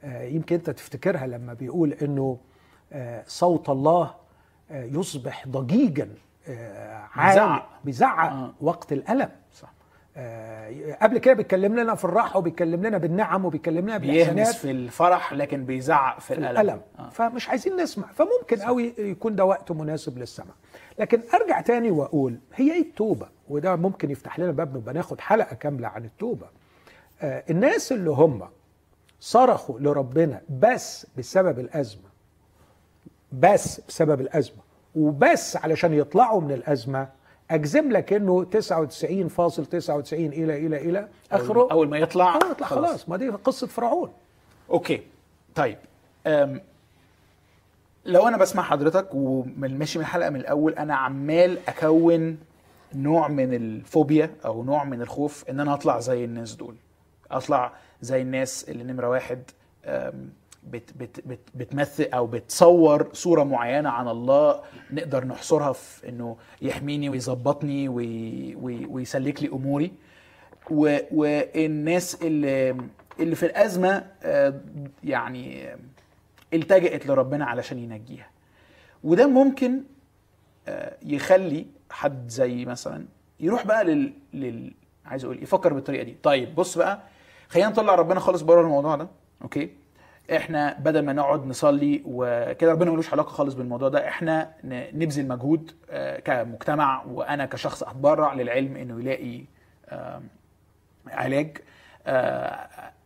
آه، 0.05 0.23
يمكن 0.23 0.55
أنت 0.57 0.71
تفتكرها 0.71 1.27
لما 1.27 1.55
بيقول 1.55 1.93
إنه 1.93 2.39
آه، 2.93 3.25
صوت 3.27 3.69
الله 3.71 4.15
آه، 4.71 4.85
يصبح 4.85 5.49
ضجيجا 5.49 6.09
عالي 7.15 7.63
بيزعق. 7.85 8.33
آه. 8.33 8.55
وقت 8.61 8.93
الألم. 8.93 9.31
صح. 9.53 9.73
قبل 11.03 11.19
كده 11.19 11.35
بيتكلم 11.35 11.79
لنا 11.81 11.95
في 11.95 12.05
الراحة 12.05 12.39
وبيتكلم 12.39 12.87
لنا 12.87 12.99
بالنعم 12.99 13.45
وبيتكلم 13.45 13.85
لنا 13.85 13.99
بيهمس 13.99 14.17
بالإحسانات 14.29 14.55
في 14.55 14.71
الفرح 14.71 15.33
لكن 15.33 15.65
بيزعق 15.65 16.21
في, 16.21 16.27
في 16.27 16.35
الألم, 16.41 16.61
الألم. 16.61 16.81
آه. 16.99 17.09
فمش 17.09 17.49
عايزين 17.49 17.77
نسمع. 17.77 18.07
فممكن 18.13 18.57
قوي 18.63 18.95
يكون 18.99 19.37
ده 19.37 19.45
وقت 19.45 19.73
مناسب 19.73 20.19
للسمع 20.19 20.55
لكن 20.99 21.21
أرجع 21.35 21.61
تاني 21.61 21.91
وأقول 21.91 22.39
هي 22.55 22.73
إيه 22.73 22.83
التوبة؟ 22.83 23.29
وده 23.49 23.77
ممكن 23.77 24.11
يفتح 24.11 24.39
لنا 24.39 24.53
باب 24.53 24.77
نبقى 24.77 24.95
ناخد 24.95 25.21
حلقة 25.21 25.55
كاملة 25.57 25.89
عن 25.89 26.05
التوبة. 26.05 26.47
آه، 27.23 27.45
الناس 27.51 27.93
اللي 27.93 28.11
هم 28.11 28.49
صرخوا 29.21 29.79
لربنا 29.81 30.41
بس 30.61 31.07
بسبب 31.19 31.59
الأزمة 31.59 32.09
بس 33.33 33.81
بسبب 33.89 34.21
الأزمة 34.21 34.63
وبس 34.97 35.57
علشان 35.57 35.95
يطلعوا 35.95 36.41
من 36.41 36.53
الأزمة 36.53 37.09
أجزم 37.51 37.93
لك 37.93 38.13
إنه 38.13 38.45
99.99 38.45 40.13
إلى 40.13 40.67
إلى 40.67 40.77
إلى 40.77 41.09
آخره. 41.33 41.69
أول 41.73 41.89
ما 41.89 41.99
يطلع 41.99 42.35
آه، 42.35 42.51
يطلع 42.51 42.67
خلاص. 42.67 43.09
ما 43.09 43.17
دي 43.17 43.29
قصة 43.29 43.67
فرعون. 43.67 44.13
أوكي. 44.71 45.03
طيب 45.55 45.79
لو 48.07 48.29
أنا 48.29 48.37
بسمع 48.37 48.63
حضرتك 48.63 49.09
وماشي 49.15 49.99
من 49.99 50.05
الحلقة 50.05 50.31
من 50.31 50.41
الأول 50.41 50.73
أنا 50.73 50.95
عمال 50.95 51.59
أكون 51.69 52.39
نوع 52.95 53.29
من 53.29 53.55
الفوبيا 53.55 54.31
أو 54.45 54.65
نوع 54.65 54.85
من 54.85 55.03
الخوف 55.03 55.45
إن 55.51 55.61
أنا 55.61 55.75
أطلع 55.75 56.01
زي 56.01 56.25
الناس 56.25 56.55
دول. 56.55 56.75
أطلع 57.31 57.73
زي 58.01 58.23
الناس 58.23 58.65
اللي 58.69 58.85
نمرة 58.85 59.09
واحد 59.09 59.43
بت 60.71 60.91
بت 60.97 61.21
بت 61.27 61.39
بتمثل 61.55 62.09
أو 62.15 62.27
بتصور 62.27 63.09
صورة 63.13 63.43
معينة 63.45 63.89
عن 63.91 64.09
الله 64.09 64.61
نقدر 64.91 65.25
نحصرها 65.25 65.73
في 65.73 66.09
إنه 66.09 66.37
يحميني 66.63 67.09
ويظبطني 67.09 67.89
وي 67.89 68.55
وي 68.55 68.87
ويسلك 68.87 69.43
لي 69.43 69.49
أموري. 69.49 69.93
والناس 70.71 72.15
اللي 72.23 72.77
اللي 73.21 73.35
في 73.37 73.47
الأزمة 73.47 74.05
آه، 74.23 74.55
يعني 75.05 75.69
التجأت 76.55 77.07
لربنا 77.07 77.45
علشان 77.45 77.79
ينجيها. 77.79 78.31
وده 79.05 79.27
ممكن 79.27 79.83
آه، 80.69 80.97
يخلي 81.03 81.67
حد 81.91 82.29
زي 82.31 82.65
مثلا 82.65 83.07
يروح 83.41 83.67
بقى 83.67 83.85
لل, 83.85 84.13
لل... 84.35 84.75
عايز 85.07 85.25
أقول 85.25 85.43
يفكر 85.43 85.73
بالطريقة 85.75 86.03
دي. 86.05 86.17
طيب 86.23 86.55
بص 86.55 86.79
بقى 86.79 87.01
خلينا 87.49 87.69
نطلع 87.69 87.95
ربنا 87.95 88.21
خالص 88.21 88.43
بره 88.43 88.61
الموضوع 88.61 88.97
ده 88.97 89.09
okay؟ 89.43 89.71
إحنا 90.37 90.77
بدل 90.81 91.05
ما 91.05 91.13
نقعد 91.13 91.47
نصلي 91.47 92.03
وكده 92.07 92.73
ربنا 92.73 92.91
ملوش 92.91 93.13
علاقة 93.13 93.29
خالص 93.29 93.55
بالموضوع 93.55 93.89
ده 93.89 94.09
إحنا 94.09 94.53
نبذل 94.65 95.29
مجهود 95.29 95.73
آه، 95.91 96.19
كمجتمع 96.21 97.05
وأنا 97.05 97.47
كشخص 97.47 97.83
أتبرع 97.83 98.35
للعلم 98.35 98.77
إنه 98.77 99.01
يلاقي 99.01 99.45
علاج. 101.07 101.59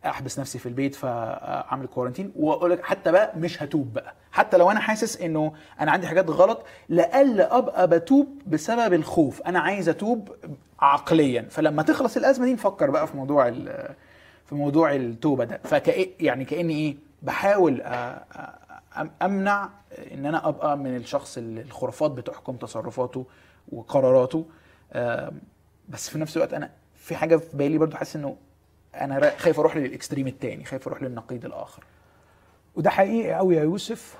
أحبس 0.05 0.39
نفسي 0.39 0.59
في 0.59 0.65
البيت 0.65 0.95
فأعمل 0.95 1.87
quarantine 1.87 2.31
وأقول 2.35 2.71
لك 2.71 2.83
حتى 2.83 3.11
بقى 3.11 3.31
مش 3.37 3.63
هتوب 3.63 3.93
بقى. 3.93 4.13
حتى 4.31 4.57
لو 4.57 4.71
أنا 4.71 4.79
حاسس 4.79 5.21
إنه 5.21 5.53
أنا 5.79 5.91
عندي 5.91 6.07
حاجات 6.07 6.29
غلط 6.29 6.65
لألا 6.89 7.57
أبقى 7.57 7.87
بتوب 7.87 8.41
بسبب 8.47 8.93
الخوف. 8.93 9.41
أنا 9.41 9.59
عايز 9.59 9.89
أتوب 9.89 10.35
عقليا. 10.79 11.45
فلما 11.49 11.83
تخلص 11.83 12.17
الأزمة 12.17 12.45
دي 12.45 12.53
نفكر 12.53 12.89
بقى 12.89 13.07
في 13.07 13.17
موضوع 13.17 13.51
في 14.45 14.55
موضوع 14.55 14.95
التوبة 14.95 15.43
ده. 15.43 15.59
فكأ 15.63 16.05
يعني 16.19 16.45
كأني 16.45 16.73
إيه 16.73 16.95
بحاول 17.21 17.81
أمنع 19.21 19.69
إن 20.13 20.25
أنا 20.25 20.47
أبقى 20.47 20.77
من 20.77 20.95
الشخص 20.95 21.37
اللي 21.37 21.61
الخرافات 21.61 22.11
بتحكم 22.11 22.55
تصرفاته 22.55 23.25
وقراراته. 23.71 24.45
بس 25.89 26.09
في 26.09 26.19
نفس 26.19 26.37
الوقت 26.37 26.53
أنا 26.53 26.69
في 26.95 27.15
حاجة 27.15 27.35
في 27.37 27.57
بالي 27.57 27.77
برضو 27.77 27.95
حاسس 27.97 28.15
إنه 28.15 28.35
أنا 28.95 29.29
خايف 29.37 29.59
أروح 29.59 29.77
للإكستريم 29.77 30.27
التاني 30.27 30.65
خايف 30.65 30.87
أروح 30.87 31.03
للنقيض 31.03 31.45
الآخر. 31.45 31.83
وده 32.75 32.89
حقيقي 32.89 33.33
قوي 33.33 33.55
يا 33.55 33.63
يوسف 33.63 34.17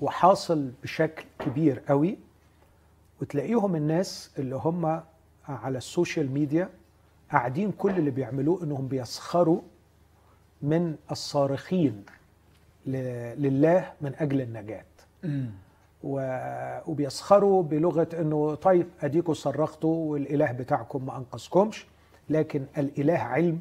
وحاصل 0.00 0.70
بشكل 0.82 1.24
كبير 1.38 1.82
قوي 1.88 2.18
وتلاقيهم 3.20 3.76
الناس 3.76 4.30
اللي 4.38 4.56
هم 4.56 5.02
على 5.48 5.78
السوشيال 5.78 6.30
ميديا 6.30 6.68
قاعدين 7.32 7.72
كل 7.72 7.90
اللي 7.98 8.10
بيعملوه 8.10 8.62
إنهم 8.62 8.88
بيسخروا 8.88 9.60
من 10.62 10.96
الصارخين 11.10 12.04
لله 12.86 13.92
من 14.00 14.14
أجل 14.18 14.40
النجاة. 14.40 14.84
و- 16.04 16.80
وبيسخروا 16.86 17.62
بلغة 17.62 18.08
إنه 18.20 18.54
طيب 18.54 18.86
أديكوا 19.02 19.34
صرختوا 19.34 20.12
والإله 20.12 20.52
بتاعكم 20.52 21.06
ما 21.06 21.16
أنقذكمش 21.16 21.86
لكن 22.30 22.64
الإله 22.78 23.18
علم 23.18 23.58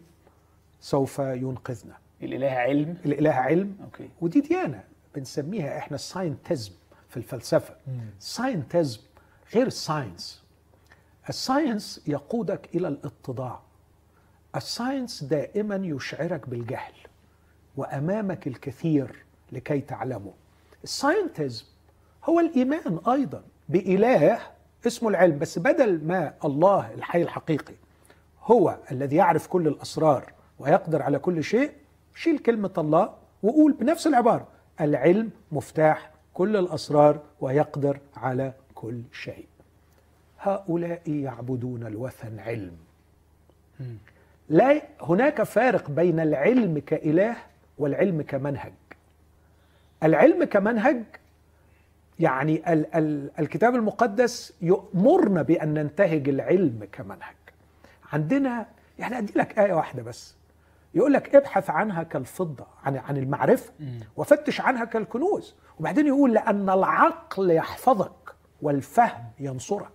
سوف 0.84 1.19
ينقذنا. 1.19 1.97
الإله 2.23 2.49
علم؟ 2.49 2.97
الإله 3.05 3.31
علم. 3.31 3.77
okay. 3.84 4.09
ودي 4.21 4.41
ديانة 4.41 4.84
بنسميها 5.15 5.77
إحنا 5.77 5.95
ال 5.95 6.03
scientism 6.03 6.71
في 7.09 7.17
الفلسفة. 7.17 7.75
scientism 8.19 8.99
غير 9.55 9.67
ال 9.67 9.77
science 9.77 10.43
ال 11.30 11.38
science 11.38 12.01
يقودك 12.07 12.69
إلى 12.75 12.88
الاتضاع. 12.88 13.59
ال 14.55 14.64
science 14.64 15.24
دائما 15.23 15.75
يشعرك 15.75 16.49
بالجهل 16.49 16.93
وأمامك 17.77 18.47
الكثير 18.47 19.25
لكي 19.51 19.81
تعلمه. 19.81 20.34
ال 20.84 20.92
scientism 20.92 21.65
هو 22.23 22.39
الإيمان 22.39 22.99
أيضا 23.07 23.43
بإله 23.69 24.39
اسمه 24.88 25.09
العلم 25.09 25.39
بس 25.39 25.59
بدل 25.59 26.03
ما 26.07 26.34
الله 26.45 26.93
الحي 26.93 27.21
الحقيقي 27.21 27.75
هو 28.43 28.77
الذي 28.91 29.15
يعرف 29.15 29.47
كل 29.47 29.67
الأسرار 29.67 30.34
ويقدر 30.64 31.01
على 31.01 31.20
كل 31.20 31.43
شيء 31.43 31.72
شيل 32.16 32.39
كلمة 32.39 32.74
الله 32.78 33.14
وقول 33.43 33.72
بنفس 33.72 34.07
العبارة 34.07 34.47
العلم 34.82 35.30
مفتاح 35.51 36.11
كل 36.34 36.57
الأسرار 36.57 37.20
ويقدر 37.41 37.99
على 38.16 38.53
كل 38.76 39.01
شيء. 39.11 39.47
هؤلاء 40.39 41.09
يعبدون 41.09 41.88
الوثن 41.88 42.39
علم. 42.39 42.78
لا 44.49 44.82
هناك 45.01 45.43
فارق 45.43 45.91
بين 45.91 46.20
العلم 46.20 46.80
كإله 46.86 47.36
والعلم 47.78 48.22
كمنهج. 48.22 48.74
العلم 50.03 50.43
كمنهج 50.43 51.03
يعني 52.20 52.74
ال 52.74 52.95
ال 52.95 53.32
الكتاب 53.39 53.76
المقدس 53.76 54.53
يأمرنا 54.61 55.41
بأن 55.41 55.74
ننتهج 55.74 56.30
العلم 56.30 56.88
كمنهج. 56.91 57.36
عندنا 58.14 58.66
يعني 58.99 59.18
أدي 59.18 59.34
لك 59.36 59.59
آية 59.59 59.74
واحدة 59.74 60.03
بس. 60.03 60.36
يقول 60.93 61.13
لك 61.13 61.35
ابحث 61.35 61.69
عنها 61.69 62.03
كالفضة 62.03 62.65
عن 62.83 62.97
عن 62.97 63.17
المعرفة 63.17 63.71
وفتش 64.15 64.61
عنها 64.61 64.85
كالكنوز. 64.85 65.55
وبعدين 65.79 66.07
يقول 66.07 66.33
لأن 66.33 66.69
العقل 66.69 67.51
يحفظك 67.51 68.35
والفهم 68.61 69.23
ينصرك. 69.39 69.91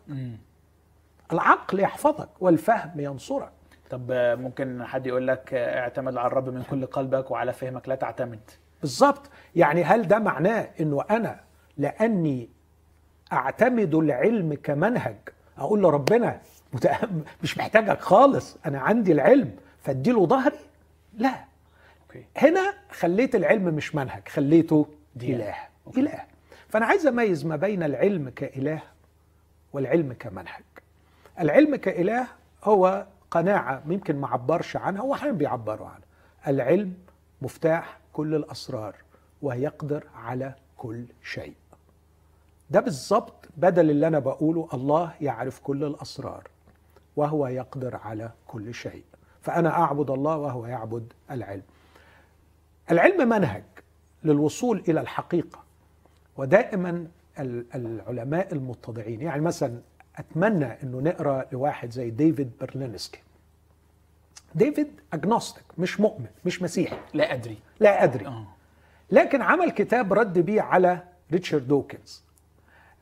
العقل 1.32 1.80
يحفظك 1.80 2.28
والفهم 2.40 3.00
ينصرك. 3.00 3.52
طب 3.90 4.12
ممكن 4.12 4.84
حد 4.84 5.06
يقول 5.06 5.28
لك 5.28 5.54
اعتمد 5.54 6.16
على 6.16 6.26
الرب 6.26 6.48
من 6.48 6.62
كل 6.62 6.86
قلبك 6.86 7.30
وعلى 7.30 7.52
فهمك 7.52 7.88
لا 7.88 7.94
تعتمد. 7.94 8.40
بالظبط. 8.80 9.30
يعني 9.56 9.84
هل 9.84 10.08
ده 10.08 10.18
معناه 10.18 10.68
إنه 10.80 11.04
أنا 11.10 11.40
لأني 11.76 12.48
أعتمد 13.32 13.94
العلم 13.94 14.54
كمنهج 14.62 15.16
أقول 15.58 15.82
لربنا 15.82 16.40
مش 17.42 17.58
محتاجك 17.58 18.00
خالص 18.00 18.56
أنا 18.66 18.80
عندي 18.80 19.12
العلم 19.12 19.56
فاديله 19.80 20.26
ظهري؟ 20.26 20.58
لا. 21.18 21.44
okay. 22.02 22.24
هنا 22.36 22.74
خليت 22.90 23.34
العلم 23.34 23.64
مش 23.74 23.94
منهج 23.94 24.28
خليته 24.28 24.86
ديانة. 25.16 25.44
إله. 25.44 25.54
okay. 25.86 26.00
إله. 26.00 26.24
فأنا 26.68 26.86
عايز 26.86 27.06
أميز 27.06 27.46
ما 27.46 27.56
بين 27.56 27.82
العلم 27.82 28.28
كإله 28.28 28.82
والعلم 29.72 30.12
كمنهج. 30.12 30.62
العلم 31.40 31.76
كإله 31.76 32.26
هو 32.64 33.06
قناعة 33.30 33.82
ممكن 33.86 34.16
ما 34.16 34.28
عبرش 34.28 34.76
عنها 34.76 35.02
واحيانا 35.02 35.36
بيعبروا 35.36 35.86
عنها. 35.86 36.08
العلم 36.46 36.94
مفتاح 37.42 37.98
كل 38.12 38.34
الأسرار 38.34 38.96
ويقدر 39.42 40.04
على 40.14 40.54
كل 40.76 41.04
شيء. 41.22 41.54
ده 42.70 42.80
بالظبط 42.80 43.48
بدل 43.56 43.90
اللي 43.90 44.06
أنا 44.06 44.18
بقوله 44.18 44.68
الله 44.74 45.14
يعرف 45.20 45.60
كل 45.60 45.84
الأسرار 45.84 46.48
وهو 47.16 47.46
يقدر 47.46 47.96
على 47.96 48.30
كل 48.46 48.74
شيء. 48.74 49.04
فأنا 49.48 49.68
أعبد 49.70 50.10
الله 50.10 50.36
وهو 50.36 50.66
يعبد 50.66 51.12
العلم. 51.30 51.62
العلم 52.90 53.28
منهج 53.28 53.62
للوصول 54.24 54.82
إلى 54.88 55.00
الحقيقة 55.00 55.58
ودائما 56.36 57.06
ال- 57.38 57.64
العلماء 57.74 58.52
المتضعين. 58.54 59.20
يعني 59.22 59.42
مثلا 59.42 59.80
أتمنى 60.16 60.64
إنه 60.82 61.00
نقرأ 61.00 61.44
لواحد 61.52 61.90
زي 61.90 62.10
ديفيد 62.10 62.50
برلينسكي. 62.60 63.20
ديفيد 64.54 64.88
agnostic 65.12 65.64
مش 65.78 66.00
مؤمن 66.00 66.26
مش 66.44 66.62
مسيحي. 66.62 66.96
لا 67.14 67.32
أدري. 67.34 67.58
لا 67.80 68.04
أدري. 68.04 68.26
آه. 68.26 68.46
لكن 69.10 69.42
عمل 69.42 69.70
كتاب 69.70 70.12
رد 70.12 70.38
بيه 70.38 70.62
على 70.62 71.02
ريتشارد 71.32 71.68
دوكنز. 71.68 72.22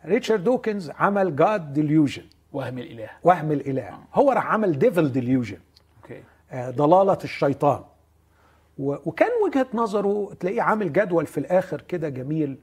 ريتشارد 0.05 0.45
دوكنز 0.45 0.91
عمل 0.91 1.37
God 1.37 1.73
Delusion 1.73 2.25
وهم 2.53 2.79
الإله. 2.79 3.11
وهم 3.25 3.53
الإله. 3.53 3.99
هو 4.15 4.33
راح 4.33 4.47
عمل 4.47 4.79
Devil's 4.79 5.13
Delusion 5.13 5.59
okay. 6.03 6.23
ضلالة 6.55 7.19
الشيطان 7.25 7.81
وكان 8.79 9.31
وجهة 9.47 9.67
نظره 9.75 10.35
تلاقيه 10.41 10.63
عامل 10.63 10.93
جدول 10.93 11.27
في 11.27 11.39
الآخر 11.39 11.81
كده 11.81 12.09
جميل 12.09 12.59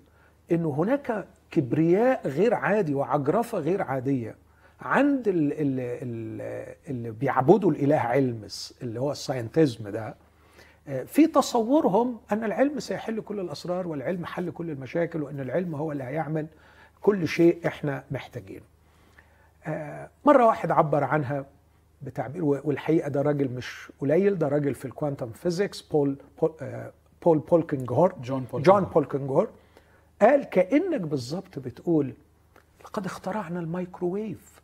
إنه 0.52 0.70
هناك 0.70 1.28
كبرياء 1.52 2.28
غير 2.28 2.54
عادي 2.54 2.94
وعجرفة 2.94 3.58
غير 3.58 3.82
عادية 3.82 4.36
عند 4.82 5.28
ال- 5.28 5.54
ال- 5.54 5.80
ال- 5.80 6.76
اللي 6.90 7.12
بيعبدوا 7.12 7.72
الإله 7.72 7.96
علم 7.98 8.48
اللي 8.82 9.00
هو 9.00 9.12
ال 9.12 9.20
scientism 9.20 9.90
ده 9.90 10.16
آه، 10.88 11.04
في 11.04 11.28
تصورهم 11.28 12.18
أن 12.32 12.44
العلم 12.44 12.80
سيحل 12.80 13.22
كل 13.22 13.40
الأسرار 13.40 13.88
والعلم 13.88 14.26
حل 14.26 14.52
كل 14.52 14.70
المشاكل 14.70 15.24
وأن 15.24 15.40
العلم 15.40 15.76
هو 15.76 15.92
اللي 15.92 16.04
هيعمل 16.04 16.48
كل 17.02 17.28
شيء 17.28 17.68
إحنا 17.68 18.04
محتاجينه. 18.12 18.64
آه، 19.68 20.10
مرة 20.26 20.46
واحد 20.46 20.72
عبر 20.72 21.04
عنها 21.04 21.46
بتعبير 22.04 22.44
والحقيقة 22.44 23.10
ده 23.10 23.22
راجل 23.22 23.52
مش 23.52 23.92
قليل 24.00 24.38
ده 24.38 24.48
راجل 24.48 24.74
في 24.76 24.86
ال 24.86 24.91
quantum 24.92 25.32
physics 25.32 25.82
بول 25.82 26.16
بول, 26.42 26.52
بول 27.26 27.40
بولكنجهور 27.40 28.16
جون 28.22 28.44
بول 28.52 28.64
جون 28.64 28.84
بولكنجهور 28.84 29.50
قال 30.22 30.44
كأنك 30.44 31.02
بالظبط 31.02 31.60
بتقول 31.60 32.14
لقد 32.84 33.06
اخترعنا 33.06 33.60
الميكروويف 33.60 34.62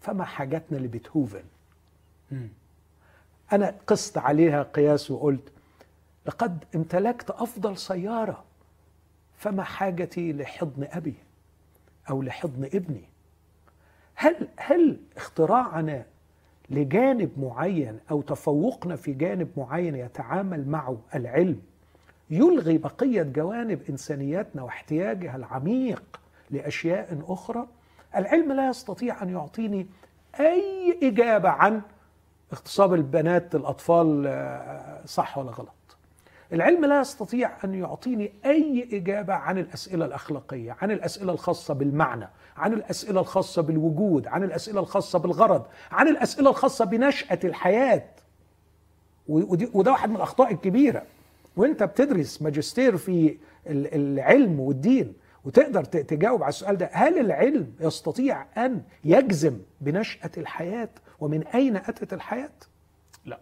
فما 0.00 0.24
حاجتنا 0.24 0.78
لبيتهوفن. 0.78 1.42
أنا 3.52 3.74
قست 3.86 4.18
عليها 4.18 4.62
قياس 4.62 5.10
وقلت 5.10 5.52
لقد 6.26 6.64
امتلكت 6.74 7.30
أفضل 7.30 7.76
سيارة 7.78 8.44
فما 9.38 9.62
حاجتي 9.62 10.32
لحضن 10.32 10.88
أبي 10.90 11.14
أو 12.10 12.22
لحضن 12.22 12.64
ابني. 12.64 13.04
هل 14.14 14.48
هل 14.56 15.00
اختراعنا 15.16 16.06
لجانب 16.70 17.30
معين 17.36 17.98
أو 18.10 18.20
تفوقنا 18.22 18.96
في 18.96 19.12
جانب 19.12 19.48
معين 19.56 19.94
يتعامل 19.96 20.68
معه 20.68 20.98
العلم 21.14 21.60
يلغي 22.30 22.78
بقية 22.78 23.22
جوانب 23.22 23.80
إنسانياتنا 23.90 24.62
واحتياجها 24.62 25.36
العميق 25.36 26.02
لأشياء 26.50 27.18
أخرى 27.28 27.66
العلم 28.16 28.52
لا 28.52 28.68
يستطيع 28.68 29.22
أن 29.22 29.28
يعطيني 29.30 29.86
أي 30.40 30.98
إجابة 31.02 31.48
عن 31.48 31.80
اغتصاب 32.52 32.94
البنات 32.94 33.54
الأطفال 33.54 34.24
آه، 34.26 35.00
صح 35.06 35.38
ولا 35.38 35.50
غلط. 35.50 35.70
العلم 36.52 36.84
لا 36.84 37.00
يستطيع 37.00 37.50
أن 37.64 37.74
يعطيني 37.74 38.32
أي 38.44 38.88
إجابة 38.92 39.34
عن 39.34 39.58
الأسئلة 39.58 40.06
الأخلاقية 40.06 40.76
عن 40.82 40.90
الأسئلة 40.90 41.32
الخاصة 41.32 41.74
بالمعنى. 41.74 42.28
عن 42.56 42.72
الأسئلة 42.72 43.20
الخاصة 43.20 43.62
بالوجود 43.62 44.26
عن 44.26 44.42
الأسئلة 44.44 44.80
الخاصة 44.80 45.18
بالغرض 45.18 45.66
عن 45.90 46.08
الأسئلة 46.08 46.50
الخاصة 46.50 46.84
بنشأة 46.84 47.38
الحياة. 47.44 48.02
وده 49.28 49.90
واحد 49.92 50.10
من 50.10 50.16
الأخطاء 50.16 50.52
الكبيرة. 50.52 51.02
وأنت 51.56 51.82
بتدرس 51.82 52.42
ماجستير 52.42 52.96
في 52.96 53.36
ال- 53.66 53.94
العلم 53.94 54.60
والدين 54.60 55.12
وتقدر 55.44 55.84
تجاوب 55.84 56.42
على 56.42 56.48
السؤال 56.50 56.76
ده. 56.76 56.90
هل 56.92 57.18
العلم 57.18 57.72
يستطيع 57.80 58.46
أن 58.56 58.82
يجزم 59.04 59.58
بنشأة 59.80 60.30
الحياة؟ 60.36 60.88
ومن 61.20 61.46
أين 61.46 61.76
أتت 61.76 62.12
الحياة؟ 62.12 62.50
لا. 63.24 63.38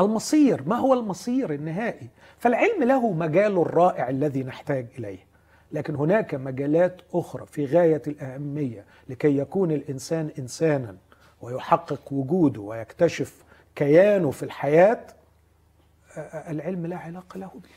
المصير. 0.00 0.62
ما 0.66 0.76
هو 0.76 0.94
المصير 0.94 1.52
النهائي؟ 1.52 2.08
فالعلم 2.38 2.82
له 2.82 3.12
مجاله 3.12 3.62
الرائع 3.62 4.08
الذي 4.08 4.42
نحتاج 4.44 4.86
إليه. 4.98 5.27
لكن 5.72 5.94
هناك 5.94 6.34
مجالات 6.34 7.00
أخرى 7.14 7.46
في 7.46 7.66
غاية 7.66 8.02
الأهمية 8.06 8.84
لكي 9.08 9.38
يكون 9.38 9.70
الإنسان 9.72 10.30
إنسانا 10.38 10.96
ويحقق 11.40 12.12
وجوده 12.12 12.60
ويكتشف 12.60 13.42
كيانه 13.74 14.30
في 14.30 14.42
الحياة 14.42 15.06
العلم 16.48 16.86
لا 16.86 16.96
علاقة 16.96 17.38
له 17.38 17.50
به 17.54 17.68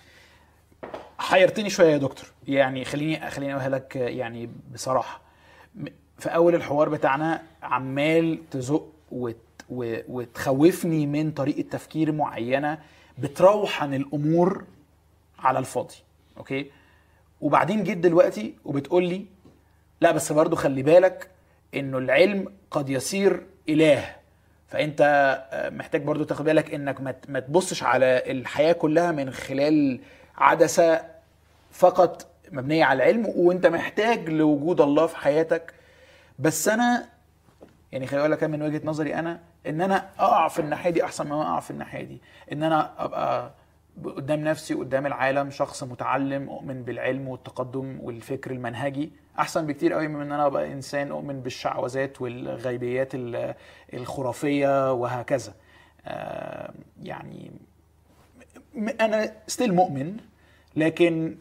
حيرتني 1.17 1.69
شوية 1.69 1.91
يا 1.91 1.97
دكتور. 1.97 2.25
يعني 2.47 2.85
خليني 2.85 3.29
خليني 3.29 3.51
اقولها 3.53 3.69
لك 3.69 3.95
يعني 3.95 4.49
بصراحة. 4.73 5.21
في 6.19 6.29
أول 6.29 6.55
الحوار 6.55 6.89
بتاعنا 6.89 7.43
عمال 7.63 8.49
تزق 8.51 8.87
وت 9.11 9.35
وتخوفني 9.69 11.07
من 11.07 11.31
طريقة 11.31 11.61
تفكير 11.69 12.11
معينة 12.11 12.79
بتروحن 13.17 13.93
الأمور 13.93 14.63
على 15.39 15.59
الفاضي 15.59 15.95
أوكي؟ 16.37 16.71
وبعدين 17.41 17.83
جيت 17.83 17.97
دلوقتي 17.97 18.53
وبتقول 18.65 19.03
لي 19.03 19.25
لا 20.01 20.11
بس 20.11 20.31
برضو 20.31 20.55
خلي 20.55 20.83
بالك 20.83 21.27
إنه 21.75 21.97
العلم 21.97 22.53
قد 22.71 22.89
يصير 22.89 23.45
إله. 23.69 24.15
فأنت 24.67 25.01
آه، 25.51 25.69
محتاج 25.69 26.01
برضو 26.03 26.23
تاخد 26.23 26.45
بالك 26.45 26.73
إنك 26.73 27.01
ما 27.29 27.39
تبصش 27.39 27.83
على 27.83 28.23
الحياة 28.31 28.71
كلها 28.73 29.11
من 29.11 29.31
خلال 29.31 29.99
عدسة 30.37 31.01
فقط 31.71 32.27
مبنية 32.51 32.85
على 32.85 33.03
العلم 33.03 33.25
وأنت 33.35 33.67
محتاج 33.67 34.29
لوجود 34.29 34.81
الله 34.81 35.07
في 35.07 35.17
حياتك. 35.17 35.73
بس 36.39 36.67
أنا 36.67 37.05
يعني 37.91 38.07
خليني 38.07 38.21
أقول 38.21 38.31
لك 38.31 38.43
من 38.43 38.61
وجهة 38.61 38.81
نظري 38.83 39.15
أنا 39.15 39.39
إن 39.67 39.81
أنا 39.81 40.09
أقع 40.19 40.47
في 40.47 40.59
الناحية 40.59 40.89
دي 40.89 41.03
أحسن 41.03 41.27
ما 41.27 41.41
أقع 41.41 41.59
في 41.59 41.71
الناحية 41.71 42.03
دي. 42.03 42.21
إن 42.51 42.63
أنا 42.63 42.91
أبقى 42.97 43.51
قدام 44.05 44.39
نفسي 44.43 44.73
قدام 44.73 45.05
العالم 45.05 45.49
شخص 45.49 45.83
متعلم 45.83 46.49
اؤمن 46.49 46.83
بالعلم 46.83 47.27
والتقدم 47.27 47.99
والفكر 48.01 48.51
المنهجي. 48.51 49.11
أحسن 49.39 49.67
بكتير 49.67 49.93
قوي 49.93 50.07
من 50.07 50.21
إن 50.21 50.31
أنا 50.31 50.45
أبقى 50.45 50.71
إنسان 50.73 51.11
اؤمن 51.11 51.41
بالشعوذات 51.41 52.21
والغيبيات 52.21 53.15
ال- 53.15 53.55
الخرافية 53.93 54.93
وهكذا. 54.93 55.53
يعني 57.03 57.51
أنا 59.01 59.33
ستيل 59.47 59.73
مؤمن 59.73 60.17
لكن 60.75 61.37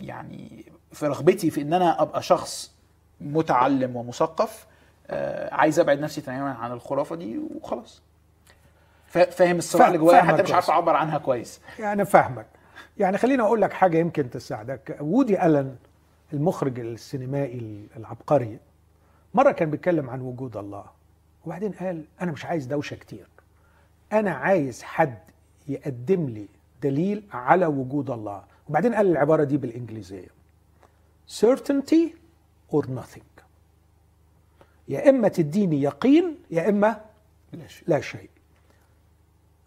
يعني 0.00 0.64
في 0.92 1.06
رغبتي 1.06 1.50
في 1.50 1.62
إن 1.62 1.72
أنا 1.72 2.02
أبقى 2.02 2.22
شخص 2.22 2.72
متعلم 3.20 3.96
ومثقف 3.96 4.66
آه، 5.06 5.54
عايز 5.54 5.80
أبعد 5.80 6.00
نفسي 6.00 6.20
تماما 6.20 6.52
عن 6.54 6.72
الخرافة 6.72 7.16
دي 7.16 7.38
وخلاص. 7.38 8.02
فاهم 9.12 9.58
الصراع 9.58 9.86
اللي 9.86 9.98
جوايا 9.98 10.22
حتى 10.22 10.42
مش 10.42 10.52
عارف. 10.52 10.70
أعبر 10.70 10.96
عنها 10.96 11.18
كويس. 11.18 11.60
يعني 11.78 12.04
فاهمك. 12.04 12.46
يعني 12.98 13.18
خليني 13.18 13.42
أقول 13.42 13.62
لك 13.62 13.72
حاجة 13.72 13.98
يمكن 13.98 14.30
تساعدك. 14.30 14.98
وودي 15.00 15.46
ألن 15.46 15.76
المخرج 16.32 16.80
السينمائي 16.80 17.88
العبقري 17.96 18.58
مرة 19.34 19.52
كان 19.52 19.70
بيتكلم 19.70 20.10
عن 20.10 20.20
وجود 20.20 20.56
الله. 20.56 20.84
وبعدين 21.46 21.72
قال 21.72 22.04
أنا 22.20 22.32
مش 22.32 22.44
عايز 22.44 22.66
دوشة 22.66 22.94
كتير. 22.94 23.26
أنا 24.12 24.30
عايز 24.30 24.82
حد 24.82 25.18
يقدم 25.68 26.26
لي 26.26 26.48
دليل 26.82 27.22
على 27.32 27.66
وجود 27.66 28.10
الله. 28.10 28.42
وبعدين 28.68 28.94
قال 28.94 29.06
العبارة 29.06 29.44
دي 29.44 29.56
بالإنجليزية. 29.56 30.28
Certainty 31.40 32.10
or 32.72 32.82
nothing. 32.82 33.42
يا 34.88 35.10
إما 35.10 35.28
تديني 35.28 35.82
يقين 35.82 36.38
يا 36.50 36.68
إما 36.68 37.00
لا 37.52 37.66
شيء. 37.66 37.88
لا 37.88 38.00
شيء. 38.00 38.30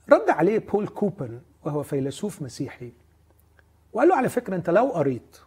رد 0.10 0.30
عليه 0.30 0.60
بول 0.60 0.88
كوبان 0.88 1.41
وهو 1.66 1.84
فيلسوف 1.84 2.41
مسيحي 2.41 2.91
وقال 3.93 4.08
له 4.10 4.16
على 4.16 4.30
فكرة 4.30 4.56
أنت 4.56 4.70
لو 4.70 4.86
قريت 4.91 5.38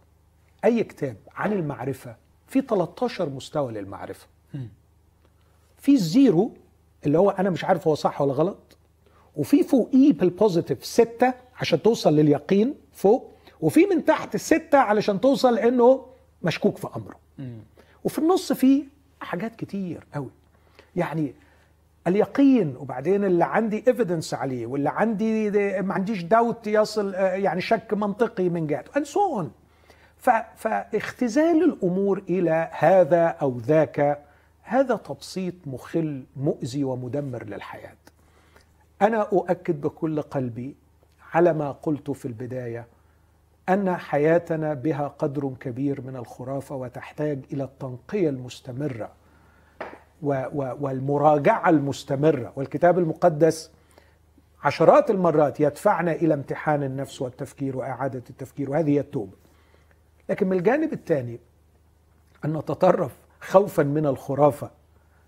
أي 0.65 0.83
كتاب 0.83 1.17
عن 1.35 1.53
المعرفة 1.53 2.15
في 2.47 2.61
13 2.61 3.29
مستوى 3.29 3.73
للمعرفة. 3.73 4.27
في 5.77 5.91
ال 5.93 6.05
zero 6.05 6.53
اللي 7.05 7.17
هو 7.19 7.29
أنا 7.29 7.49
مش 7.49 7.63
عارف 7.65 7.87
هو 7.87 7.95
صح 7.95 8.21
ولا 8.21 8.33
غلط 8.33 8.77
وفي 9.35 9.63
فوقيه 9.63 10.13
بال 10.13 10.27
positive 10.27 10.85
ستة 10.85 11.33
عشان 11.55 11.81
توصل 11.81 12.15
لليقين 12.15 12.75
فوق 12.93 13.31
وفي 13.61 13.85
من 13.85 14.05
تحت 14.05 14.37
ستة 14.37 14.77
علشان 14.77 15.21
توصل 15.21 15.55
لأنه 15.55 16.05
مشكوك 16.43 16.77
في 16.77 16.87
أمره. 16.95 17.19
وفي 18.03 18.19
النص 18.19 18.53
في 18.53 18.83
حاجات 19.21 19.55
كتير 19.55 20.07
قوي. 20.13 20.29
يعني 20.95 21.33
اليقين 22.07 22.75
وبعدين 22.79 23.23
اللي 23.25 23.45
عندي 23.45 23.83
ايفيدنس 23.87 24.33
عليه 24.33 24.65
واللي 24.65 24.89
عندي 24.89 25.49
ما 25.81 25.93
عنديش 25.93 26.23
داوت 26.23 26.67
يصل 26.67 27.13
يعني 27.13 27.61
شك 27.61 27.93
منطقي 27.93 28.49
من 28.49 28.67
جهته 28.67 29.03
so 29.03 29.41
on. 29.43 29.45
ف- 30.17 30.29
فاختزال 30.57 31.63
الأمور 31.63 32.23
إلى 32.29 32.69
هذا 32.71 33.25
أو 33.25 33.57
ذاك 33.59 34.19
هذا 34.61 34.95
تبسيط 34.95 35.53
مخل 35.65 36.23
مؤذي 36.37 36.83
ومدمر 36.83 37.43
للحياة. 37.43 37.95
أنا 39.01 39.21
أؤكد 39.21 39.81
بكل 39.81 40.21
قلبي 40.21 40.75
على 41.33 41.53
ما 41.53 41.71
قلت 41.71 42.11
في 42.11 42.25
البداية 42.25 42.85
أن 43.69 43.95
حياتنا 43.97 44.73
بها 44.73 45.07
قدر 45.07 45.53
كبير 45.59 46.01
من 46.01 46.15
الخرافة 46.15 46.75
وتحتاج 46.75 47.39
إلى 47.53 47.63
التنقية 47.63 48.29
المستمرة. 48.29 49.09
والمراجعة 50.21 51.69
المستمرة. 51.69 52.53
والكتاب 52.55 52.99
المقدس 52.99 53.71
عشرات 54.63 55.09
المرات 55.09 55.59
يدفعنا 55.59 56.11
إلى 56.11 56.33
امتحان 56.33 56.83
النفس 56.83 57.21
والتفكير 57.21 57.77
وإعادة 57.77 58.23
التفكير 58.29 58.69
وهذه 58.69 58.89
هي 58.89 58.99
التوبة. 58.99 59.37
لكن 60.29 60.47
من 60.47 60.57
الجانب 60.57 60.93
الثاني 60.93 61.39
أن 62.45 62.57
نتطرف 62.57 63.11
خوفا 63.39 63.83
من 63.83 64.05
الخرافة. 64.05 64.71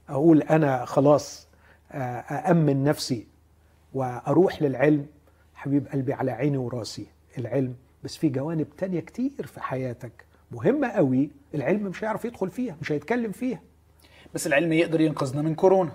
أقول 0.09 0.41
أنا 0.41 0.85
خلاص 0.85 1.47
أأمن 1.91 2.83
نفسي 2.83 3.27
وأروح 3.93 4.61
للعلم. 4.61 5.05
حبيب 5.55 5.87
قلبي 5.87 6.13
على 6.13 6.31
عيني 6.31 6.57
وراسي 6.57 7.07
العلم. 7.37 7.75
بس 8.03 8.17
في 8.17 8.29
جوانب 8.29 8.67
تانية 8.77 8.99
كتير 8.99 9.45
في 9.47 9.61
حياتك 9.61 10.25
مهمة 10.51 10.87
قوي 10.87 11.29
العلم 11.55 11.83
مش 11.83 12.03
هيعرف 12.03 12.25
يدخل 12.25 12.49
فيها 12.49 12.75
مش 12.81 12.91
هيتكلم 12.91 13.31
فيها. 13.31 13.61
بس 14.33 14.47
العلم 14.47 14.73
يقدر 14.73 15.01
ينقذنا 15.01 15.41
من 15.41 15.55
كورونا. 15.55 15.91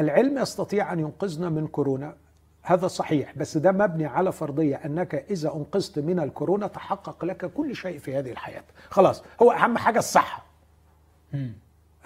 العلم 0.00 0.38
يستطيع 0.38 0.92
أن 0.92 1.00
ينقذنا 1.00 1.48
من 1.48 1.66
كورونا 1.66 2.16
هذا 2.62 2.86
صحيح 2.86 3.32
بس 3.36 3.56
ده 3.56 3.72
مبني 3.72 4.06
على 4.06 4.32
فرضية 4.32 4.76
أنك 4.76 5.14
إذا 5.14 5.54
أنقذت 5.54 5.98
من 5.98 6.20
الكورونا 6.20 6.66
تحقق 6.66 7.24
لك 7.24 7.52
كل 7.52 7.76
شيء 7.76 7.98
في 7.98 8.18
هذه 8.18 8.30
الحياة. 8.30 8.64
خلاص 8.90 9.22
هو 9.42 9.52
أهم 9.52 9.78
حاجة 9.78 9.98
الصحة. 9.98 10.44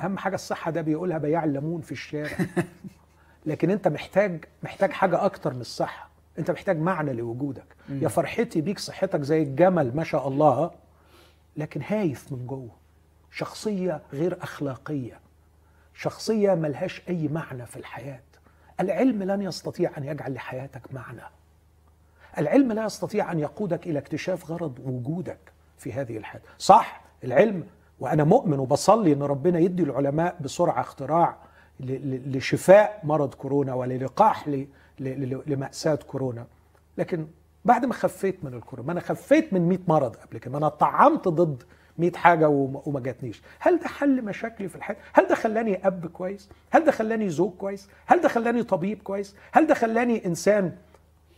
أهم 0.00 0.18
حاجة 0.18 0.34
الصحة 0.34 0.70
ده 0.70 0.80
بيقولها 0.82 1.18
بياع 1.18 1.44
الليمون 1.44 1.80
في 1.80 1.92
الشارع. 1.92 2.38
لكن 3.46 3.70
أنت 3.70 3.88
محتاج 3.88 4.44
محتاج 4.62 4.90
حاجة 4.90 5.24
أكتر 5.24 5.54
من 5.54 5.60
الصحة. 5.60 6.08
أنت 6.38 6.50
محتاج 6.50 6.78
معنى 6.78 7.12
لوجودك. 7.12 7.76
يا 7.90 8.08
فرحتي 8.08 8.60
بيك 8.60 8.78
صحتك 8.78 9.22
زي 9.22 9.42
الجمل 9.42 9.96
ما 9.96 10.04
شاء 10.04 10.28
الله 10.28 10.70
لكن 11.56 11.82
هايف 11.82 12.32
من 12.32 12.46
جوه. 12.46 12.70
شخصية 13.30 14.00
غير 14.12 14.38
أخلاقية 14.42 15.20
شخصية 15.94 16.54
ملهاش 16.54 17.02
أي 17.08 17.28
معنى 17.28 17.66
في 17.66 17.76
الحياة. 17.76 18.20
العلم 18.80 19.22
لن 19.22 19.42
يستطيع 19.42 19.90
أن 19.98 20.04
يجعل 20.04 20.34
لحياتك 20.34 20.82
معنى. 20.94 21.20
العلم 22.38 22.72
لا 22.72 22.84
يستطيع 22.84 23.32
أن 23.32 23.38
يقودك 23.38 23.86
إلى 23.86 23.98
اكتشاف 23.98 24.50
غرض 24.50 24.78
وجودك 24.84 25.38
في 25.78 25.92
هذه 25.92 26.16
الحياة. 26.16 26.42
صح 26.58 27.00
العلم 27.24 27.66
وأنا 28.00 28.24
مؤمن 28.24 28.58
وبصلي 28.58 29.12
إن 29.12 29.22
ربنا 29.22 29.58
يدي 29.58 29.82
العلماء 29.82 30.36
بسرعة 30.40 30.80
اختراع 30.80 31.36
لشفاء 31.80 33.00
مرض 33.04 33.34
كورونا 33.34 33.74
وللقاح 33.74 34.48
ل- 34.48 34.66
ل- 35.00 35.30
ل- 35.34 35.42
لمأساة 35.46 35.94
كورونا. 35.94 36.46
لكن 36.98 37.26
بعد 37.64 37.84
ما 37.84 37.94
خفيت 37.94 38.44
من 38.44 38.54
الكورونا 38.54 38.86
ما 38.86 38.92
أنا 38.92 39.00
خفيت 39.00 39.52
من 39.52 39.68
100 39.68 39.78
مرض 39.88 40.16
قبل 40.16 40.38
كده 40.38 40.52
ما 40.52 40.58
أنا 40.58 40.68
طعمت 40.68 41.28
ضد 41.28 41.62
100 41.98 42.12
حاجة 42.12 42.48
وما 42.48 43.00
جاتنيش. 43.00 43.42
هل 43.58 43.78
ده 43.78 43.88
حل 43.88 44.24
مشاكلي 44.24 44.68
في 44.68 44.76
الحياة 44.76 44.96
هل 45.12 45.26
ده 45.28 45.34
خلاني 45.34 45.86
أب 45.86 46.06
كويس؟ 46.06 46.48
هل 46.70 46.84
ده 46.84 46.92
خلاني 46.92 47.28
زوج 47.28 47.52
كويس؟ 47.52 47.88
هل 48.06 48.20
ده 48.20 48.28
خلاني 48.28 48.62
طبيب 48.62 49.02
كويس؟ 49.02 49.36
هل 49.52 49.66
ده 49.66 49.74
خلاني 49.74 50.26
إنسان 50.26 50.76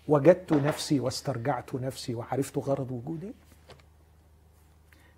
وجدت 0.09 0.53
نفسي 0.53 1.01
واسترجعت 1.01 1.75
نفسي 1.75 2.15
وعرفت 2.15 2.59
غرض 2.59 2.91
وجودي؟ 2.91 3.33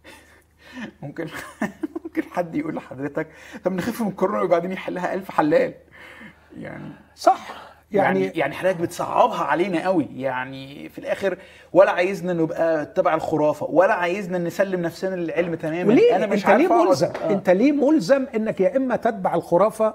ممكن 1.02 1.28
ممكن 2.04 2.22
حد 2.22 2.54
يقول 2.54 2.74
لحضرتك 2.74 3.26
طب 3.64 3.72
نخف 3.72 4.02
من 4.02 4.10
كورونا 4.12 4.42
وبعدين 4.42 4.72
يحلها 4.72 5.14
ألف 5.14 5.30
حلال. 5.30 5.74
يعني 6.56 6.92
صح. 7.16 7.71
يعني 7.94 8.20
يعني 8.24 8.38
يعني 8.38 8.54
حضرتك 8.54 8.76
بتصعبها 8.80 9.44
علينا 9.44 9.84
قوي. 9.84 10.08
يعني 10.16 10.88
في 10.88 10.98
الآخر 10.98 11.38
ولا 11.72 11.90
عايزنا 11.90 12.32
نبقى 12.32 12.86
تبع 12.86 13.14
الخرافة 13.14 13.66
ولا 13.70 13.94
عايزنا 13.94 14.38
نسلم 14.38 14.82
نفسنا 14.82 15.14
للعلم 15.16 15.54
تماما. 15.54 15.88
وليه؟ 15.88 16.16
أنا 16.16 16.26
مش 16.26 16.46
أنت 16.46 16.46
ليه 16.46 16.68
عارف 16.68 16.68
أقعد- 16.72 16.88
ملزم؟ 16.88 17.06
آه. 17.24 17.30
أنت 17.30 17.50
ليه 17.50 17.72
ملزم 17.72 18.26
إنك 18.36 18.60
يا 18.60 18.76
إما 18.76 18.96
تتبع 18.96 19.34
الخرافة 19.34 19.94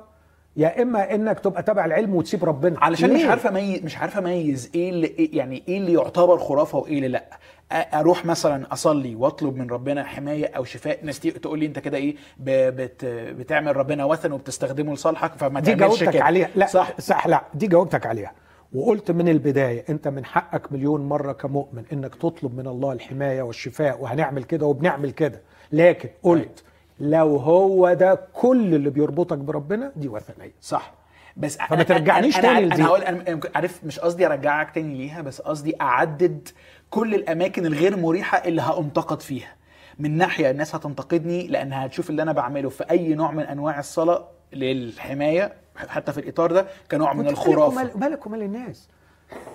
يا 0.57 0.81
إما 0.81 1.15
إنك 1.15 1.39
تبقى 1.39 1.63
تبع 1.63 1.85
العلم 1.85 2.15
وتسيب 2.15 2.45
ربنا. 2.45 2.79
علشان 2.79 3.13
مش 3.13 3.19
ليه؟ 3.21 3.29
عارف 3.29 3.47
اميز 3.47 3.83
مش 3.83 3.97
عارف 3.97 4.17
أميز 4.17 4.71
إيه 4.75 4.89
اللي 4.89 5.07
إيه- 5.07 5.35
يعني 5.35 5.63
إيه 5.67 5.77
اللي 5.77 5.93
يعتبر 5.93 6.37
خرافة 6.37 6.77
وإيه 6.77 6.95
اللي 6.97 7.07
لأ. 7.07 7.25
أروح 7.71 8.25
مثلا 8.25 8.73
أصلي 8.73 9.15
وأطلب 9.15 9.55
من 9.55 9.69
ربنا 9.69 10.03
حماية 10.03 10.45
أو 10.57 10.63
شفاء. 10.63 10.99
ناس 11.05 11.19
تقول 11.19 11.59
لي 11.59 11.65
أنت 11.65 11.79
كده 11.79 11.97
إيه 11.97 12.15
ب- 12.37 12.75
بت 12.75 13.05
بتعمل 13.05 13.77
ربنا 13.77 14.05
وثن 14.05 14.31
وبتستخدمه 14.31 14.93
لصالحك 14.93 15.31
فما 15.37 15.59
دي 15.59 15.75
تعملش 15.75 15.79
جاوبتك 15.99 16.13
كده. 16.15 16.23
عليها. 16.23 16.49
لا 16.55 16.65
صح. 16.65 16.87
صح 16.89 16.99
صح 16.99 17.27
لا 17.27 17.43
دي 17.53 17.67
جاوبتك 17.67 18.05
عليها. 18.05 18.31
وقلت 18.73 19.11
من 19.11 19.29
البداية 19.29 19.83
أنت 19.89 20.07
من 20.07 20.25
حقك 20.25 20.71
مليون 20.71 21.01
مرة 21.09 21.31
كمؤمن 21.31 21.83
إنك 21.93 22.15
تطلب 22.15 22.57
من 22.57 22.67
الله 22.67 22.91
الحماية 22.93 23.41
والشفاء 23.41 24.01
وهنعمل 24.01 24.43
كده 24.43 24.65
وبنعمل 24.65 25.11
كده. 25.11 25.41
لكن 25.71 26.09
قلت 26.23 26.63
لو 26.99 27.37
هو 27.37 27.93
ده 27.93 28.19
كل 28.33 28.75
اللي 28.75 28.89
بيربطك 28.89 29.37
بربنا 29.37 29.91
دي 29.95 30.07
وثنيه 30.07 30.51
صح. 30.61 30.93
بس 31.37 31.57
فما 31.57 31.83
ترجعنيش 31.83 32.37
أنا- 32.37 32.41
تاني 32.41 32.65
لدي. 32.65 32.75
أنا 32.75 32.85
هقول 32.85 33.01
أنا 33.03 33.27
أنا 33.27 33.39
عارف 33.55 33.83
مش 33.83 33.99
قصدي 33.99 34.25
أرجعك 34.25 34.71
تاني 34.75 34.97
ليها 34.97 35.21
بس 35.21 35.41
قصدي 35.41 35.73
أعدد 35.81 36.47
كل 36.89 37.15
الأماكن 37.15 37.65
الغير 37.65 37.97
مريحة 37.97 38.37
اللي 38.37 38.61
هأنتقد 38.61 39.21
فيها. 39.21 39.53
من 39.99 40.17
ناحية 40.17 40.49
الناس 40.51 40.75
هتنتقدني 40.75 41.47
لأنها 41.47 41.85
هتشوف 41.85 42.09
اللي 42.09 42.21
أنا 42.21 42.31
بعمله 42.31 42.69
في 42.69 42.83
أي 42.91 43.13
نوع 43.15 43.31
من 43.31 43.43
أنواع 43.43 43.79
الصلاة 43.79 44.27
للحماية 44.53 45.53
حتى 45.75 46.11
في 46.13 46.17
الإطار 46.17 46.51
ده 46.51 46.67
كنوع 46.91 47.13
من 47.13 47.27
الخرافة. 47.27 47.75
مالك 47.75 47.95
ومال- 47.95 47.99
مالك 48.09 48.25
ومال 48.27 48.41
الناس. 48.41 48.87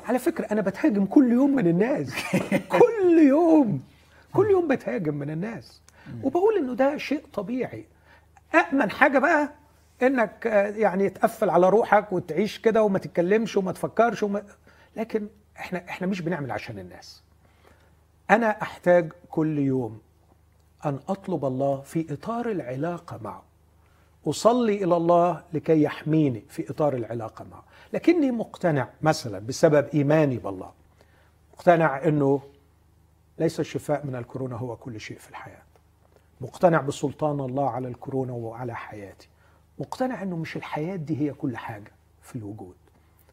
على 0.08 0.18
فكرة 0.18 0.46
أنا 0.52 0.60
بتهاجم 0.60 1.04
كل 1.04 1.32
يوم 1.32 1.50
من 1.56 1.66
الناس. 1.66 2.14
كل 2.78 3.18
يوم. 3.28 3.80
كل 4.34 4.50
يوم 4.50 4.68
بتهاجم 4.68 5.14
من 5.14 5.30
الناس. 5.30 5.82
وبقول 6.22 6.56
إنه 6.56 6.74
ده 6.74 6.96
شيء 6.96 7.26
طبيعي. 7.32 7.86
امن 8.54 8.90
حاجة 8.90 9.18
بقى 9.18 9.52
إنك 10.02 10.46
آه، 10.46 10.68
يعني 10.70 11.10
تقفل 11.10 11.50
على 11.50 11.68
روحك 11.68 12.12
وتعيش 12.12 12.58
كده 12.58 12.82
وما 12.82 12.98
تتكلمش 12.98 13.56
وما 13.56 13.72
تفكرش 13.72 14.22
وما 14.22 14.42
لكن 14.96 15.28
إحنا 15.56 15.84
إحنا 15.88 16.06
مش 16.06 16.20
بنعمل 16.20 16.50
عشان 16.50 16.78
الناس. 16.78 17.22
أنا 18.30 18.62
أحتاج 18.62 19.12
كل 19.30 19.58
يوم 19.58 20.00
أن 20.86 21.00
أطلب 21.08 21.44
الله 21.44 21.80
في 21.80 22.12
إطار 22.12 22.50
العلاقة 22.50 23.18
معه. 23.22 23.42
أصلي 24.26 24.84
إلى 24.84 24.96
الله 24.96 25.42
لكي 25.52 25.82
يحميني 25.82 26.44
في 26.48 26.70
إطار 26.70 26.94
العلاقة 26.94 27.44
معه. 27.50 27.64
لكني 27.92 28.30
مقتنع 28.30 28.88
مثلا 29.02 29.38
بسبب 29.38 29.88
إيماني 29.94 30.36
بالله. 30.38 30.72
مقتنع 31.54 32.04
أنه 32.04 32.40
ليس 33.38 33.60
الشفاء 33.60 34.06
من 34.06 34.16
الكورونا 34.16 34.56
هو 34.56 34.76
كل 34.76 35.00
شيء 35.00 35.18
في 35.18 35.30
الحياة. 35.30 35.61
مقتنع 36.42 36.80
بسلطان 36.80 37.40
الله 37.40 37.70
على 37.70 37.88
الكورونا 37.88 38.32
وعلى 38.32 38.74
حياتي. 38.76 39.28
مقتنع 39.78 40.22
أنه 40.22 40.36
مش 40.36 40.56
الحياة 40.56 40.96
دي 40.96 41.20
هي 41.20 41.32
كل 41.32 41.56
حاجة 41.56 41.92
في 42.22 42.36
الوجود. 42.36 42.74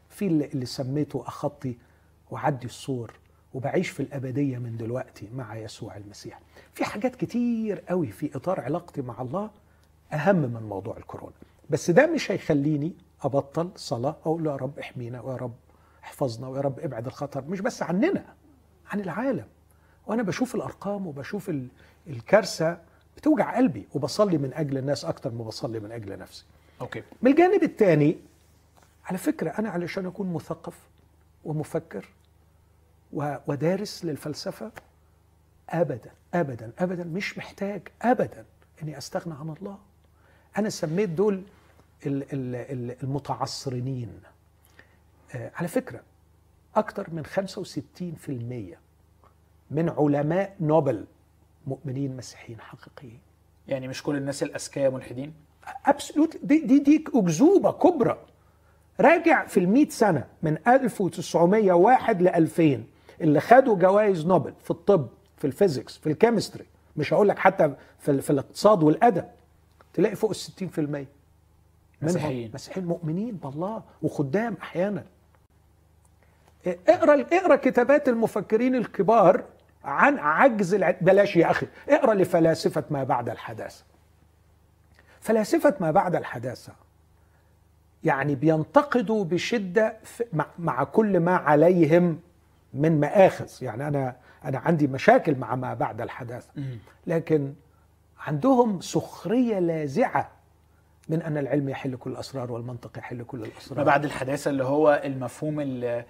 في 0.10 0.28
اللي, 0.28 0.66
سميته 0.66 1.24
أخطي 1.28 1.78
وعدي 2.32 2.66
السور 2.66 3.14
وبعيش 3.54 3.90
في 3.90 4.00
الأبدية 4.00 4.58
من 4.58 4.78
دلوقتي 4.78 5.30
مع 5.36 5.56
يسوع 5.58 5.98
المسيح. 5.98 6.40
في 6.74 6.86
حاجات 6.86 7.16
كتير 7.16 7.80
قوي 7.80 8.08
في 8.08 8.36
إطار 8.36 8.60
علاقتي 8.62 9.02
مع 9.02 9.22
الله 9.22 9.50
أهم 10.14 10.36
من 10.36 10.64
موضوع 10.64 10.98
الكورونا. 10.98 11.34
بس 11.70 11.92
ده 11.92 12.08
مش 12.08 12.32
هيخليني 12.32 12.94
أبطل 13.24 13.70
صلاة 13.76 14.16
أقول 14.22 14.44
له 14.44 14.52
يا 14.52 14.56
رب 14.56 14.80
احمينا 14.80 15.22
ويا 15.22 15.36
رب 15.38 15.54
احفظنا 16.04 16.48
ويا 16.48 16.62
رب 16.62 16.80
ابعد 16.80 17.06
الخطر. 17.06 17.44
مش 17.48 17.60
بس 17.62 17.84
عننا 17.84 18.26
عن 18.92 19.00
العالم. 19.00 19.46
وأنا 20.08 20.24
بشوف 20.24 20.56
الأرقام 20.56 21.08
وبشوف 21.08 21.50
ال- 21.50 21.68
الكارثة 22.08 22.78
بتوجع 23.20 23.56
قلبي 23.56 23.88
وبصلي 23.94 24.38
من 24.38 24.54
أجل 24.54 24.78
الناس 24.78 25.06
أكتر 25.06 25.32
ما 25.32 25.44
بصلي 25.44 25.80
من 25.80 25.92
أجل 25.92 26.18
نفسي. 26.20 26.46
أوكي. 26.82 27.04
من 27.22 27.32
الجانب 27.32 27.64
الثاني 27.64 28.18
على 29.06 29.18
فكرة 29.18 29.50
أنا 29.50 29.70
علشان 29.70 30.06
أكون 30.06 30.34
مثقف 30.34 30.78
ومفكر 31.46 32.06
ودارس 33.14 34.06
للفلسفة 34.06 34.72
أبدا 35.70 36.12
أبدا 36.34 36.72
أبدا 36.80 37.04
مش 37.04 37.38
محتاج 37.38 37.82
أبدا 38.02 38.46
إني 38.84 38.98
أستغنى 38.98 39.34
عن 39.34 39.50
الله. 39.60 39.78
أنا 40.58 40.70
سميت 40.70 41.10
دول 41.10 41.44
ال- 42.06 42.24
ال- 42.34 42.56
ال- 42.56 42.96
المتعصرين 43.04 44.22
آه، 45.36 45.52
على 45.56 45.68
فكرة 45.68 46.02
أكثر 46.76 47.08
من 47.12 47.26
65% 47.26 48.78
من 49.72 49.90
علماء 49.90 50.56
نوبل 50.60 51.06
مؤمنين 51.70 52.18
مسيحيين 52.18 52.60
حقيقيين. 52.62 53.20
يعني 53.68 53.88
مش 53.88 54.04
كل 54.04 54.16
الناس 54.16 54.44
الأذكياء 54.44 54.92
ملحدين؟ 54.92 55.34
ابسولوت 55.86 56.38
دي 56.44 56.60
دي 56.60 56.80
دي 56.80 57.06
أكذوبة 57.16 57.72
كبرى. 57.72 58.18
راجع 59.00 59.46
في 59.46 59.60
ال 59.60 59.92
سنة 59.92 60.26
من 60.44 60.58
1901 60.68 62.22
ل 62.22 62.28
2000 62.28 62.84
اللي 63.22 63.40
خدوا 63.40 63.76
جوائز 63.76 64.26
نوبل 64.26 64.54
في 64.64 64.72
الطب 64.72 65.08
في 65.38 65.48
ال 65.48 65.54
physics 65.54 65.98
في 65.98 66.08
ال 66.12 66.17
chemistry 66.17 66.66
مش 66.98 67.14
هقول 67.14 67.28
لك 67.28 67.40
حتى 67.40 67.74
في, 68.00 68.22
في 68.22 68.30
الاقتصاد 68.30 68.84
والأدب 68.84 69.26
تلاقي 69.94 70.16
فوق 70.16 70.30
ال 70.30 70.70
60% 70.76 70.80
منهم 70.80 71.06
مسيحيين. 72.02 72.52
مسيحيين 72.54 72.86
مؤمنين 72.88 73.36
بالله 73.36 73.84
وخدام 74.02 74.58
أحيانا. 74.62 75.04
اقرأ 76.68 77.26
اقرأ 77.34 77.56
كتابات 77.56 78.10
المفكرين 78.10 78.76
الكبار 78.76 79.44
عن 79.84 80.18
عجز 80.20 80.74
الع... 80.74 80.96
بلاش 81.02 81.36
يا 81.36 81.52
أخي. 81.52 81.68
اقرأ 81.90 82.14
لفلاسفة 82.14 82.84
ما 82.90 83.04
بعد 83.04 83.30
الحداثة. 83.30 83.84
فلاسفة 85.22 85.74
ما 85.80 85.92
بعد 85.92 86.16
الحداثة 86.16 86.74
يعني 88.04 88.36
بينتقدوا 88.36 89.26
بشدة. 89.26 89.98
مع 90.60 90.84
كل 90.84 91.20
ما 91.20 91.36
عليهم 91.36 92.20
من 92.74 93.00
مآخذ. 93.00 93.50
يعني 93.62 93.88
أنا 93.88 94.16
أنا 94.46 94.58
عندي 94.60 94.88
مشاكل 94.88 95.36
مع 95.36 95.56
ما 95.56 95.74
بعد 95.74 96.02
الحداثة. 96.02 96.50
لكن 97.08 97.54
عندهم 98.20 98.82
سخرية 98.82 99.60
لاذعه 99.60 100.30
من 101.10 101.22
أن 101.22 101.38
العلم 101.38 101.70
يحل 101.70 101.96
كل 101.96 102.12
الأسرار 102.12 102.52
والمنطق 102.52 102.98
يحل 102.98 103.24
كل 103.24 103.44
الأسرار. 103.44 103.78
ما 103.80 103.84
بعد 103.86 104.06
الحداثة 104.06 104.52
اللي 104.52 104.64
هو 104.64 105.02
المفهوم 105.06 105.60
اللي, 105.60 106.06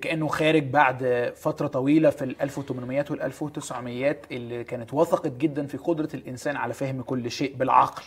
كأنه 0.00 0.26
خارج 0.28 0.62
بعد 0.62 1.32
فترة 1.36 1.66
طويلة 1.66 2.10
في 2.10 2.24
ال 2.24 2.42
1800 2.42 3.04
وال 3.10 3.22
1900 3.22 4.16
اللي 4.30 4.64
كانت 4.64 4.94
وثقت 4.94 5.32
جدا 5.36 5.66
في 5.66 5.76
قدرة 5.76 6.08
الإنسان 6.14 6.56
على 6.56 6.74
فهم 6.74 7.02
كل 7.02 7.30
شيء 7.30 7.56
بالعقل 7.56 8.02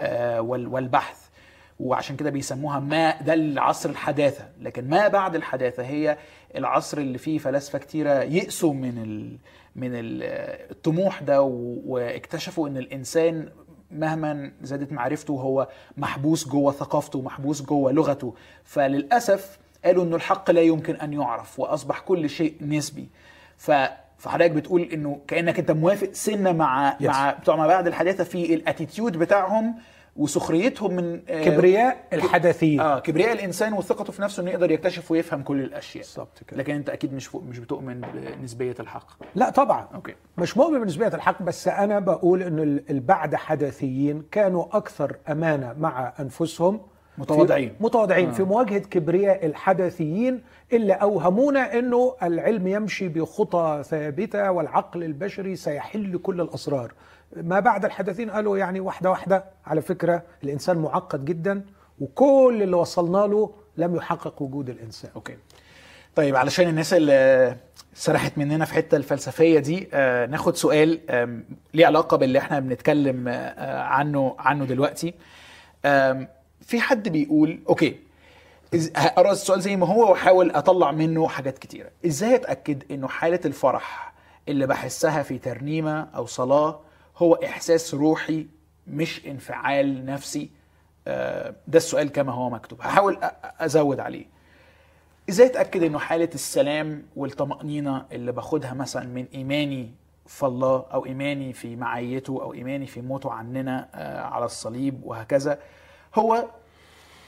آه، 0.00 0.40
وال- 0.40 0.66
والبحث. 0.66 1.26
وعشان 1.80 2.16
كده 2.16 2.30
بيسموها 2.30 2.80
ما 2.80 3.22
ده 3.22 3.34
العصر 3.34 3.90
الحداثة. 3.90 4.48
لكن 4.60 4.88
ما 4.88 5.08
بعد 5.08 5.34
الحداثة 5.34 5.82
هي 5.82 6.16
العصر 6.56 6.98
اللي 6.98 7.18
فيه 7.18 7.38
فلاسفة 7.38 7.78
كتيرة 7.78 8.22
يئسوا 8.22 8.74
من 8.74 9.28
من 9.76 9.90
ال 9.94 10.22
الطموح 10.70 11.22
ده 11.22 11.42
واكتشفوا 11.42 12.68
إن 12.68 12.76
الإنسان 12.76 13.48
مهما 13.90 14.50
زادت 14.62 14.92
معرفته 14.92 15.32
هو 15.32 15.68
محبوس 15.96 16.48
جوه 16.48 16.72
ثقافته 16.72 17.20
محبوس 17.20 17.62
جوه 17.62 17.92
لغته 17.92 18.34
فللأسف 18.64 19.58
قالوا 19.84 20.04
إنه 20.04 20.16
الحق 20.16 20.50
لا 20.50 20.60
يمكن 20.60 20.96
أن 20.96 21.12
يعرف 21.12 21.60
وأصبح 21.60 22.00
كل 22.00 22.30
شيء 22.30 22.54
نسبي 22.60 23.08
ف 23.56 23.70
فحضرتك 24.18 24.50
بتقول 24.50 24.82
إنه 24.82 25.20
كأنك 25.28 25.58
أنت 25.58 25.70
موافق 25.70 26.12
سنة 26.12 26.52
مع 26.52 26.96
Yes. 26.98 27.02
مع 27.02 27.30
بتوع 27.32 27.56
ما 27.56 27.66
بعد 27.66 27.86
الحداثه 27.86 28.24
في 28.24 28.54
الأتيتيود 28.54 29.16
بتاعهم 29.16 29.74
وسخريتهم 30.18 30.94
من 30.96 31.20
آه، 31.28 31.44
كبرياء 31.44 31.96
الحداثيين 32.12 32.80
آه 32.80 32.98
كبرياء 32.98 33.32
الإنسان 33.32 33.72
وثقته 33.72 34.12
في 34.12 34.22
نفسه 34.22 34.42
إنه 34.42 34.50
يقدر 34.50 34.70
يكتشف 34.70 35.10
ويفهم 35.10 35.42
كل 35.42 35.60
الأشياء. 35.60 36.04
بالظبط 36.04 36.42
كده. 36.48 36.56
لكن 36.58 36.74
أنت 36.74 36.90
أكيد 36.90 37.14
مش 37.14 37.34
مش 37.34 37.58
بتؤمن 37.58 38.00
بنسبية 38.40 38.74
الحق. 38.80 39.06
لا 39.34 39.50
طبعا. 39.50 39.88
أوكي. 39.94 40.14
مش 40.38 40.56
مؤمن 40.56 40.80
بنسبية 40.80 41.06
الحق 41.08 41.42
بس 41.42 41.68
أنا 41.68 41.98
بقول 41.98 42.42
ال- 42.42 42.82
البعد 42.90 43.34
حداثيين 43.34 44.22
كانوا 44.30 44.64
أكثر 44.72 45.16
أمانة 45.30 45.74
مع 45.78 46.12
أنفسهم 46.20 46.80
متواضعين. 47.18 47.72
متواضعين. 47.80 48.28
آه. 48.28 48.32
في 48.32 48.42
مواجهة 48.42 48.78
كبرياء 48.78 49.46
الحداثيين 49.46 50.42
اللي 50.72 50.92
أوهمونا 50.92 51.78
إنه 51.78 52.14
العلم 52.22 52.66
يمشي 52.66 53.08
بخطى 53.08 53.82
ثابتة 53.84 54.50
والعقل 54.50 55.04
البشري 55.04 55.56
سيحل 55.56 56.18
كل 56.22 56.40
الأسرار. 56.40 56.92
ما 57.36 57.60
بعد 57.60 57.84
الحداثيين 57.84 58.30
قالوا 58.30 58.58
يعني 58.58 58.80
واحدة 58.80 59.10
واحدة. 59.10 59.44
على 59.66 59.82
فكرة 59.82 60.22
الإنسان 60.44 60.78
معقد 60.78 61.24
جدا 61.24 61.64
وكل 62.00 62.60
اللي 62.62 62.76
وصلنا 62.76 63.18
له 63.26 63.50
لم 63.76 63.96
يحقق 63.96 64.42
وجود 64.42 64.70
الإنسان. 64.70 65.10
okay. 65.16 65.36
طيب 66.14 66.36
علشان 66.36 66.68
الناس 66.68 66.92
اللي 66.94 67.56
سرحت 67.94 68.38
مننا 68.38 68.64
في 68.64 68.74
حتة 68.74 68.96
الفلسفية 68.96 69.58
دي 69.58 69.88
آه 69.94 70.26
ناخد 70.26 70.56
سؤال 70.56 71.00
ليه 71.74 71.86
علاقة 71.86 72.16
باللي 72.16 72.38
إحنا 72.38 72.60
بنتكلم 72.60 73.28
آه 73.28 73.80
عنه 73.82 74.36
عنه 74.38 74.64
دلوقتي. 74.64 75.14
في 76.60 76.80
حد 76.80 77.08
بيقول 77.08 77.60
okay 77.68 77.96
هقرأ 78.96 79.32
السؤال 79.32 79.60
زي 79.60 79.76
ما 79.76 79.86
هو 79.86 80.10
وأحاول 80.10 80.50
أطلع 80.50 80.92
منه 80.92 81.28
حاجات 81.28 81.58
كتيرة. 81.58 81.88
إزاي 82.06 82.34
أتأكد 82.34 82.82
إنه 82.90 83.08
حالة 83.08 83.40
الفرح 83.44 84.12
اللي 84.48 84.66
بحسها 84.66 85.22
في 85.22 85.38
ترنيمة 85.38 86.00
أو 86.16 86.26
صلاة 86.26 86.80
هو 87.16 87.34
إحساس 87.34 87.94
روحي 87.94 88.46
مش 88.86 89.26
انفعال 89.26 90.06
نفسي. 90.06 90.50
آه، 91.08 91.54
ده 91.68 91.76
السؤال 91.78 92.12
كما 92.12 92.32
هو 92.32 92.50
مكتوب. 92.50 92.80
هحاول 92.82 93.18
أزود 93.60 94.00
عليه. 94.00 94.26
إزاي 95.28 95.46
أتأكد 95.46 95.82
إنه 95.82 95.98
حالة 95.98 96.28
السلام 96.34 97.02
والطمأنينة 97.16 98.06
اللي 98.12 98.32
باخدها 98.32 98.74
مثلا 98.74 99.06
من 99.06 99.26
إيماني 99.34 99.90
في 100.26 100.46
الله 100.46 100.84
أو 100.92 101.06
إيماني 101.06 101.52
في 101.52 101.76
معيته 101.76 102.42
أو 102.42 102.54
إيماني 102.54 102.86
في 102.86 103.00
موته 103.00 103.32
عننا 103.32 103.88
آه، 103.94 104.20
على 104.22 104.44
الصليب 104.44 105.00
وهكذا 105.04 105.58
هو 106.14 106.44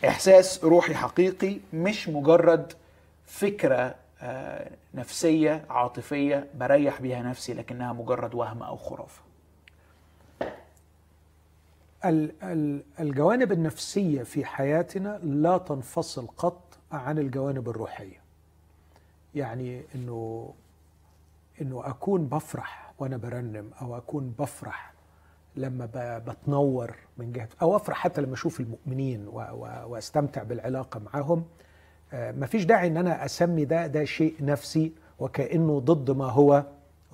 إحساس 0.09 0.65
روحي 0.65 0.95
حقيقي 0.95 1.57
مش 1.73 2.09
مجرد 2.09 2.73
فكرة 3.27 3.95
آه، 4.23 4.71
نفسية 4.95 5.65
عاطفية 5.71 6.47
بريح 6.55 7.01
بيها 7.01 7.23
نفسي 7.23 7.55
لكنها 7.55 7.93
مجرد 7.93 8.35
وهم 8.35 8.63
أو 8.63 8.77
خرافة. 8.77 9.28
الجوانب 13.01 13.53
النفسية 13.53 14.23
في 14.23 14.45
حياتنا 14.45 15.19
لا 15.23 15.59
تنفصل 15.59 16.27
قط 16.27 16.79
عن 16.93 17.19
الجوانب 17.19 17.69
الروحية. 17.69 18.21
يعني 19.35 19.83
إنه 19.95 20.53
إنه 21.61 21.87
أكون 21.89 22.27
بفرح 22.27 22.93
وأنا 22.99 23.17
برنم 23.17 23.71
أو 23.83 23.97
أكون 23.97 24.35
بفرح 24.39 24.93
لما 25.57 25.89
بتنور 26.27 26.95
من 27.19 27.33
جهة 27.33 27.49
أو 27.63 27.77
أفرح 27.77 27.97
حتى 27.99 28.21
لما 28.21 28.35
أشوف 28.35 28.61
المؤمنين 28.61 29.29
و- 29.29 29.33
و- 29.41 29.87
وأستمتع 29.89 30.43
بالعلاقة 30.43 31.01
معهم. 31.01 31.45
آه، 32.13 32.33
مفيش 32.33 32.65
داعي 32.65 32.87
إن 32.89 32.97
أنا 32.97 33.25
أسمي 33.25 33.65
ده 33.65 33.87
ده 33.87 34.05
شيء 34.05 34.35
نفسي 34.41 34.93
وكأنه 35.19 35.81
ضد 35.81 36.11
ما 36.11 36.25
هو 36.25 36.65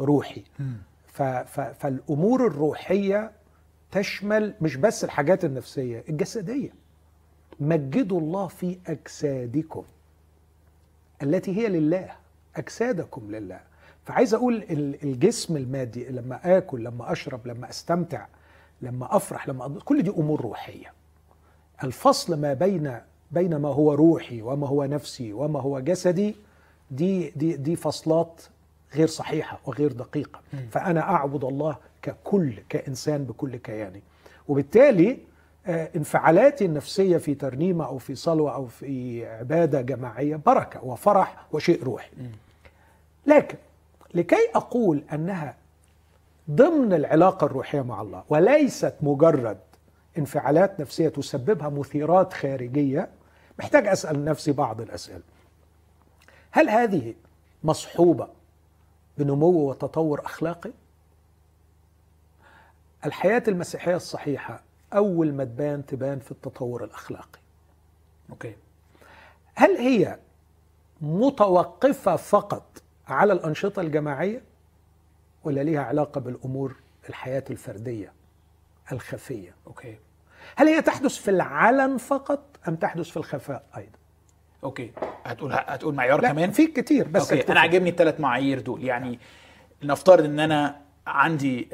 روحي. 0.01 0.45
ف- 1.07 1.22
ف- 1.22 1.61
فالأمور 1.61 2.47
الروحية 2.47 3.32
تشمل 3.99 4.55
مش 4.61 4.76
بس 4.76 5.05
الحاجات 5.05 5.45
النفسية 5.45 6.05
الجسدية. 6.09 6.72
مجدوا 7.61 8.20
الله 8.20 8.47
في 8.47 8.78
أجسادكم 8.86 9.84
التي 11.22 11.57
هي 11.57 11.68
لله 11.68 12.11
أجسادكم 12.57 13.30
لله. 13.30 13.61
فعايز 14.05 14.34
أقول 14.34 14.55
ال- 14.57 15.03
الجسم 15.03 15.57
المادي 15.57 16.05
لما 16.05 16.59
آكل 16.59 16.84
لما 16.84 17.12
أشرب 17.12 17.47
لما 17.47 17.70
أستمتع 17.70 18.26
لما 18.82 19.16
أفرح 19.16 19.49
لما 19.49 19.64
أض... 19.64 19.78
كل 19.78 20.03
دي 20.03 20.11
أمور 20.11 20.40
روحية. 20.40 20.92
الفصل 21.84 22.40
ما 22.40 22.55
بين 22.55 22.99
بين 23.30 23.57
ما 23.57 23.68
هو 23.68 23.92
روحي 23.95 24.42
وما 24.42 24.68
هو 24.68 24.84
نفسي 24.84 25.32
وما 25.32 25.61
هو 25.61 25.80
جسدي 25.80 26.36
دي 26.90 27.30
دي 27.30 27.57
دي 27.57 27.76
فصلات 27.76 28.42
غير 28.95 29.07
صحيحة 29.07 29.61
وغير 29.66 29.92
دقيقة. 29.92 30.40
فأنا 30.70 31.01
أعبد 31.01 31.45
الله 31.45 31.76
ككل 32.05 32.52
كإنسان 32.68 33.24
بكل 33.24 33.57
كياني 33.57 34.02
وبالتالي 34.48 35.18
آه، 35.66 35.90
انفعالاتي 35.96 36.64
النفسية 36.64 37.16
في 37.16 37.34
ترنيمة 37.34 37.86
أو 37.86 37.98
في 37.98 38.14
صلوة 38.14 38.55
أو 38.55 38.66
في 38.66 39.26
عبادة 39.26 39.80
جماعية 39.80 40.36
بركة 40.46 40.84
وفرح 40.84 41.46
وشيء 41.52 41.84
روحي. 41.84 42.11
لكن 43.26 43.59
لكي 44.14 44.50
أقول 44.55 45.02
أنها 45.12 45.57
ضمن 46.50 46.92
العلاقة 46.92 47.44
الروحية 47.44 47.80
مع 47.82 48.02
الله 48.02 48.24
وليست 48.28 48.94
مجرد 49.00 49.59
انفعالات 50.18 50.80
نفسية 50.80 51.09
تسببها 51.09 51.68
مثيرات 51.68 52.32
خارجية 52.32 53.09
محتاج 53.59 53.86
أسأل 53.86 54.24
نفسي 54.24 54.52
بعض 54.52 54.80
الأسئلة. 54.80 55.20
هل 56.50 56.68
هذه 56.70 57.14
مصحوبة 57.64 58.28
بنمو 59.18 59.70
وتطور 59.70 60.20
أخلاقي؟ 60.24 60.70
الحياة 63.07 63.42
المسيحية 63.48 63.96
الصحيحة 63.96 64.62
أول 64.94 65.32
ما 65.32 65.44
تبان 65.44 65.86
تبان 65.86 66.18
في 66.18 66.30
التطور 66.30 66.84
الأخلاقي. 66.84 67.38
أوكي؟ 68.30 68.55
هل 69.55 69.76
هي 69.76 70.18
متوقفة 71.00 72.16
فقط 72.16 72.82
على 73.09 73.32
الأنشطة 73.32 73.82
الجماعية 73.82 74.42
ولا 75.44 75.61
ليها 75.61 75.82
علاقة 75.82 76.20
بالأمور 76.20 76.76
الحياة 77.09 77.44
الفردية 77.50 78.12
الخفية؟ 78.92 79.55
okay؟ 79.66 79.97
هل 80.57 80.68
هي 80.68 80.82
تحدث 80.82 81.16
في 81.16 81.30
العلن 81.30 81.96
فقط 81.96 82.42
أم 82.68 82.76
تحدث 82.76 83.09
في 83.09 83.16
الخفاء 83.16 83.64
أيضا؟ 83.76 83.98
okay. 84.64 84.93
هتقول 85.24 85.52
هتقول 85.52 85.94
معيار 85.94 86.20
كمان؟ 86.20 86.50
في 86.50 86.66
كتير 86.66 87.09
بس 87.09 87.22
okay. 87.22 87.35
أكتفي. 87.34 87.52
أنا 87.52 87.61
عاجبني 87.61 87.90
الثلاث 87.90 88.20
معايير 88.20 88.61
دول. 88.61 88.84
يعني 88.84 89.18
نفترض 89.82 90.24
إن 90.24 90.40
أنا 90.40 90.80
عندي 91.07 91.68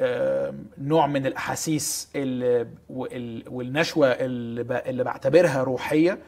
نوع 0.79 1.07
من 1.07 1.27
الأحاسيس 1.27 2.11
ال- 2.17 2.69
وال- 2.91 3.45
والنشوة 3.49 4.07
اللي 4.11 5.05
بعتبرها 5.05 5.63
روحية. 5.63 6.19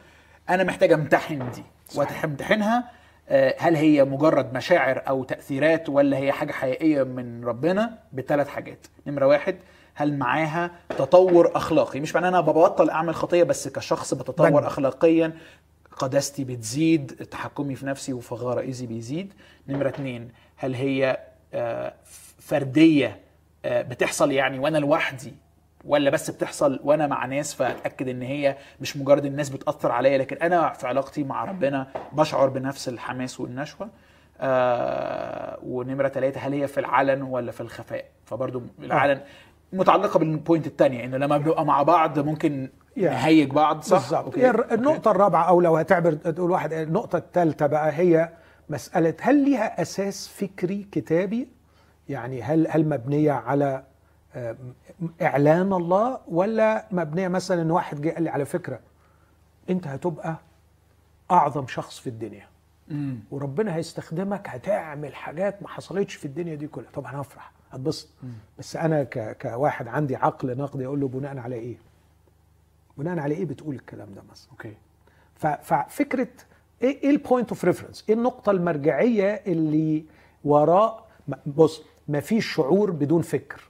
أنا 0.49 0.63
محتاج 0.63 0.91
أمتحن 0.91 1.51
دي 1.51 1.63
وامتحنها 1.95 2.91
آه، 3.29 3.55
هل 3.59 3.75
هي 3.75 4.03
مجرد 4.03 4.53
مشاعر 4.53 5.03
أو 5.07 5.23
تأثيرات 5.23 5.89
ولا 5.89 6.17
هي 6.17 6.31
حاجة 6.31 6.51
حقيقية 6.51 7.03
من 7.03 7.45
ربنا؟ 7.45 7.97
بثلاث 8.13 8.47
حاجات. 8.47 8.87
نمرة 9.07 9.27
واحد 9.27 9.55
هل 9.95 10.17
معاها 10.17 10.71
تطور 10.89 11.51
أخلاقي؟ 11.55 11.99
مش 11.99 12.15
معناه 12.15 12.29
أنا 12.29 12.41
ببطل 12.41 12.89
أعمل 12.89 13.15
خطية 13.15 13.43
بس 13.43 13.67
كشخص 13.67 14.13
بتطور. 14.13 14.67
اخلاقيا 14.67 15.33
قداستي 15.97 16.43
بتزيد 16.43 17.07
تحكمي 17.31 17.75
في 17.75 17.85
نفسي 17.85 18.13
وفي 18.13 18.35
غرائزي 18.35 18.85
بيزيد. 18.85 19.33
نمرة 19.67 19.89
اتنين 19.89 20.29
هل 20.55 20.75
هي 20.75 21.17
آه، 22.43 22.47
فردية 22.47 23.19
آه، 23.65 23.81
بتحصل 23.81 24.31
يعني 24.31 24.59
وأنا 24.59 24.77
لوحدي 24.77 25.33
ولا 25.85 26.09
بس 26.09 26.29
بتحصل 26.31 26.79
وأنا 26.83 27.07
مع 27.07 27.25
ناس 27.25 27.53
فأتأكد 27.53 28.07
إن 28.07 28.21
هي 28.21 28.57
مش 28.81 28.97
مجرد 28.97 29.25
الناس 29.25 29.49
بتأثر 29.49 29.91
عليا 29.91 30.17
لكن 30.17 30.35
أنا 30.37 30.69
في 30.73 30.87
علاقتي 30.87 31.23
مع 31.23 31.45
ربنا 31.45 31.87
بشعر 32.13 32.49
بنفس 32.49 32.89
الحماس 32.89 33.39
والنشوة 33.39 33.89
آه 34.41 35.59
ونمرة 35.63 36.07
ثلاثة 36.07 36.39
هل 36.39 36.53
هي 36.53 36.67
في 36.67 36.79
العلن 36.79 37.21
ولا 37.21 37.51
في 37.51 37.61
الخفاء 37.61 38.05
فبرضو 38.25 38.61
العلن 38.79 39.21
متعلقة 39.73 40.19
بال 40.19 40.33
point 40.33 40.67
الثانية 40.67 41.05
إنه 41.05 41.17
لما 41.17 41.37
بنبقى 41.37 41.65
مع 41.65 41.83
بعض 41.83 42.19
ممكن. 42.19 42.69
نهيج 42.97 43.49
بعض 43.51 43.81
صح 43.81 43.97
بالظبط 43.97 44.25
okay. 44.25 44.41
هي 44.41 44.49
الر- 44.49 44.67
النقطة 44.73 45.11
الرابعة 45.11 45.43
أو 45.43 45.61
لو 45.61 45.77
هتعبر 45.77 46.13
تقول 46.13 46.51
واحد 46.51 46.73
النقطة 46.73 47.17
الثالثة 47.17 47.67
بقى 47.67 47.91
هي 47.91 48.29
مسألة 48.69 49.13
هل 49.21 49.35
ليها 49.49 49.81
أساس 49.81 50.27
فكري 50.27 50.87
كتابي؟ 50.91 51.47
يعني 52.09 52.41
هل 52.41 52.67
هل 52.69 52.89
مبنية 52.89 53.31
على 53.31 53.83
آه، 54.35 54.55
إعلان 55.21 55.73
الله 55.73 56.19
ولا 56.27 56.85
مبنية 56.91 57.27
مثلا 57.27 57.61
إن 57.61 57.71
واحد 57.71 58.01
جه 58.01 58.09
قال 58.09 58.23
لي 58.23 58.29
على 58.29 58.45
فكرة 58.45 58.79
أنت 59.69 59.87
هتبقى 59.87 60.35
أعظم 61.31 61.67
شخص 61.67 61.99
في 61.99 62.07
الدنيا. 62.07 62.47
مم. 62.87 63.19
وربنا 63.31 63.75
هيستخدمك 63.75 64.49
هتعمل 64.49 65.15
حاجات 65.15 65.61
ما 65.61 65.67
حصلتش 65.67 66.15
في 66.15 66.25
الدنيا 66.25 66.55
دي 66.55 66.67
كلها. 66.67 66.91
طبعا 66.93 67.21
هفرح 67.21 67.51
هتبسط. 67.71 68.07
بس 68.59 68.75
أنا 68.75 69.03
ك... 69.03 69.37
كواحد 69.41 69.87
عندي 69.87 70.15
عقل 70.15 70.57
نقدي 70.57 70.85
أقول 70.85 70.99
له 70.99 71.07
بناء 71.07 71.37
على 71.37 71.55
إيه؟ 71.55 71.77
بناء 72.97 73.19
على 73.19 73.35
إيه 73.35 73.45
بتقول 73.45 73.75
الكلام 73.75 74.13
ده 74.13 74.21
مثلا؟ 74.31 74.51
okay. 74.51 74.73
ف... 75.35 75.47
ففكرة 75.47 76.27
إيه 76.81 77.09
ال 77.09 77.16
point 77.16 77.49
of 77.49 77.65
reference 77.65 78.05
إيه 78.09 78.15
النقطة 78.15 78.51
المرجعية 78.51 79.33
اللي 79.47 80.05
وراء؟ 80.43 81.07
بص 81.45 81.81
ما 82.07 82.19
فيش 82.19 82.53
شعور 82.53 82.91
بدون 82.91 83.21
فكر. 83.21 83.63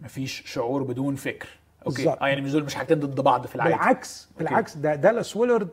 مفيش 0.00 0.42
شعور 0.46 0.82
بدون 0.82 1.14
فكر. 1.16 1.48
okay. 1.86 2.08
آه 2.08 2.28
يعني 2.28 2.40
مش 2.40 2.52
دول 2.52 2.64
مش 2.64 2.74
حاجتين 2.74 3.00
ضد 3.00 3.20
بعض 3.20 3.46
في 3.46 3.54
العادي. 3.56 3.74
بالعكس 3.74 4.28
بالعكس 4.38 4.76
ده 4.76 4.94
دالاس 4.94 5.36
ويلرد 5.36 5.68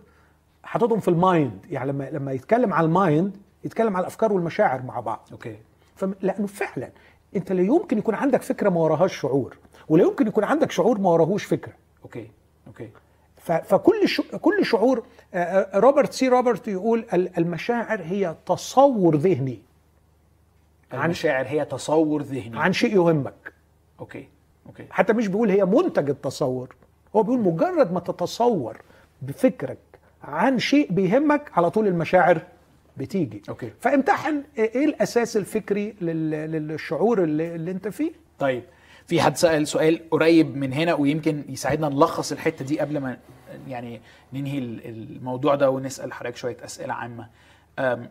حاططهم 0.64 1.00
في 1.00 1.08
ال 1.08 1.17
mind. 1.17 1.66
يعني 1.70 1.90
لما 1.92 2.10
لما 2.10 2.32
يتكلم 2.32 2.74
على 2.74 2.86
ال 2.86 2.96
mind 2.96 3.38
يتكلم 3.64 3.96
على 3.96 4.02
الأفكار 4.04 4.34
والمشاعر 4.34 4.82
مع 4.82 5.00
بعض. 5.00 5.28
okay. 5.32 5.58
فم... 5.96 6.14
لأنه 6.22 6.48
فعلا 6.48 6.90
أنت 7.36 7.52
لا 7.52 7.62
يمكن 7.62 7.98
يكون 7.98 8.16
عندك 8.16 8.42
فكرة 8.42 8.70
ما 8.70 8.80
وراهاش 8.80 9.16
شعور 9.22 9.58
ولا 9.90 10.04
يمكن 10.04 10.28
يكون 10.28 10.44
عندك 10.44 10.72
شعور 10.72 10.98
ما 11.00 11.10
وراهوش 11.10 11.44
فكرة. 11.46 11.74
okay. 12.04 12.32
okay. 12.68 12.90
ف... 13.38 13.52
فكل 13.52 14.10
ش... 14.10 14.22
كل 14.22 14.66
شعور 14.66 15.04
آه، 15.34 15.38
آه، 15.38 15.80
روبرت 15.80 16.14
سي 16.14 16.28
روبرت 16.28 16.68
يقول 16.68 17.06
ال- 17.14 17.38
المشاعر 17.38 18.02
هي 18.02 18.36
تصور 18.46 19.16
ذهني. 19.16 19.62
عن 20.92 21.06
المشاعر 21.06 21.48
هي 21.48 21.66
تصور 21.66 22.22
ذهني. 22.22 22.60
عن 22.60 22.74
شيء 22.74 22.96
يهمك. 22.96 23.54
okay 24.00 24.28
okay. 24.68 24.86
حتى 24.92 25.14
مش 25.14 25.28
بيقول 25.28 25.50
هي 25.52 25.66
منتج 25.66 26.10
التصور 26.10 26.76
هو 27.16 27.24
بيقول 27.24 27.40
مجرد 27.40 27.94
ما 27.94 28.00
تتصور 28.00 28.78
بفكرك 29.22 29.78
عن 30.24 30.60
شيء 30.60 30.92
بيهمك 30.92 31.52
على 31.58 31.70
طول 31.70 31.88
المشاعر 31.88 32.42
بتيجي. 32.98 33.42
okay. 33.50 33.72
فامتحن 33.80 34.44
إيه 34.58 34.86
الأساس 34.86 35.38
الفكري 35.38 35.96
لل... 36.02 36.30
للشعور 36.68 37.24
اللي, 37.24 37.56
اللي 37.56 37.72
أنت 37.72 37.88
فيه. 37.88 38.12
طيب 38.40 38.64
في 39.08 39.22
حد 39.22 39.38
سأل 39.38 39.68
سؤال 39.68 40.10
قريب 40.12 40.58
من 40.58 40.74
هنا 40.74 40.94
ويمكن 40.94 41.44
يساعدنا 41.50 41.90
نلخص 41.90 42.32
الحتة 42.32 42.66
دي 42.66 42.80
قبل 42.80 42.98
ما 42.98 43.18
يعني 43.68 44.02
ننهي 44.34 44.58
ال- 44.58 44.86
الموضوع 44.86 45.56
ده 45.56 45.70
ونسأل 45.70 46.14
حضرتك 46.14 46.36
شوية 46.36 46.58
أسئلة 46.66 46.94
عامة. 46.94 47.28
أم، 47.80 48.10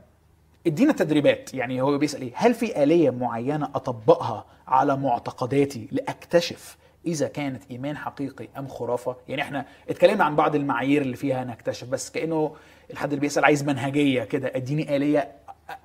ادينا 0.67 0.93
تدريبات. 0.93 1.55
يعني 1.55 1.81
هو 1.81 1.99
بيسأل 1.99 2.23
إيه؟ 2.23 2.33
هل 2.35 2.55
في 2.55 2.83
آلية 2.83 3.11
معينة 3.11 3.71
أطبقها 3.75 4.45
على 4.67 4.97
معتقداتي 4.97 5.89
لأكتشف 5.93 6.77
إذا 7.07 7.29
كانت 7.29 7.63
إيمان 7.71 7.97
حقيقي 7.97 8.49
أم 8.59 8.69
خرافة؟ 8.69 9.17
يعني 9.29 9.43
إحنا 9.43 9.67
اتكلمنا 9.91 10.25
عن 10.25 10.37
بعض 10.37 10.55
المعايير 10.55 11.03
اللي 11.03 11.17
فيها 11.17 11.45
نكتشف 11.45 11.89
بس 11.89 12.11
كأنه 12.11 12.57
الحد 12.91 13.09
اللي 13.09 13.21
بيسأل 13.21 13.45
عايز 13.45 13.65
منهجية 13.65 14.25
كده 14.25 14.53
اديني 14.57 14.97
آلية 14.97 15.33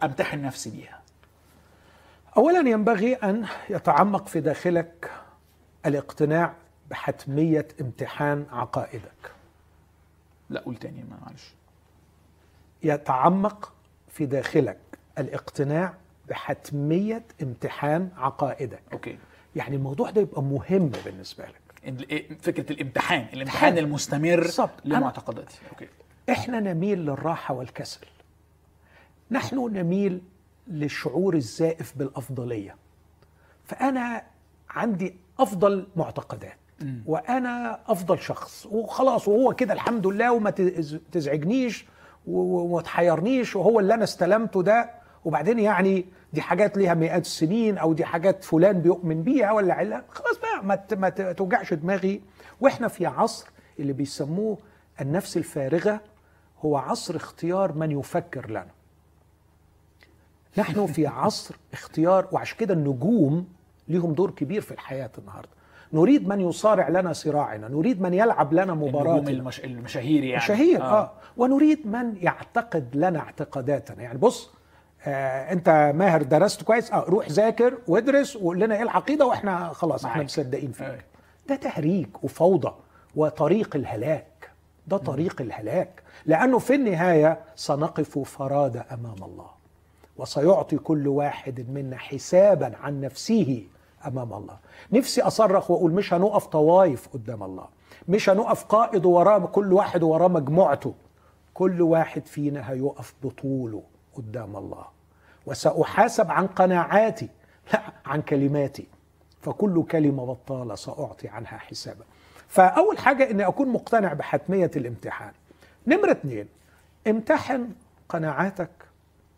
أمتحن 0.03 0.41
نفسي 0.41 0.69
بيها. 0.69 0.99
اولا 2.37 2.69
ينبغي 2.69 3.13
أن 3.13 3.45
يتعمق 3.69 4.27
في 4.27 4.39
داخلك 4.39 5.11
الاقتناع 5.85 6.53
بحتمية 6.89 7.67
امتحان 7.81 8.45
عقائدك. 8.51 9.31
لا 10.49 10.61
قول 10.61 10.75
تاني 10.75 11.05
معلش. 11.11 11.53
يتعمق 12.83 13.72
في 14.13 14.25
داخلك 14.25 14.77
الاقتناع 15.17 15.93
بحتمية 16.29 17.23
امتحان 17.41 18.09
عقائدك. 18.17 18.81
okay. 18.93 19.17
يعني 19.55 19.75
الموضوع 19.75 20.09
ده 20.09 20.21
يبقى 20.21 20.43
مهم 20.43 20.91
بالنسبة 21.05 21.43
لك. 21.45 22.01
إيه 22.11 22.37
فكرة 22.41 22.71
الامتحان 22.73 23.19
الامتحان 23.33 23.41
امتحان. 23.69 23.77
المستمر. 23.77 24.47
أنا- 24.47 24.69
لمعتقداتي. 24.85 25.59
okay. 25.71 25.87
إحنا 26.29 26.59
نميل 26.59 26.99
للراحة 26.99 27.53
والكسل. 27.53 28.07
نحن 29.31 29.55
نميل 29.73 30.21
للشعور 30.67 31.35
الزائف 31.35 31.97
بالأفضلية. 31.97 32.75
فأنا 33.65 34.23
عندي 34.69 35.15
أفضل 35.39 35.87
معتقدات 35.95 36.57
وأنا 37.05 37.79
أفضل 37.87 38.19
شخص 38.19 38.65
وخلاص 38.65 39.27
وهو 39.27 39.53
كده 39.55 39.73
الحمد 39.73 40.07
لله 40.07 40.31
وما 40.33 40.51
تز- 40.51 40.97
تزعجنيش. 41.11 41.85
وما 42.27 42.81
تحيرنيش 42.81 43.55
وهو 43.55 43.79
اللي 43.79 43.93
أنا 43.93 44.03
استلمته 44.03 44.63
ده. 44.63 44.89
وبعدين 45.25 45.59
يعني 45.59 46.05
دي 46.33 46.41
حاجات 46.41 46.77
ليها 46.77 46.93
مئات 46.93 47.21
السنين 47.21 47.77
أو 47.77 47.93
دي 47.93 48.05
حاجات 48.05 48.43
فلان 48.43 48.81
بيؤمن 48.81 49.23
بيها 49.23 49.51
ولا 49.51 49.73
علا. 49.73 50.03
خلاص 50.09 50.37
بقى 50.39 50.65
ما 50.97 51.09
توجعش 51.09 51.73
دماغي. 51.73 52.21
وإحنا 52.61 52.87
في 52.87 53.05
عصر 53.05 53.47
اللي 53.79 53.93
بيسموه 53.93 54.57
النفس 55.01 55.37
الفارغة 55.37 56.01
هو 56.65 56.77
عصر 56.77 57.15
اختيار 57.15 57.73
من 57.73 57.91
يفكر 57.91 58.49
لنا. 58.49 58.67
نحن 60.57 60.85
في 60.85 61.07
عصر 61.07 61.55
اختيار 61.73 62.27
وعشان 62.31 62.57
كده 62.57 62.73
النجوم 62.73 63.47
ليهم 63.87 64.13
دور 64.13 64.31
كبير 64.31 64.61
في 64.61 64.71
الحياة 64.71 65.09
النهاردة. 65.17 65.49
نريد 65.93 66.27
من 66.27 66.41
يصارع 66.41 66.89
لنا 66.89 67.13
صراعنا 67.13 67.67
نريد 67.67 68.01
من 68.01 68.13
يلعب 68.13 68.53
لنا 68.53 68.73
مباراة. 68.73 69.17
المش... 69.19 69.59
المشاهير 69.59 70.23
يعني. 70.23 70.41
شهير 70.41 70.81
آه. 70.81 71.01
آه. 71.01 71.11
ونريد 71.37 71.87
من 71.87 72.15
يعتقد 72.21 72.89
لنا 72.95 73.19
اعتقاداتنا. 73.19 74.01
يعني 74.03 74.17
بص 74.17 74.49
آه 75.05 75.51
أنت 75.53 75.93
ماهر 75.95 76.21
درست 76.21 76.61
كويس 76.63 76.91
آه 76.91 77.05
روح 77.07 77.29
ذاكر 77.29 77.77
وادرس 77.87 78.35
وقول 78.35 78.59
لنا 78.59 78.75
إيه 78.75 78.83
العقيدة 78.83 79.25
وإحنا 79.25 79.67
خلاص 79.73 80.05
إحنا. 80.05 80.23
مصدقين 80.23 80.71
فيك. 80.71 80.87
أيوة. 80.87 80.99
ده 81.49 81.55
تهريج 81.55 82.07
وفوضى 82.23 82.71
وطريق 83.15 83.75
الهلاك. 83.75 84.49
ده 84.87 84.97
طريق 84.97 85.41
الهلاك. 85.41 86.03
لأنه 86.25 86.59
في 86.59 86.75
النهاية 86.75 87.39
سنقف 87.55 88.19
فرادى 88.19 88.79
أمام 88.79 89.23
الله. 89.23 89.47
وسيعطي 90.17 90.77
كل 90.77 91.07
واحد 91.07 91.65
منا 91.69 91.97
حسابا 91.97 92.71
عن 92.83 93.01
نفسه 93.01 93.63
أمام 94.07 94.33
الله. 94.33 94.57
نفسي 94.91 95.21
أصرخ 95.21 95.71
وأقول 95.71 95.91
مش 95.91 96.13
هنقف 96.13 96.45
طوايف 96.45 97.07
قدام 97.13 97.43
الله. 97.43 97.65
مش 98.07 98.29
هنقف 98.29 98.63
قائد 98.63 99.05
وراه 99.05 99.39
كل 99.39 99.73
واحد 99.73 100.03
وراه 100.03 100.27
مجموعته. 100.27 100.93
كل 101.53 101.81
واحد 101.81 102.25
فينا 102.25 102.71
هيقف 102.71 103.13
بطوله 103.23 103.83
قدام 104.15 104.55
الله. 104.55 104.85
وسأحاسب 105.45 106.31
عن 106.31 106.47
قناعاتي 106.47 107.29
لا 107.73 107.81
عن 108.05 108.21
كلماتي. 108.21 108.87
فكل 109.41 109.83
كلمة 109.83 110.25
بطالة 110.25 110.75
سأعطي 110.75 111.27
عنها 111.27 111.57
حسابا. 111.57 112.05
فأول 112.47 112.97
حاجة 112.97 113.31
إني 113.31 113.47
أكون 113.47 113.67
مقتنع 113.67 114.13
بحتمية 114.13 114.71
الامتحان. 114.75 115.31
نمرة 115.87 116.11
اتنين 116.11 116.47
امتحن 117.07 117.69
قناعاتك 118.09 118.69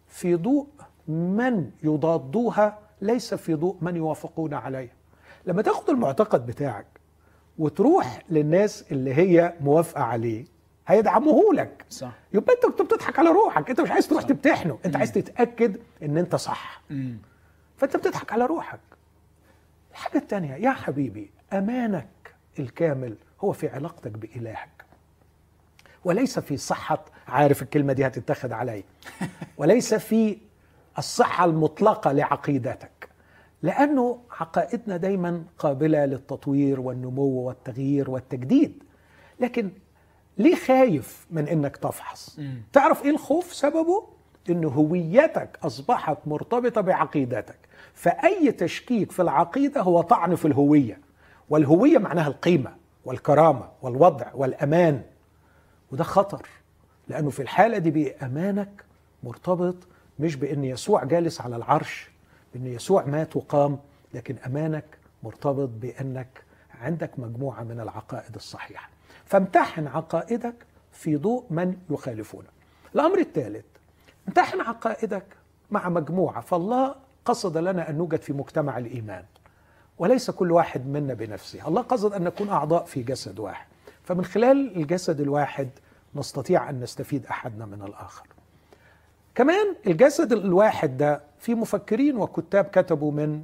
في 0.07 0.35
ضوء 0.35 0.67
من 1.07 1.71
يضادوها 1.83 2.79
ليس 3.01 3.33
في 3.33 3.53
ضوء 3.53 3.77
من 3.81 3.95
يوافقون 3.95 4.53
عليها 4.53 4.93
لما 5.45 5.61
تاخد 5.61 5.89
المعتقد 5.89 6.45
بتاعك 6.45 6.85
وتروح 7.57 8.19
للناس 8.29 8.85
اللي 8.91 9.13
هي 9.13 9.53
موافقة 9.61 10.03
عليه 10.03 10.45
هيدعموه 10.87 11.53
لك. 11.53 11.85
صح. 11.89 12.11
يبقى 12.33 12.53
انت 12.55 12.65
كنت 12.65 12.81
بتضحك 12.81 13.19
على 13.19 13.29
روحك. 13.29 13.69
انت 13.69 13.81
مش 13.81 13.91
عايز 13.91 14.07
تروح 14.07 14.23
تمتحنه. 14.23 14.79
انت 14.85 14.95
عايز 14.95 15.11
تتأكد 15.11 15.77
ان 16.03 16.17
انت 16.17 16.35
صح. 16.35 16.81
مم. 16.89 17.17
فانت 17.77 17.97
بتضحك 17.97 18.31
على 18.33 18.45
روحك. 18.45 18.79
الحاجة 19.91 20.17
الثانية 20.17 20.53
يا 20.55 20.71
حبيبي 20.71 21.29
أمانك 21.53 22.07
الكامل 22.59 23.15
هو 23.41 23.51
في 23.51 23.67
علاقتك 23.69 24.11
بإلهك. 24.11 24.85
وليس 26.05 26.39
في 26.39 26.57
صحة 26.57 27.05
عارف 27.27 27.61
الكلمة 27.61 27.93
دي 27.93 28.07
هتتخذ 28.07 28.53
علي 28.53 28.83
وليس 29.57 29.93
في 29.93 30.37
الصحة 30.97 31.45
المطلقة 31.45 32.11
لعقيدتك. 32.11 33.09
لأنه 33.61 34.19
عقائدنا 34.39 34.97
دايما 34.97 35.43
قابلة 35.59 36.05
للتطوير 36.05 36.79
والنمو 36.79 37.23
والتغيير 37.47 38.09
والتجديد. 38.09 38.83
لكن 39.39 39.69
ليه 40.37 40.55
خايف 40.55 41.27
من 41.31 41.47
إنك 41.47 41.77
تفحص؟ 41.77 42.39
مم. 42.39 42.61
تعرف 42.73 43.03
إيه 43.05 43.09
الخوف 43.11 43.53
سببه؟ 43.53 44.03
إن 44.49 44.65
هويتك 44.65 45.59
أصبحت 45.63 46.17
مرتبطة 46.25 46.81
بعقيدتك. 46.81 47.57
فأي 47.93 48.51
تشكيك 48.51 49.11
في 49.11 49.21
العقيدة 49.21 49.81
هو 49.81 50.01
طعن 50.01 50.35
في 50.35 50.45
الهوية. 50.47 50.99
والهوية 51.49 51.97
معناها 51.97 52.27
القيمة 52.27 52.75
والكرامة 53.05 53.69
والوضع 53.81 54.25
والأمان. 54.33 55.01
وده 55.91 56.03
خطر. 56.03 56.47
لأنه 57.07 57.29
في 57.29 57.41
الحالة 57.41 57.77
دي 57.77 57.91
بقى 57.91 58.25
امانك 58.25 58.83
مرتبط 59.23 59.75
مش 60.19 60.35
بإن 60.35 60.63
يسوع 60.63 61.03
جالس 61.03 61.41
على 61.41 61.55
العرش 61.55 62.09
بإن 62.53 62.67
يسوع 62.67 63.05
مات 63.05 63.35
وقام 63.35 63.79
لكن 64.13 64.37
أمانك 64.45 64.85
مرتبط 65.23 65.69
بإنك 65.69 66.43
عندك 66.81 67.19
مجموعة 67.19 67.63
من 67.63 67.79
العقائد 67.79 68.35
الصحيحة. 68.35 68.89
فامتحن 69.25 69.87
عقائدك 69.87 70.55
في 70.91 71.15
ضوء 71.15 71.45
من 71.49 71.77
يخالفونك 71.89 72.49
الأمر 72.95 73.19
الثالث 73.19 73.65
امتحن 74.27 74.61
عقائدك 74.61 75.25
مع 75.71 75.89
مجموعة 75.89 76.41
فالله 76.41 76.95
قصد 77.25 77.57
لنا 77.57 77.89
أن 77.89 77.95
نوجد 77.97 78.21
في 78.21 78.33
مجتمع 78.33 78.77
الإيمان 78.77 79.23
وليس 79.97 80.31
كل 80.31 80.51
واحد 80.51 80.87
منا 80.87 81.13
بنفسه. 81.13 81.67
الله 81.67 81.81
قصد 81.81 82.13
أن 82.13 82.23
نكون 82.23 82.49
أعضاء 82.49 82.85
في 82.85 83.03
جسد 83.03 83.39
واحد. 83.39 83.67
فمن 84.03 84.25
خلال 84.25 84.77
الجسد 84.77 85.21
الواحد 85.21 85.69
نستطيع 86.15 86.69
أن 86.69 86.79
نستفيد 86.79 87.25
أحدنا 87.25 87.65
من 87.65 87.81
الآخر. 87.81 88.27
كمان 89.35 89.75
الجسد 89.87 90.33
الواحد 90.33 90.97
ده 90.97 91.21
في 91.39 91.55
مفكرين 91.55 92.17
وكتاب 92.17 92.65
كتبوا 92.65 93.11
من 93.11 93.43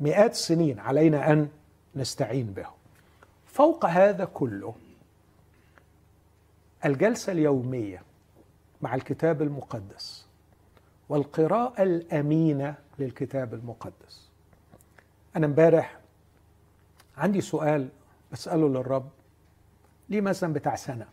مئات 0.00 0.30
السنين 0.30 0.78
علينا 0.78 1.32
أن 1.32 1.48
نستعين 1.96 2.46
به. 2.46 2.66
فوق 3.46 3.86
هذا 3.86 4.24
كله 4.24 4.74
الجلسة 6.84 7.32
اليومية 7.32 8.02
مع 8.82 8.94
الكتاب 8.94 9.42
المقدس 9.42 10.26
والقراءة 11.08 11.82
الأمينة 11.82 12.74
للكتاب 12.98 13.54
المقدس. 13.54 14.28
أنا 15.36 15.46
امبارح 15.46 15.98
عندي 17.16 17.40
سؤال 17.40 17.88
بسأله 18.32 18.68
للرب 18.68 19.08
ليه 20.08 20.20
مثلا 20.20 20.52
بتاع 20.52 20.76
سنة؟ 20.76 21.06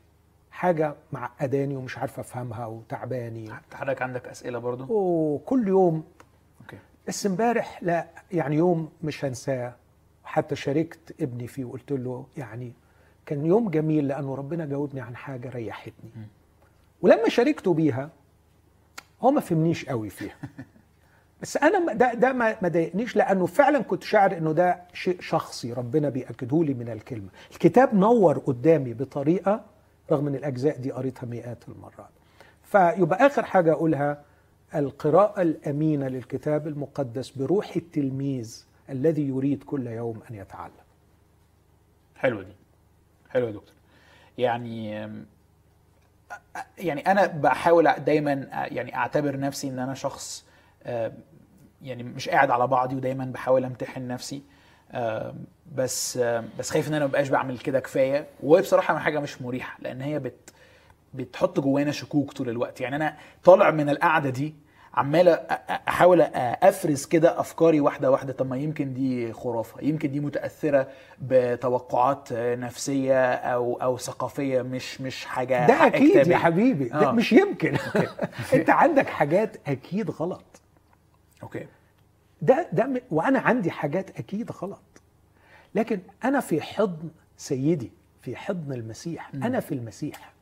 حاجة 0.54 0.96
معقداني 1.12 1.76
ومش 1.76 1.98
عارف 1.98 2.20
أفهمها 2.20 2.66
وتعباني. 2.66 3.50
حضرتك 3.74 4.02
عندك 4.02 4.28
أسئلة 4.28 4.60
برضو؟ 4.60 4.86
وكل 4.90 5.68
يوم. 5.68 6.04
أوكي. 6.62 6.78
بس 7.08 7.26
امبارح 7.26 7.84
لا 7.84 8.08
يعني 8.32 8.56
يوم 8.56 8.90
مش 9.04 9.26
هنساه. 9.26 9.76
حتى 10.24 10.56
شاركت 10.56 11.22
ابني 11.22 11.48
فيه 11.48 11.66
وقلت 11.66 11.92
له 11.92 12.26
يعني 12.38 12.74
كان 13.26 13.46
يوم 13.46 13.70
جميل 13.70 14.08
لأنه 14.08 14.36
ربنا 14.36 14.66
جاوبني 14.66 15.02
عن 15.02 15.16
حاجة 15.16 15.50
ريحتني. 15.50 16.10
ولما 17.02 17.30
شاركته 17.30 17.74
بيها 17.74 18.10
هو 19.22 19.32
ما 19.32 19.42
فهمنيش 19.42 19.86
قوي 19.86 20.10
فيها. 20.10 20.36
بس 21.42 21.58
أنا 21.58 21.94
ده 21.94 22.14
ده 22.14 22.34
ما 22.34 22.56
ما 22.62 22.70
ضايقنيش 22.70 23.16
لأنه 23.16 23.46
فعلا 23.46 23.80
كنت 23.80 24.04
شاعر 24.04 24.38
إنه 24.38 24.52
ده 24.52 24.82
شيء 24.94 25.22
شخصي 25.22 25.74
ربنا 25.74 26.10
بيأكده 26.10 26.64
لي 26.64 26.74
من 26.74 26.90
الكلمة. 26.90 27.30
الكتاب 27.52 27.96
نور 27.96 28.38
قدامي 28.38 28.94
بطريقة 28.94 29.73
رغم 30.14 30.28
إن 30.28 30.36
الأجزاء 30.36 30.78
دي 30.78 30.92
قريتها 30.92 31.28
مئات 31.28 31.58
المرات. 31.68 32.10
فيبقى 32.64 33.26
آخر 33.26 33.46
حاجة 33.46 33.72
أقولها 33.72 34.24
القراءة 34.76 35.42
الأمينة 35.42 36.08
للكتاب 36.08 36.68
المقدس 36.68 37.30
بروح 37.30 37.76
التلميذ 37.76 38.66
الذي 38.90 39.28
يريد 39.28 39.64
كل 39.64 39.88
يوم 39.88 40.22
أن 40.32 40.36
يتعلم. 40.36 40.74
حلوة 42.16 42.44
دي. 42.44 42.54
حلوة 43.30 43.48
يا 43.48 43.54
دكتور. 43.54 43.74
يعني 44.38 44.90
يعني 46.78 47.02
أنا 47.02 47.26
بحاول 47.26 47.92
دايما 47.94 48.34
يعني 48.52 48.96
أعتبر 48.96 49.40
نفسي 49.40 49.70
إن 49.70 49.80
أنا 49.80 49.94
شخص 49.94 50.46
يعني 51.82 52.04
مش 52.04 52.30
قاعد 52.30 52.52
على 52.52 52.68
بعضي 52.68 52.96
ودايما 52.96 53.26
بحاول 53.26 53.66
أمتحن 53.66 54.08
نفسي. 54.08 54.44
بس 55.76 56.18
أم، 56.18 56.50
بس 56.60 56.70
خايف 56.70 56.88
إن 56.88 56.94
أنا 56.94 57.06
مبقاش 57.08 57.30
بعمل 57.30 57.58
كده 57.58 57.80
كفاية. 57.80 58.26
وهي 58.44 58.62
بصراحة 58.62 58.98
حاجة 58.98 59.20
مش 59.20 59.42
مريحة 59.42 59.78
لأن 59.82 60.02
هي 60.02 60.20
بت 60.20 60.54
بتحط 61.14 61.60
جوانا 61.60 61.92
شكوك 61.92 62.32
طول 62.32 62.50
الوقت. 62.50 62.82
يعني 62.82 62.96
أنا 62.96 63.18
طالع 63.44 63.72
من 63.72 63.90
القعدة 63.90 64.30
دي 64.30 64.56
عمال 64.94 65.28
أحاول 65.88 66.22
أفرز 66.22 67.06
كده 67.06 67.40
أفكاري 67.40 67.80
واحدة 67.80 68.12
واحدة. 68.12 68.34
طب 68.34 68.50
ما 68.50 68.58
يمكن 68.58 68.94
دي 68.94 69.34
خرافة 69.34 69.82
يمكن 69.82 70.12
دي 70.12 70.20
متأثرة 70.20 70.88
بتوقعات 71.22 72.34
نفسية 72.34 73.34
أو 73.34 73.76
أو 73.82 73.98
ثقافية 73.98 74.62
مش 74.62 75.02
مش 75.02 75.26
حاجة 75.26 75.68
ده 75.68 75.88
أكيد 75.88 76.12
كتابي. 76.12 76.32
يا 76.32 76.38
حبيبي 76.38 76.86
ده 76.86 77.10
آه. 77.10 77.12
مش 77.12 77.34
يمكن. 77.34 77.78
أنت 78.54 78.70
عندك 78.70 79.08
حاجات 79.08 79.58
أكيد 79.68 80.10
غلط. 80.12 80.62
أوكي. 81.44 81.68
ده 82.44 82.68
ده 82.74 82.86
م- 82.86 83.02
وأنا 83.12 83.40
عندي 83.40 83.72
حاجات 83.72 84.10
أكيد 84.20 84.52
غلط. 84.52 84.82
لكن 85.76 86.00
أنا 86.26 86.40
في 86.40 86.62
حضن 86.62 87.10
سيدي 87.38 87.92
في 88.22 88.36
حضن 88.36 88.74
المسيح 88.74 89.32
أنا 89.34 89.60
في 89.60 89.72
المسيح. 89.74 90.34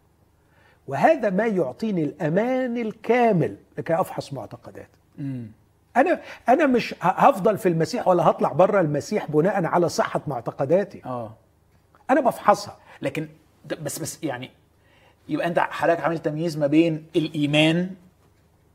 وهذا 0.87 1.29
ما 1.29 1.45
يعطيني 1.47 2.03
الأمان 2.03 2.77
الكامل. 2.77 3.57
لكي 3.77 4.01
أفحص 4.01 4.33
معتقداتي. 4.33 4.99
أنا 5.97 6.21
أنا 6.49 6.65
مش 6.65 6.95
هفضل 7.01 7.57
في 7.57 7.69
المسيح 7.69 8.07
ولا 8.07 8.23
هطلع 8.29 8.51
بره 8.51 8.81
المسيح 8.81 9.31
بناء 9.31 9.65
على 9.65 9.89
صحة 9.89 10.21
معتقداتي. 10.27 11.01
آه. 11.05 11.33
أنا 12.09 12.21
بفحصها. 12.21 12.77
لكن 13.01 13.27
بس 13.81 13.99
بس 13.99 14.23
يعني 14.23 14.51
يبقى 15.29 15.47
أنت 15.47 15.59
حضرتك 15.59 16.01
عامل 16.03 16.19
تمييز 16.19 16.57
ما 16.57 16.67
بين 16.67 17.05
الإيمان 17.15 17.89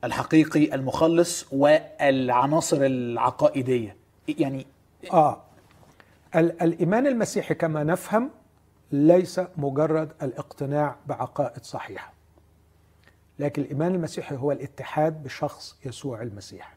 الحقيقي 0.06 0.74
المخلص 0.74 1.46
والعناصر 1.52 2.76
العقائدية. 2.80 3.96
يعني 4.28 4.66
آه. 5.12 5.40
ال- 6.36 6.62
الإيمان 6.62 7.06
المسيحي 7.06 7.54
كما 7.54 7.84
نفهم 7.84 8.30
ليس 8.92 9.40
مجرد 9.56 10.12
الاقتناع 10.22 10.96
بعقائد 11.06 11.64
صحيحة 11.64 12.12
لكن 13.38 13.62
الإيمان 13.62 13.94
المسيحي 13.94 14.36
هو 14.36 14.52
الاتحاد 14.52 15.22
بشخص 15.22 15.76
يسوع 15.84 16.22
المسيح. 16.22 16.76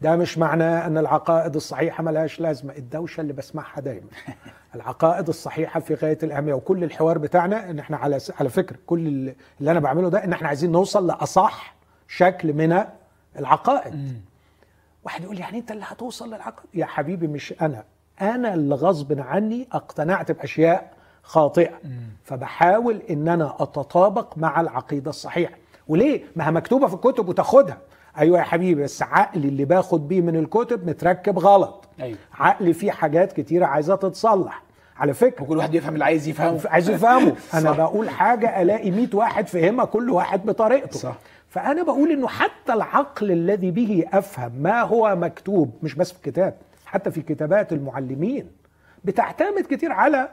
ده 0.00 0.16
مش 0.16 0.38
معناه 0.38 0.86
أن 0.86 0.98
العقائد 0.98 1.54
الصحيحة 1.56 2.02
ملهاش 2.02 2.40
لازمة 2.40 2.76
الدوشة 2.76 3.20
اللي 3.20 3.32
بسمعها 3.32 3.80
دايما. 3.80 4.06
العقائد 4.74 5.28
الصحيحة 5.28 5.80
في 5.80 5.94
غاية 5.94 6.18
الأهمية 6.22 6.54
وكل 6.54 6.84
الحوار 6.84 7.18
بتاعنا 7.18 7.70
إن 7.70 7.78
إحنا 7.78 7.96
على 7.96 8.18
على 8.40 8.48
فكرة 8.48 8.76
كل 8.86 9.06
اللي 9.06 9.34
اللي 9.60 9.70
أنا 9.70 9.80
بعمله 9.80 10.08
ده 10.08 10.24
إن 10.24 10.32
إحنا 10.32 10.48
عايزين 10.48 10.72
نوصل 10.72 11.06
لأصح 11.06 11.77
شكل 12.08 12.52
من 12.52 12.84
العقائد. 13.38 14.20
واحد 15.04 15.24
يقول 15.24 15.38
يعني 15.38 15.58
انت 15.58 15.70
اللي 15.70 15.84
هتوصل 15.88 16.28
للعقائد؟ 16.28 16.68
يا 16.74 16.86
حبيبي 16.86 17.26
مش 17.26 17.54
أنا. 17.62 17.84
أنا 18.20 18.54
اللي 18.54 18.74
غصب 18.74 19.20
عني 19.20 19.68
اقتنعت 19.72 20.32
بأشياء 20.32 20.92
خاطئة. 21.22 21.72
فبحاول 22.24 23.02
إن 23.10 23.28
أنا 23.28 23.56
أتطابق 23.60 24.38
مع 24.38 24.60
العقيدة 24.60 25.10
الصحيحة. 25.10 25.54
وليه؟ 25.88 26.22
ما 26.36 26.46
هي 26.46 26.50
مكتوبة 26.50 26.86
في 26.86 26.94
الكتب 26.94 27.28
وتاخدها. 27.28 27.78
أيوه 28.18 28.38
يا 28.38 28.44
حبيبي 28.44 28.82
بس 28.82 29.02
عقلي 29.02 29.48
اللي 29.48 29.64
باخد 29.64 30.08
بيه 30.08 30.20
من 30.20 30.36
الكتب 30.36 30.88
متركب 30.88 31.38
غلط. 31.38 31.88
أيوه. 32.00 32.18
عقلي 32.34 32.72
فيه 32.72 32.90
حاجات 32.90 33.32
كتيرة 33.32 33.66
عايزة 33.66 33.96
تتصلح. 33.96 34.62
على 34.96 35.14
فكرة. 35.14 35.42
وكل 35.42 35.56
واحد 35.56 35.74
يفهم 35.74 35.94
اللي 35.94 36.04
عايز 36.04 36.28
يفهمه. 36.28 36.60
عايز 36.64 36.90
يفهمه. 36.90 37.36
أنا. 37.54 37.72
بقول 37.82 38.10
حاجة 38.10 38.62
ألاقي 38.62 38.90
100 38.90 39.08
واحد 39.14 39.46
فهمها 39.48 39.84
كل 39.84 40.10
واحد 40.10 40.46
بطريقته. 40.46 40.98
صح. 40.98 41.16
فأنا 41.48 41.82
بقول 41.82 42.10
إنه 42.12 42.28
حتى 42.28 42.72
العقل 42.72 43.30
الذي 43.32 43.70
به 43.70 44.04
أفهم 44.12 44.52
ما 44.52 44.82
هو 44.82 45.16
مكتوب 45.16 45.70
مش 45.82 45.94
بس 45.94 46.12
في 46.12 46.16
الكتاب 46.16 46.54
حتى 46.86 47.10
في 47.10 47.22
كتابات 47.22 47.72
المعلمين 47.72 48.50
بتعتمد 49.04 49.66
كتير 49.70 49.92
على 49.92 50.28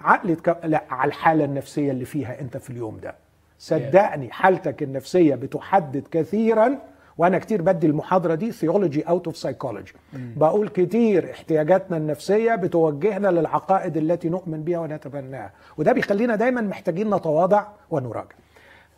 عقل. 0.00 0.36
لا 0.64 0.84
على 0.90 1.08
الحالة 1.08 1.44
النفسية 1.44 1.90
اللي 1.90 2.04
فيها 2.04 2.40
أنت 2.40 2.56
في 2.56 2.70
اليوم 2.70 2.98
ده. 3.02 3.14
صدقني 3.58 4.30
حالتك 4.30 4.82
النفسية 4.82 5.34
بتحدد 5.34 6.04
كثيرا 6.10 6.78
وأنا 7.18 7.38
كتير 7.38 7.62
بدي 7.62 7.86
المحاضرة 7.86 8.34
دي 8.34 8.52
theology 8.52 9.02
out 9.02 9.26
of 9.26 9.36
psychology 9.36 9.92
بقول 10.12 10.68
كتير 10.68 11.30
احتياجاتنا 11.30 11.96
النفسية 11.96 12.54
بتوجهنا 12.54 13.28
للعقائد 13.28 13.96
التي 13.96 14.28
نؤمن 14.28 14.62
بها 14.62 14.78
ونتبناها. 14.78 15.52
وده 15.78 15.92
بيخلينا 15.92 16.36
دايما 16.36 16.60
محتاجين 16.60 17.14
نتواضع 17.14 17.66
ونراجع. 17.90 18.34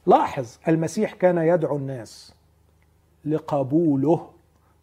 لاحظ 0.06 0.46
المسيح 0.68 1.14
كان 1.14 1.38
يدعو 1.38 1.76
الناس 1.76 2.32
لقبوله 3.24 4.30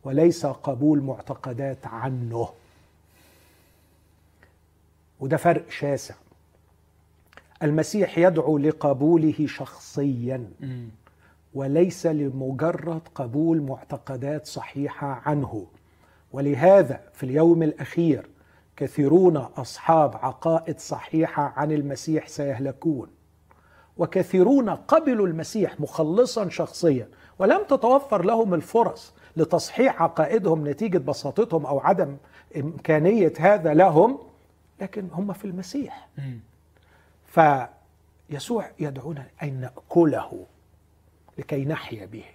وليس 0.04 0.46
قبول 0.46 1.02
معتقدات 1.02 1.88
عنه. 1.88 2.50
وده 5.20 5.38
فرق 5.38 5.70
شاسع. 5.70 6.16
المسيح 7.64 8.18
يدعو 8.18 8.58
لقبوله 8.58 9.46
شخصيا. 9.48 10.52
وليس 11.54 12.06
لمجرد 12.06 13.02
قبول 13.16 13.62
معتقدات 13.62 14.48
صحيحة 14.48 15.22
عنه. 15.26 15.66
ولهذا 16.32 17.02
في 17.14 17.24
اليوم 17.24 17.64
الأخير 17.64 18.30
كثيرون 18.78 19.38
أصحاب 19.38 20.16
عقائد 20.16 20.80
صحيحة 20.80 21.54
عن 21.56 21.72
المسيح 21.72 22.28
سيهلكون. 22.28 23.08
وكثيرون 24.02 24.70
قبلوا 24.70 25.28
المسيح 25.28 25.80
مخلصا 25.80 26.50
شخصيا 26.50 27.08
ولم 27.40 27.64
تتوفر 27.64 28.26
لهم 28.26 28.54
الفرص 28.54 29.14
لتصحيح 29.38 30.02
عقائدهم 30.02 30.68
نتيجة 30.68 30.98
بساطتهم 30.98 31.66
أو 31.66 31.80
عدم 31.80 32.18
إمكانية 32.58 33.34
هذا 33.40 33.74
لهم 33.74 34.20
لكن 34.82 35.08
هم 35.14 35.34
في 35.34 35.46
المسيح. 35.46 36.10
فيسوع 37.26 38.70
يدعونا 38.80 39.26
أن 39.44 39.62
نأكله 39.62 40.46
لكي 41.38 41.66
نحيا 41.66 42.06
به. 42.06 42.26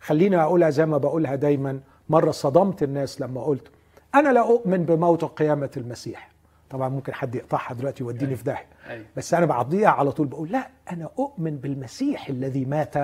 خليني 0.00 0.36
أقولها 0.42 0.70
زي 0.70 0.86
ما 0.86 0.98
بقولها 0.98 1.34
دايما 1.34 1.80
مرة 2.08 2.30
صدمت 2.30 2.82
الناس 2.82 3.20
لما 3.20 3.44
قلت 3.44 3.70
أنا 4.14 4.28
لا 4.28 4.40
أؤمن 4.40 4.84
بموت 4.84 5.22
وقيامه 5.22 5.70
المسيح. 5.76 6.31
طبعا 6.72 6.88
ممكن 6.88 7.14
حد 7.14 7.34
يقطعها 7.34 7.74
دلوقتي 7.74 8.04
يوديني 8.04 8.36
في 8.36 8.44
داهية. 8.44 8.66
أيوة. 8.88 9.04
بس 9.16 9.34
أنا 9.34 9.46
بعضيها 9.46 9.88
على 9.88 10.12
طول 10.12 10.26
بقول 10.26 10.48
لا 10.52 10.68
أنا 10.92 11.08
أؤمن 11.18 11.56
بالمسيح 11.56 12.28
الذي 12.28 12.64
مات 12.64 12.94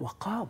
وقام. 0.00 0.48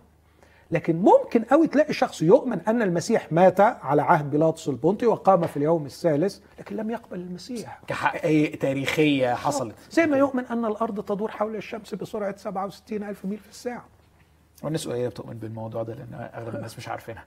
لكن 0.70 0.96
ممكن 0.96 1.42
قوي 1.42 1.66
تلاقي 1.66 1.92
شخص 1.92 2.22
يؤمن 2.22 2.60
أن 2.60 2.82
المسيح 2.82 3.32
مات 3.32 3.60
على 3.60 4.02
عهد 4.02 4.30
بيلاطس 4.30 4.68
البنطي 4.68 5.06
وقام 5.06 5.46
في 5.46 5.56
اليوم 5.56 5.86
الثالث 5.86 6.38
لكن 6.58 6.76
لم 6.76 6.90
يقبل 6.90 7.20
المسيح. 7.20 7.80
كحقائق 7.86 8.58
تاريخية 8.58 9.34
حصلت. 9.34 9.74
زي 9.90 10.06
ما 10.06 10.16
يؤمن 10.16 10.46
أن 10.46 10.64
الأرض 10.64 11.04
تدور 11.04 11.30
حول 11.30 11.56
الشمس 11.56 11.94
بسرعة 11.94 12.36
67 12.36 13.02
ألف 13.02 13.24
ميل 13.24 13.38
في 13.38 13.48
الساعة. 13.48 13.84
والناس 14.66 14.88
قليلة 14.88 15.08
بتؤمن 15.08 15.38
بالموضوع 15.38 15.82
ده 15.82 15.94
لأن 15.94 16.30
أغلب 16.34 16.54
الناس 16.54 16.78
مش 16.78 16.88
عارفينها. 16.88 17.24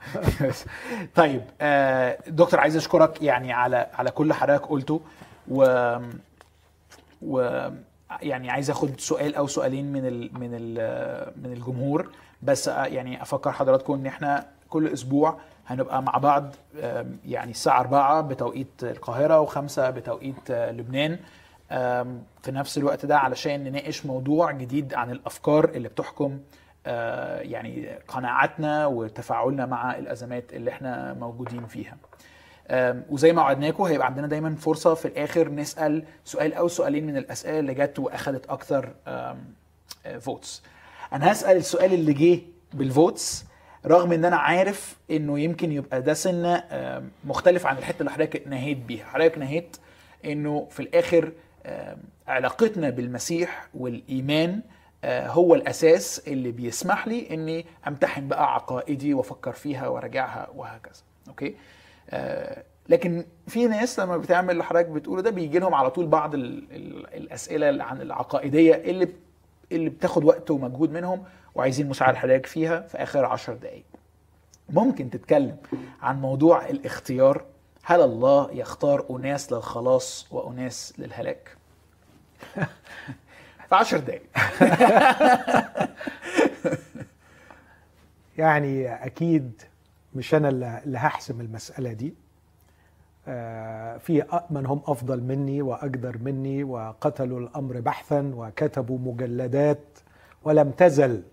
طيب 1.15 1.41
آه، 1.61 2.17
دكتور 2.27 2.59
عايز 2.59 2.75
أشكرك 2.75 3.21
يعني 3.21 3.53
على 3.53 3.87
على 3.93 4.11
كل 4.11 4.33
حضرتك 4.33 4.65
قلته 4.65 5.01
و 5.47 5.63
و 7.21 7.67
يعني 8.21 8.49
عايز 8.49 8.69
أخد 8.69 8.99
سؤال 8.99 9.35
أو 9.35 9.47
سؤالين 9.47 9.91
من 9.91 10.05
ال 10.07 10.39
من 10.39 10.49
ال 10.53 11.33
من 11.43 11.53
الجمهور. 11.53 12.11
بس 12.41 12.67
آه، 12.67 12.85
يعني 12.85 13.21
أفكر 13.21 13.51
حضراتكم 13.51 13.93
إن 13.93 14.05
إحنا 14.05 14.45
كل 14.69 14.87
أسبوع 14.87 15.39
هنبقى 15.67 16.03
مع 16.03 16.17
بعض 16.17 16.55
يعني 17.25 17.51
الساعة 17.51 17.79
4 17.79 18.21
بتوقيت 18.21 18.83
القاهرة 18.83 19.45
و5 19.45 19.79
بتوقيت 19.79 20.51
آه، 20.51 20.71
لبنان. 20.71 21.19
في 22.43 22.51
نفس 22.51 22.77
الوقت 22.77 23.05
ده 23.05 23.17
علشان 23.17 23.63
نناقش 23.63 24.05
موضوع 24.05 24.51
جديد 24.51 24.93
عن 24.93 25.11
الأفكار 25.11 25.65
اللي 25.65 25.89
بتحكم 25.89 26.39
يعني 27.41 27.89
قناعاتنا 28.07 28.85
وتفاعلنا 28.87 29.65
مع 29.65 29.97
الأزمات 29.97 30.53
اللي 30.53 30.71
إحنا 30.71 31.13
موجودين 31.13 31.65
فيها. 31.65 31.97
وزي 33.09 33.33
ما 33.33 33.41
وعدناكم 33.41 33.83
هيبقى 33.83 34.07
عندنا 34.07 34.27
دايما 34.27 34.55
فرصة 34.55 34.93
في 34.93 35.05
الآخر 35.07 35.49
نسأل 35.49 36.03
سؤال 36.25 36.53
أو 36.53 36.67
سؤالين 36.67 37.05
من 37.07 37.17
الأسئلة 37.17 37.59
اللي 37.59 37.73
جت 37.73 37.99
وأخدت 37.99 38.45
أكتر 38.49 38.93
votes 40.19 40.63
أنا 41.13 41.31
هسأل 41.31 41.57
السؤال 41.57 41.93
اللي 41.93 42.13
جه 42.13 42.39
بال 42.73 42.94
votes 42.94 43.45
رغم 43.85 44.11
إن 44.11 44.25
أنا 44.25 44.37
عارف 44.37 44.97
إنه 45.11 45.39
يمكن 45.39 45.71
يبقى 45.71 46.01
ده 46.01 46.13
سنة 46.13 46.63
مختلف 47.25 47.65
عن 47.65 47.77
الحتة 47.77 47.99
اللي 47.99 48.11
حضرتك 48.11 48.47
نهيت 48.47 48.77
بيها. 48.77 49.05
حضرتك 49.05 49.37
نهيت 49.37 49.77
إنه 50.25 50.67
في 50.69 50.79
الآخر 50.79 51.31
علاقتنا 52.27 52.89
بالمسيح 52.89 53.67
والإيمان 53.73 54.51
آه، 54.51 54.61
هو 55.05 55.55
الأساس 55.55 56.19
اللي 56.27 56.51
بيسمح 56.51 57.07
لي 57.07 57.34
إني 57.34 57.65
أمتحن 57.88 58.27
بقى 58.27 58.53
عقائدي 58.53 59.13
وأفكر 59.13 59.51
فيها 59.51 59.88
وراجعها 59.88 60.47
وهكذا. 60.55 61.01
أوكي؟ 61.27 61.55
آه، 62.09 62.63
لكن 62.89 63.26
في 63.47 63.67
ناس 63.67 63.99
لما 63.99 64.17
بتعمل 64.17 64.51
اللي 64.51 64.63
حضرتك 64.63 64.88
بتقوله 64.89 65.21
ده 65.21 65.30
بيجي 65.30 65.59
لهم 65.59 65.73
على 65.73 65.91
طول 65.91 66.07
بعض 66.07 66.34
ال 66.35 66.71
ال 66.71 67.13
الأسئلة 67.15 67.84
عن 67.84 68.01
العقائدية 68.01 68.76
اللي 68.76 69.07
اللي 69.71 69.89
بتاخد 69.89 70.23
وقت 70.23 70.51
ومجهود 70.51 70.91
منهم 70.91 71.23
وعايزين 71.55 71.89
مساعدة 71.89 72.17
حضرتك 72.17 72.45
فيها 72.45 72.81
في 72.81 72.97
آخر 72.97 73.26
عشر 73.26 73.53
دقائق 73.53 73.84
ممكن 74.69 75.09
تتكلم 75.09 75.57
عن 76.01 76.21
موضوع 76.21 76.69
الاختيار. 76.69 77.43
هل 77.84 78.01
الله 78.01 78.51
يختار 78.51 79.05
أناس 79.09 79.51
للخلاص 79.53 80.27
وأناس 80.31 80.93
للهلاك؟ 80.97 81.55
في 83.69 83.75
عشر 83.75 83.97
دقائق 83.97 84.21
يعني 88.37 88.93
أكيد 89.05 89.61
مش 90.15 90.35
أنا 90.35 90.49
اللي 90.83 90.97
هحسم 90.97 91.41
المسألة 91.41 91.93
دي. 91.93 92.13
آه، 93.27 93.97
في 93.97 94.23
من 94.49 94.65
هم 94.65 94.81
أفضل 94.87 95.21
مني 95.23 95.61
وأقدر 95.61 96.17
مني 96.17 96.63
وقتلوا 96.63 97.39
الأمر 97.39 97.79
بحثا 97.79 98.31
وكتبوا 98.35 98.99
مجلدات 98.99 99.99
ولم 100.43 100.71
تزل. 100.71 101.23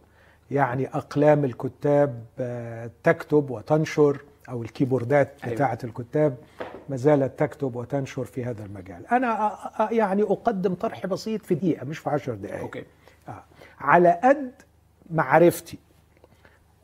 يعني 0.51 0.89
أقلام 0.89 1.45
الكتاب 1.45 2.25
آه، 2.39 2.91
تكتب 3.03 3.51
وتنشر 3.51 4.21
أو 4.49 4.63
الكيبوردات 4.63 5.33
أيوة. 5.45 5.55
بتاعة 5.55 5.79
الكتاب 5.85 6.37
ما 6.89 6.97
زالت 6.97 7.39
تكتب 7.39 7.77
وتنشر 7.77 8.25
في 8.25 8.45
هذا 8.45 8.65
المجال. 8.65 9.07
أنا 9.07 9.49
أ- 9.51 9.79
أ- 9.89 9.93
يعني 9.93 10.23
أقدم 10.23 10.75
طرح 10.75 11.07
بسيط 11.07 11.47
في 11.47 11.55
دقيقة 11.55 11.85
مش 11.87 11.99
في 11.99 12.11
عشر 12.11 12.35
دقائق 12.35 12.61
أوكي. 12.61 12.85
آه. 13.29 13.43
على 13.81 14.21
قد 14.25 14.51
معرفتي. 15.11 15.79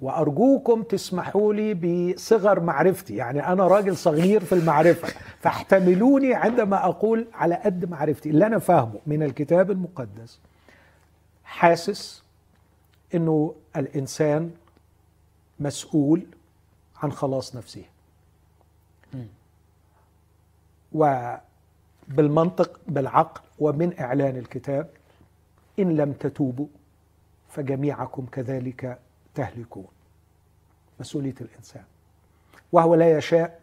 وأرجوكم 0.01 0.83
تسمحوا 0.83 1.55
لي 1.55 1.75
بصغر 1.75 2.61
معرفتي. 2.61 3.17
يعني 3.17 3.47
أنا 3.49 3.67
راجل 3.67 3.97
صغير 3.97 4.45
في 4.45 4.53
المعرفة. 4.55 5.09
فاحتملوني 5.41 6.35
عندما 6.35 6.85
أقول 6.85 7.27
على 7.35 7.55
قد 7.55 7.91
معرفتي. 7.91 8.31
اللي 8.31 8.47
أنا 8.47 8.59
فاهمه 8.59 8.99
من 9.07 9.23
الكتاب 9.23 9.71
المقدس 9.71 10.39
حاسس 11.45 12.22
إنه 13.15 13.55
الإنسان 13.77 14.55
مسؤول 15.61 16.27
عن 16.97 17.13
خلاص 17.13 17.57
نفسه. 17.57 17.85
وبالمنطق 20.93 22.81
بالعقل 22.89 23.41
ومن 23.59 23.99
إعلان 24.01 24.37
الكتاب 24.37 24.91
إن 25.79 25.97
لم 25.97 26.13
تتوبوا 26.13 26.67
فجميعكم 27.49 28.27
كذلك 28.27 28.99
تهلكون. 29.35 29.89
مسؤولية 31.01 31.35
الإنسان. 31.41 31.85
وهو 32.73 32.95
لا 32.95 33.19
يشاء 33.19 33.61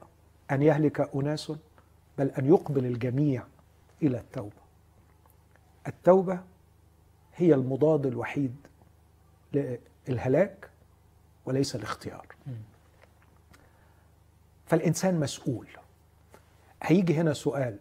أن 0.51 0.61
يهلك 0.61 1.09
أناس 1.15 1.51
بل 2.17 2.27
أن 2.27 2.45
يقبل 2.45 2.85
الجميع 2.85 3.43
إلى 4.03 4.17
التوبة. 4.17 4.61
التوبة 5.87 6.39
هي 7.35 7.53
المضاد 7.53 8.05
الوحيد 8.05 8.55
للهلاك 9.53 10.69
وليس 11.45 11.75
الاختيار 11.75 12.25
فالإنسان 14.65 15.19
مسؤول. 15.19 15.67
هيجي 16.83 17.15
هنا 17.15 17.33
سؤال 17.33 17.77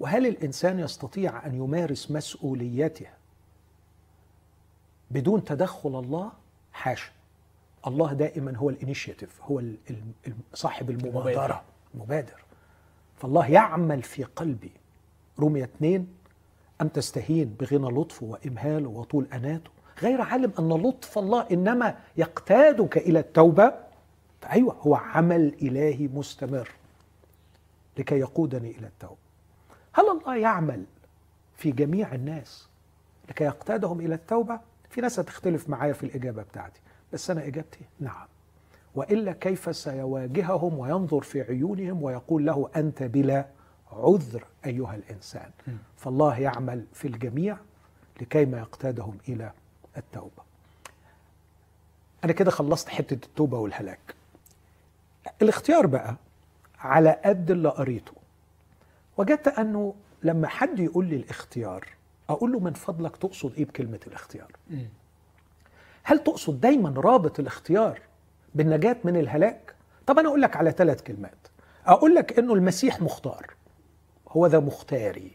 وهل 0.00 0.26
الإنسان 0.26 0.78
يستطيع 0.78 1.46
أن 1.46 1.54
يمارس 1.54 2.10
مسؤوليته 2.10 3.06
بدون 5.10 5.44
تدخل 5.44 5.98
الله؟ 5.98 6.32
حاشا. 6.72 7.10
الله 7.86 8.12
دائما 8.12 8.56
هو 8.56 8.70
الإنيشيتيف 8.70 9.42
هو 9.42 9.62
صاحب 10.54 10.90
المبادرة. 10.90 11.30
المبادر. 11.30 11.62
المبادر 11.94 12.44
فالله 13.16 13.46
يعمل 13.46 14.02
في 14.02 14.24
قلبي. 14.24 14.72
رمية 15.40 15.64
اتنين 15.64 16.14
أم 16.80 16.88
تستهين 16.88 17.56
بغنى 17.60 18.00
لطفه 18.00 18.26
وإمهاله 18.26 18.88
وطول 18.88 19.26
أناته؟ 19.32 19.70
غير 20.02 20.20
عالم 20.20 20.52
أن 20.58 20.68
لطف 20.68 21.18
الله 21.18 21.46
إنما 21.52 21.96
يقتادك 22.16 22.96
إلى 22.98 23.18
التوبة. 23.18 23.74
أيوة 24.52 24.74
هو 24.74 24.94
عمل 24.94 25.54
إلهي 25.62 26.08
مستمر 26.08 26.70
لكي 27.98 28.18
يقودني 28.18 28.70
إلى 28.70 28.86
التوبة. 28.86 29.16
هل 29.92 30.04
الله 30.10 30.36
يعمل 30.36 30.84
في 31.56 31.70
جميع 31.72 32.14
الناس 32.14 32.68
لكي 33.28 33.44
يقتادهم 33.44 34.00
إلى 34.00 34.14
التوبة؟ 34.14 34.60
في 34.90 35.00
ناس 35.00 35.18
هتختلف 35.20 35.68
معايا 35.68 35.92
في 35.92 36.06
الإجابة 36.06 36.42
بتاعتي 36.42 36.80
بس 37.12 37.30
أنا 37.30 37.46
إجابتي 37.46 37.80
نعم. 38.00 38.26
وإلا 38.94 39.32
كيف 39.32 39.76
سيواجههم 39.76 40.78
وينظر 40.78 41.20
في 41.20 41.42
عيونهم 41.42 42.02
ويقول 42.02 42.46
له 42.46 42.70
أنت 42.76 43.02
بلا 43.02 43.46
عذر 43.92 44.44
أيها 44.66 44.94
الإنسان؟ 44.94 45.50
فالله 45.96 46.38
يعمل 46.40 46.84
في 46.92 47.08
الجميع 47.08 47.56
لكي 48.20 48.44
ما 48.44 48.58
يقتادهم 48.58 49.18
إلى 49.28 49.52
التوبة 49.96 50.42
أنا 52.24 52.32
كده 52.32 52.50
خلصت 52.50 52.88
حتة 52.88 53.14
التوبة 53.26 53.58
والهلاك 53.58 54.14
الاختيار 55.42 55.86
بقى 55.86 56.16
على 56.80 57.20
قد 57.24 57.50
اللي 57.50 57.68
قريته 57.68 58.12
وجدت 59.16 59.48
أنه 59.48 59.94
لما 60.22 60.48
حد 60.48 60.78
يقول 60.80 61.04
لي 61.06 61.16
الاختيار 61.16 61.88
أقول 62.30 62.52
له 62.52 62.58
من 62.60 62.72
فضلك 62.72 63.16
تقصد 63.16 63.54
إيه 63.54 63.64
بكلمة 63.64 64.00
الاختيار. 64.06 64.52
هل 66.02 66.18
تقصد 66.18 66.60
دايما 66.60 67.00
رابط 67.00 67.40
الاختيار 67.40 68.00
بالنجاة 68.54 68.96
من 69.04 69.16
الهلاك؟ 69.16 69.74
طب 70.06 70.18
أنا 70.18 70.28
أقول 70.28 70.42
لك 70.42 70.56
على 70.56 70.70
ثلاث 70.70 71.02
كلمات 71.02 71.38
أقول 71.86 72.14
لك 72.14 72.38
أنه 72.38 72.54
المسيح 72.54 73.00
مختار 73.00 73.54
هو 74.28 74.46
ذا 74.46 74.60
مختاري. 74.60 75.32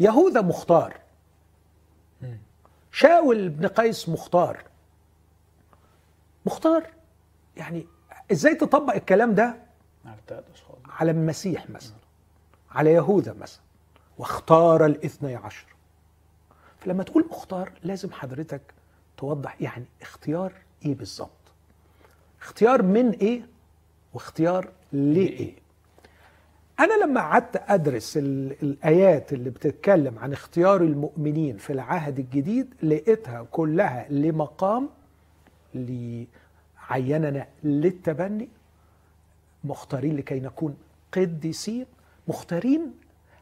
يهوذا 0.00 0.40
مختار. 0.40 0.96
شاول 2.98 3.48
بن 3.48 3.66
قيس 3.66 4.08
مختار. 4.08 4.64
مختار 6.46 6.86
يعني 7.56 7.86
إزاي 8.32 8.54
تطبق 8.54 8.94
الكلام 8.94 9.34
ده؟ 9.34 9.56
على 10.88 11.10
المسيح 11.10 11.70
مثلا 11.70 11.96
على 12.70 12.92
يهوذا 12.92 13.32
مثلا 13.32 13.60
واختار 14.18 14.86
الاثني 14.86 15.36
عشر. 15.36 15.66
فلما 16.78 17.02
تقول 17.02 17.26
مختار 17.30 17.72
لازم 17.82 18.12
حضرتك 18.12 18.62
توضح 19.16 19.56
يعني 19.60 19.84
اختيار 20.02 20.52
إيه 20.84 20.94
بالظبط. 20.94 21.30
اختيار 22.40 22.82
من 22.82 23.10
إيه 23.10 23.46
واختيار 24.14 24.68
لإيه؟ 24.92 25.54
أنا 26.80 27.04
لما 27.04 27.20
قعدت 27.20 27.62
أدرس 27.68 28.16
ال- 28.16 28.56
الآيات 28.62 29.32
اللي 29.32 29.50
بتتكلم 29.50 30.18
عن 30.18 30.32
اختيار 30.32 30.80
المؤمنين 30.82 31.56
في 31.56 31.72
العهد 31.72 32.18
الجديد 32.18 32.74
لقيتها 32.82 33.42
كلها 33.50 34.06
لمقام 34.10 34.88
لعيننا 35.74 37.46
للتبني 37.64 38.48
مختارين 39.64 40.16
لكي 40.16 40.40
نكون 40.40 40.76
قديسين 41.12 41.86
مختارين 42.28 42.92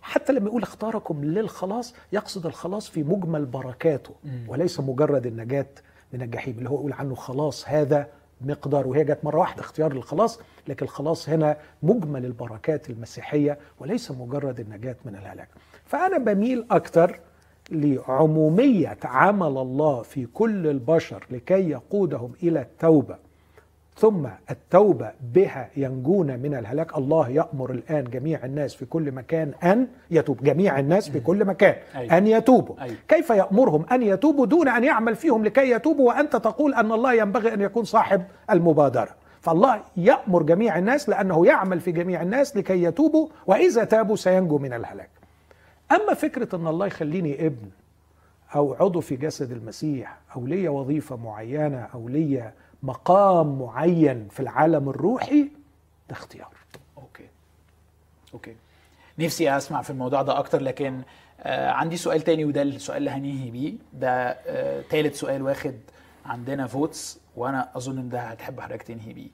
حتى 0.02 0.32
لما 0.32 0.46
يقول 0.46 0.62
اختاركم 0.62 1.24
للخلاص 1.24 1.94
يقصد 2.12 2.46
الخلاص 2.46 2.88
في 2.88 3.02
مجمل 3.02 3.44
بركاته 3.44 4.14
وليس 4.48 4.80
مجرد 4.80 5.26
النجاة 5.26 5.66
من 6.12 6.22
الجحيم 6.22 6.58
اللي 6.58 6.70
هو 6.70 6.74
يقول 6.74 6.92
عنه 6.92 7.14
خلاص 7.14 7.68
هذا 7.68 8.08
مقدار 8.40 8.86
وهي 8.86 9.04
جت 9.04 9.18
مرة 9.22 9.38
واحدة 9.38 9.60
اختيار 9.60 9.92
للخلاص 9.92 10.40
لكن 10.68 10.84
الخلاص 10.86 11.28
هنا 11.28 11.56
مجمل 11.82 12.24
البركات 12.24 12.90
المسيحية 12.90 13.58
وليس 13.80 14.10
مجرد 14.10 14.60
النجاة 14.60 14.96
من 15.04 15.16
الهلاك. 15.16 15.48
فأنا 15.84 16.18
بميل 16.18 16.66
أكتر 16.70 17.20
لعمومية 17.70 18.98
عمل 19.04 19.46
الله 19.46 20.02
في 20.02 20.26
كل 20.26 20.66
البشر 20.66 21.26
لكي 21.30 21.70
يقودهم 21.70 22.32
إلى 22.42 22.60
التوبة. 22.60 23.25
ثم 23.98 24.26
التوبة 24.50 25.12
بها 25.34 25.68
ينجون 25.76 26.38
من 26.38 26.54
الهلاك. 26.54 26.98
الله 26.98 27.28
يأمر 27.28 27.70
الآن 27.70 28.04
جميع 28.04 28.44
الناس 28.44 28.74
في 28.74 28.84
كل 28.84 29.12
مكان 29.12 29.52
أن 29.62 29.88
يتوب. 30.10 30.44
جميع 30.44 30.78
الناس 30.78 31.08
في 31.10 31.20
كل 31.20 31.44
مكان 31.44 31.74
أيوة. 31.94 32.18
أن 32.18 32.26
يتوبوا. 32.26 32.82
أيوة. 32.82 32.96
كيف 33.08 33.30
يأمرهم 33.30 33.86
أن 33.92 34.02
يتوبوا 34.02 34.46
دون 34.46 34.68
أن 34.68 34.84
يعمل 34.84 35.16
فيهم 35.16 35.44
لكي 35.44 35.70
يتوبوا 35.70 36.08
وأنت 36.08 36.36
تقول 36.36 36.74
أن 36.74 36.92
الله 36.92 37.12
ينبغي 37.14 37.54
أن 37.54 37.60
يكون 37.60 37.84
صاحب 37.84 38.22
المبادرة؟ 38.50 39.10
فالله 39.40 39.82
يأمر 39.96 40.42
جميع 40.42 40.78
الناس 40.78 41.08
لأنه 41.08 41.46
يعمل 41.46 41.80
في 41.80 41.92
جميع 41.92 42.22
الناس 42.22 42.56
لكي 42.56 42.82
يتوبوا 42.82 43.28
وإذا 43.46 43.84
تابوا 43.84 44.16
سينجوا 44.16 44.58
من 44.58 44.72
الهلاك. 44.72 45.10
أما 45.92 46.14
فكرة 46.14 46.56
أن 46.56 46.66
الله 46.66 46.86
يخليني 46.86 47.46
ابن 47.46 47.68
أو 48.54 48.74
عضو 48.74 49.00
في 49.00 49.16
جسد 49.16 49.52
المسيح 49.52 50.18
أو 50.36 50.46
ليا 50.46 50.70
وظيفة 50.70 51.16
معينة 51.16 51.86
أو 51.94 52.08
ليا 52.08 52.52
مقام 52.82 53.58
معين 53.58 54.28
في 54.28 54.40
العالم 54.40 54.88
الروحي 54.88 55.42
ده 56.08 56.16
اختيار. 56.16 56.52
okay. 56.98 57.28
okay. 58.34 58.56
نفسي 59.18 59.56
أسمع 59.56 59.82
في 59.82 59.90
الموضوع 59.90 60.22
ده 60.22 60.38
أكتر 60.38 60.60
لكن 60.60 61.02
آه 61.40 61.70
عندي 61.70 61.96
سؤال 61.96 62.20
تاني 62.22 62.44
وده 62.44 62.62
السؤال 62.62 62.98
اللي 62.98 63.10
هننهي 63.10 63.50
بيه. 63.50 63.74
ده 63.92 64.10
آه 64.30 64.82
تالت 64.90 65.14
سؤال 65.14 65.42
واخد 65.42 65.74
عندنا 66.26 66.66
votes 66.66 67.20
وأنا 67.36 67.76
أظن 67.76 67.98
إن 67.98 68.08
ده 68.08 68.20
هتحب 68.20 68.60
حضرتك 68.60 68.82
تنهي 68.82 69.12
بيه. 69.12 69.28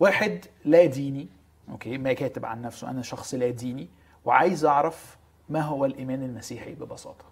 واحد 0.00 0.44
لا 0.64 0.84
ديني 0.86 1.28
okay 1.70 1.98
ما 1.98 2.12
كاتب 2.12 2.44
عن 2.46 2.62
نفسه 2.62 2.90
أنا 2.90 3.02
شخص 3.02 3.34
لا 3.34 3.50
ديني 3.50 3.88
وعايز 4.24 4.64
أعرف 4.64 5.16
ما 5.48 5.60
هو 5.60 5.84
الإيمان 5.84 6.22
المسيحي 6.22 6.74
ببساطة؟ 6.74 7.24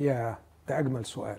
يا 0.00 0.38
ده 0.68 0.78
أجمل 0.78 1.06
سؤال. 1.06 1.38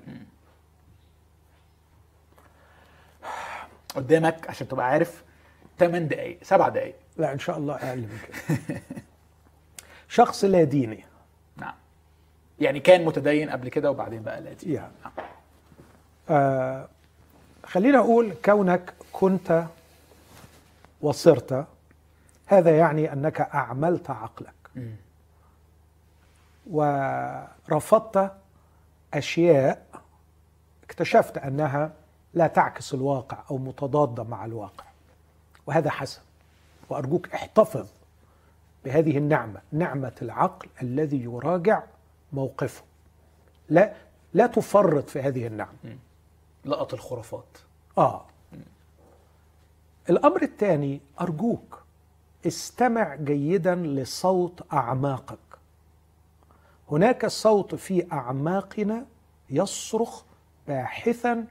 قدامك 3.95 4.49
عشان 4.49 4.67
تبقى 4.67 4.85
عارف 4.85 5.23
8 5.79 6.07
دقائق 6.07 6.39
7 6.43 6.69
دقائق 6.69 6.95
لا 7.17 7.33
إن 7.33 7.39
شاء 7.39 7.57
الله 7.57 7.75
أقل 7.75 7.97
من 7.99 8.17
كده. 8.27 8.81
شخص 10.07 10.43
لا 10.45 10.63
ديني. 10.63 11.03
نعم. 11.57 11.73
يعني 12.59 12.79
كان 12.79 13.05
متدين 13.05 13.49
قبل 13.49 13.69
كده 13.69 13.91
وبعدين 13.91 14.21
بقى 14.23 14.41
لا 14.41 14.53
ديني. 14.53 14.73
يا. 14.73 14.91
آه 16.29 16.87
خلينا 17.65 17.97
أقول 17.99 18.33
كونك 18.45 18.93
كنت 19.13 19.65
وصرت 21.01 21.65
هذا 22.45 22.77
يعني 22.77 23.13
أنك 23.13 23.41
أعملت 23.41 24.09
عقلك. 24.09 24.53
مم. 24.75 24.95
ورفضت 26.69 28.31
أشياء 29.13 29.85
اكتشفت 30.83 31.37
أنها 31.37 31.91
لا 32.33 32.47
تعكس 32.47 32.93
الواقع 32.93 33.43
أو 33.51 33.57
متضادة 33.57 34.23
مع 34.23 34.45
الواقع. 34.45 34.85
وهذا 35.67 35.89
حسن. 35.89 36.21
وأرجوك 36.89 37.29
احتفظ 37.33 37.87
بهذه 38.85 39.17
النعمة 39.17 39.61
نعمة 39.71 40.15
العقل 40.21 40.69
الذي 40.81 41.23
يراجع 41.23 41.83
موقفه. 42.33 42.83
لا 43.69 43.93
لا 44.33 44.47
تفرط 44.47 45.09
في 45.09 45.21
هذه 45.21 45.47
النعمة. 45.47 45.97
لقط 46.65 46.93
الخرافات. 46.93 47.57
آه. 47.97 48.25
الأمر 50.09 50.41
الثاني 50.41 51.01
أرجوك 51.21 51.83
استمع 52.47 53.15
جيدا 53.15 53.75
لصوت 53.75 54.73
أعماقك. 54.73 55.37
هناك 56.91 57.25
صوت 57.25 57.75
في 57.75 58.11
أعماقنا 58.11 59.05
يصرخ 59.49 60.23
باحثا 60.67 61.45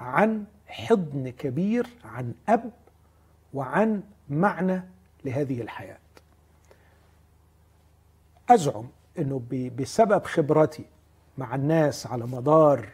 عن 0.00 0.44
حضن 0.66 1.28
كبير 1.28 1.86
عن 2.04 2.34
أب 2.48 2.70
وعن 3.54 4.02
معنى 4.28 4.82
لهذه 5.24 5.60
الحياة. 5.60 5.98
أزعم 8.50 8.88
أنه 9.18 9.42
ب- 9.50 9.76
بسبب 9.76 10.24
خبرتي 10.24 10.84
مع 11.38 11.54
الناس 11.54 12.06
على 12.06 12.26
مدار 12.26 12.88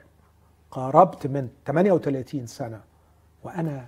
قاربت 0.70 1.26
من 1.26 1.48
38 1.66 2.46
سنة 2.46 2.80
وأنا 3.44 3.86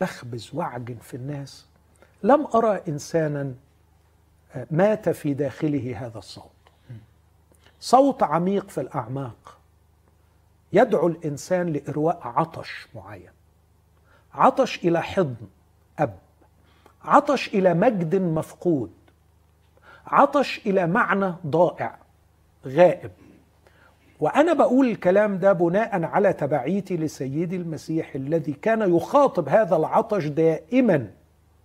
بخبز 0.00 0.50
وأعجن 0.54 0.96
في 0.96 1.14
الناس 1.16 1.66
لم 2.22 2.46
أرى 2.54 2.80
إنسانا 2.88 3.54
آه، 4.54 4.66
مات 4.70 5.08
في 5.08 5.34
داخله 5.34 6.06
هذا 6.06 6.18
الصوت. 6.18 6.50
صوت 7.80 8.22
عميق 8.22 8.68
في 8.68 8.80
الأعماق. 8.80 9.58
يدعو 10.72 11.06
الإنسان 11.06 11.72
لإرواء 11.72 12.20
عطش 12.22 12.88
معين. 12.94 13.30
عطش 14.34 14.78
إلى 14.84 15.02
حضن 15.02 15.46
أب. 15.98 16.18
عطش 17.04 17.48
إلى 17.48 17.74
مجد 17.74 18.14
مفقود. 18.14 18.90
عطش 20.06 20.60
إلى 20.66 20.86
معنى 20.86 21.34
ضائع 21.46 21.98
غائب. 22.66 23.10
وأنا 24.20 24.52
بقول 24.52 24.88
الكلام 24.88 25.38
ده 25.38 25.52
بناء 25.52 26.04
على 26.04 26.32
تبعيتي 26.32 26.96
لسيدي 26.96 27.56
المسيح 27.56 28.14
الذي 28.14 28.52
كان 28.52 28.96
يخاطب 28.96 29.48
هذا 29.48 29.76
العطش 29.76 30.26
دائما 30.26 31.10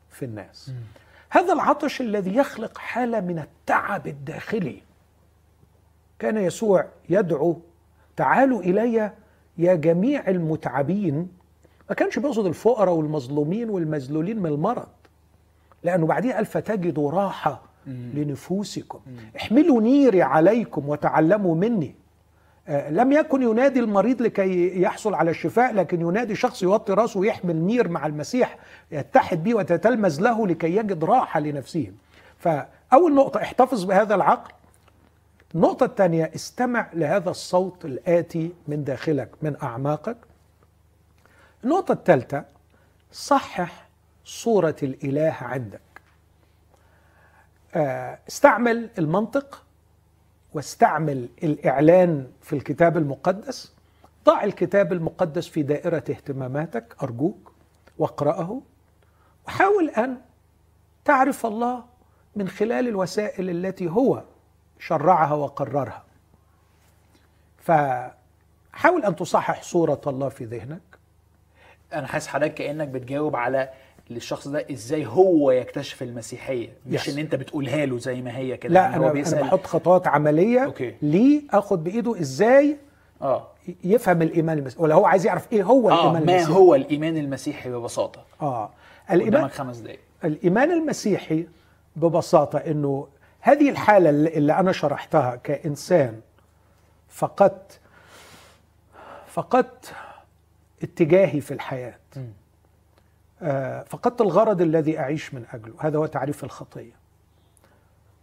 في 0.10 0.26
الناس. 0.26 0.72
هذا 1.30 1.54
العطش 1.54 2.02
الذي 2.02 2.36
يخلق 2.36 2.78
حالة 2.78 3.20
من 3.20 3.40
التعب 3.40 4.08
الداخلي. 4.08 4.82
كان 6.20 6.38
يسوع 6.38 6.88
يدعو 7.10 7.60
تعالوا 8.18 8.62
إلي 8.62 9.12
يا 9.58 9.76
جميع 9.76 10.28
المتعبين. 10.28 11.28
ما 11.90 11.96
كانش 11.96 12.20
بيقصد 12.20 12.46
الفقراء 12.46 12.94
والمظلومين 12.94 13.70
والمذلولين 13.70 14.40
من 14.40 14.46
المرض 14.46 14.88
لأنه 15.84 16.06
بعديه 16.06 16.34
قال 16.34 16.46
فتجدوا 16.46 17.12
راحة 17.12 17.62
لنفوسكم. 17.88 19.00
احملوا 19.38 19.82
نيري 19.82 20.22
عليكم 20.22 20.90
وتعلموا 20.90 21.56
مني. 21.56 21.96
آه، 22.68 22.90
لم 22.90 23.12
يكن 23.12 23.42
ينادي 23.42 23.80
المريض 23.80 24.22
لكي 24.22 24.82
يحصل 24.82 25.14
على 25.14 25.32
الشفاء 25.32 25.74
لكن 25.74 26.02
ينادي 26.02 26.36
شخص 26.36 26.64
يوطي 26.64 26.94
راسه 26.94 27.20
ويحمل 27.20 27.56
نير 27.56 27.90
مع 27.90 28.06
المسيح 28.06 28.58
يتحد 28.92 29.44
به 29.44 29.56
وتتلمذ 29.56 30.22
له 30.22 30.48
لكي 30.48 30.76
يجد 30.76 31.04
راحة 31.04 31.40
لنفسه. 31.40 31.92
فأول 32.38 33.16
نقطة 33.16 33.42
احتفظ 33.42 33.84
بهذا 33.84 34.16
العقل. 34.16 34.52
النقطة 35.56 35.86
الثانية 35.86 36.32
استمع 36.36 36.90
لهذا 36.94 37.30
الصوت 37.30 37.86
الآتي 37.86 38.54
من 38.68 38.84
داخلك 38.84 39.30
من 39.42 39.56
أعماقك. 39.64 40.18
النقطة 41.64 41.92
الثالثة 41.92 42.46
صحح 43.12 43.88
صورة 44.26 44.76
الإله 44.84 45.36
عندك. 45.42 45.82
آه، 47.76 48.20
استعمل 48.30 48.90
المنطق 48.98 49.64
واستعمل 50.54 51.30
الإعلان 51.44 52.32
في 52.42 52.54
الكتاب 52.54 52.98
المقدس. 52.98 53.74
ضع 54.26 54.44
الكتاب 54.44 54.94
المقدس 54.94 55.48
في 55.48 55.64
دائرة 55.64 56.04
اهتماماتك 56.10 56.96
أرجوك 57.04 57.52
واقرأه. 57.98 58.62
وحاول 59.48 59.90
أن 59.90 60.22
تعرف 61.06 61.46
الله 61.46 61.84
من 62.36 62.48
خلال 62.48 62.88
الوسائل 62.88 63.50
التي 63.50 63.90
هو 63.90 64.24
شرعها 64.80 65.34
وقررها. 65.34 66.04
حاول 68.74 69.06
أن 69.06 69.16
تصحح 69.16 69.62
صورة 69.64 70.02
الله 70.08 70.30
في 70.30 70.44
ذهنك. 70.46 70.82
أنا 71.94 72.08
حاسس 72.08 72.28
حضرتك 72.28 72.54
كأنك 72.54 72.88
بتجاوب 72.88 73.36
على 73.36 73.70
الشخص 74.12 74.48
ده 74.48 74.66
إزاي 74.72 75.06
هو 75.06 75.52
يكتشف 75.52 76.04
المسيحية 76.04 76.70
مش 76.86 77.06
Yes. 77.06 77.10
إن 77.10 77.18
أنت 77.20 77.36
بتقولها 77.36 77.86
له 77.86 77.98
زي 77.98 78.22
ما 78.22 78.38
هي 78.38 78.58
كده 78.58 78.74
لا 78.74 78.96
أنا 78.96 79.12
أنا 79.12 79.42
بحط 79.42 79.66
خطوات 79.68 80.08
عملية 80.08 80.66
أوكي. 80.66 80.96
ليه 81.02 81.42
أخد 81.52 81.84
بإيده 81.84 82.20
إزاي 82.20 82.78
آه. 83.22 83.48
يفهم 83.84 84.22
الإيمان 84.22 84.58
المسيحي 84.58 84.84
ولا 84.84 84.96
هو 84.96 85.06
عايز 85.06 85.26
يعرف 85.26 85.52
إيه 85.54 85.64
هو 85.64 85.90
آه 85.90 85.94
الإيمان 85.94 86.26
ما 86.26 86.32
المسيحي؟ 86.34 86.54
هو 86.54 86.76
الإيمان 86.76 87.18
المسيحي 87.18 87.70
ببساطة؟ 87.70 88.22
آه. 88.42 88.70
الايمان 89.12 89.48
خمس 89.48 89.78
دقايق. 89.78 90.00
الإيمان 90.24 90.72
المسيحي 90.72 91.48
ببساطة 91.96 92.58
إنه 92.58 93.08
هذه 93.40 93.70
الحالة 93.70 94.10
اللي 94.10 94.54
أنا 94.54 94.72
شرحتها 94.72 95.36
كإنسان 95.36 96.22
فقدت 97.10 97.80
فقدت 99.28 99.94
اتجاهي 100.84 101.42
في 101.42 101.54
الحياة. 101.54 102.00
مم. 102.16 102.32
آه، 103.42 103.84
فقدت 103.84 104.22
الغرض 104.22 104.62
الذي 104.62 105.00
أعيش 105.00 105.34
من 105.34 105.46
أجله. 105.54 105.76
هذا 105.80 105.98
هو 105.98 106.06
تعريف 106.06 106.44
الخطية. 106.44 106.92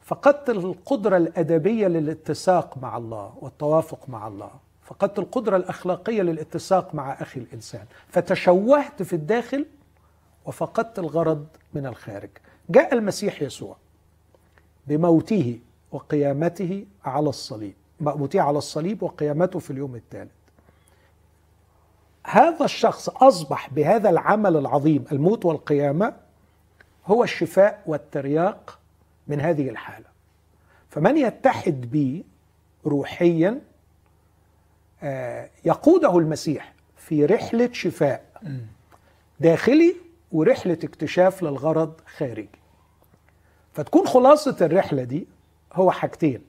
فقدت 0.04 0.50
القدرة 0.50 1.16
الأدبية 1.16 1.86
للاتساق 1.86 2.78
مع 2.78 2.96
الله 2.96 3.34
والتوافق 3.40 4.08
مع 4.08 4.26
الله. 4.26 4.50
فقدت 4.84 5.18
القدرة 5.18 5.56
الأخلاقية 5.56 6.22
للاتساق 6.22 6.94
مع 6.94 7.12
أخي 7.12 7.40
الإنسان. 7.40 7.84
فتشوهت 8.08 9.02
في 9.02 9.12
الداخل 9.12 9.66
وفقدت 10.44 10.98
الغرض 10.98 11.46
من 11.74 11.86
الخارج. 11.86 12.30
جاء 12.70 12.94
المسيح 12.94 13.42
يسوع. 13.42 13.76
بموته 14.86 15.58
وقيامته 15.92 16.84
على 17.04 17.28
الصليب 17.28 17.74
موته 18.00 18.40
على 18.40 18.58
الصليب 18.58 19.02
وقيامته 19.02 19.58
في 19.58 19.70
اليوم 19.70 19.94
الثالث. 19.96 20.30
هذا 22.26 22.64
الشخص 22.64 23.08
أصبح 23.08 23.70
بهذا 23.70 24.10
العمل 24.10 24.56
العظيم 24.56 25.04
الموت 25.12 25.44
والقيامة 25.44 26.14
هو 27.06 27.24
الشفاء 27.24 27.82
والترياق 27.86 28.78
من 29.28 29.40
هذه 29.40 29.68
الحالة. 29.68 30.06
فمن 30.90 31.16
يتحد 31.16 31.80
بي 31.80 32.24
روحيا 32.86 33.60
آه، 35.02 35.50
يقوده 35.64 36.18
المسيح 36.18 36.74
في 36.96 37.24
رحلة 37.24 37.70
شفاء 37.72 38.24
داخلي 39.40 39.96
ورحلة 40.32 40.78
اكتشاف 40.84 41.42
للغرض 41.42 42.00
خارجي. 42.16 42.63
فتكون 43.74 44.06
خلاصة 44.06 44.56
الرحلة 44.60 45.04
دي 45.04 45.26
هو 45.72 45.90
حاجتين. 45.90 46.40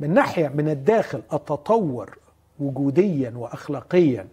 من 0.00 0.14
ناحية 0.14 0.48
من 0.48 0.68
الداخل 0.68 1.22
أتطور 1.30 2.18
وجوديا 2.60 3.32
واخلاقيا 3.36 4.26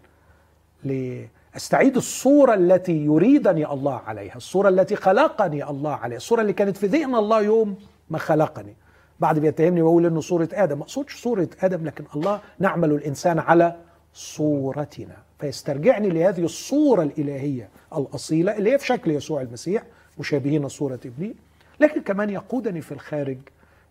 لأستعيد 0.84 1.96
الصورة 1.96 2.54
التي 2.54 3.06
يريدني 3.06 3.72
الله 3.72 3.96
عليها، 3.96 4.36
الصورة 4.36 4.70
التي 4.70 4.96
خلقني 4.96 5.70
الله 5.70 5.94
عليها، 5.94 6.18
الصورة 6.18 6.42
اللي 6.42 6.54
كانت 6.54 6.78
في 6.78 6.88
ذهن 6.88 7.16
الله 7.16 7.42
يوم 7.42 7.76
ما 8.10 8.18
خلقني. 8.18 8.76
بعد 9.20 9.40
بيتهمني 9.40 9.82
ويقول 9.82 10.06
إنه 10.06 10.22
صورة 10.22 10.50
آدم، 10.54 10.78
ما 10.78 10.84
أقصدش 10.84 11.22
صورة 11.22 11.48
آدم 11.62 11.86
لكن 11.86 12.04
الله 12.16 12.42
نعمل 12.60 12.92
الإنسان 12.92 13.40
على 13.40 13.76
صورتنا، 14.14 15.18
فيسترجعني 15.40 16.10
لهذه 16.10 16.44
الصورة 16.44 17.04
الإلهية 17.04 17.70
الأصيلة 17.98 18.58
اللي 18.58 18.74
هي 18.74 18.78
في 18.78 18.86
شكل 18.86 19.12
يسوع 19.12 19.42
المسيح 19.42 19.84
مشابهين 20.20 20.68
صورة 20.68 21.00
ابنه، 21.06 21.34
لكن 21.80 22.02
كمان 22.02 22.30
يقودني 22.30 22.82
في 22.82 22.92
الخارج 22.92 23.38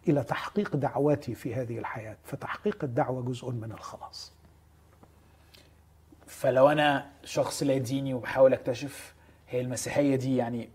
إلى 0.08 0.22
تحقيق 0.22 0.76
دعوتي 0.76 1.34
في 1.34 1.54
هذه 1.54 1.78
الحياة، 1.78 2.16
فتحقيق 2.24 2.84
الدعوة 2.84 3.22
جزء 3.22 3.50
من 3.50 3.72
الخلاص. 3.72 4.32
فلو 6.26 6.68
أنا 6.68 7.06
شخص 7.24 7.62
لا 7.62 7.78
ديني 7.78 8.14
وبحاول 8.14 8.52
أكتشف 8.52 9.14
هي 9.48 9.60
المسيحية 9.60 10.16
دي 10.16 10.36
يعني 10.36 10.68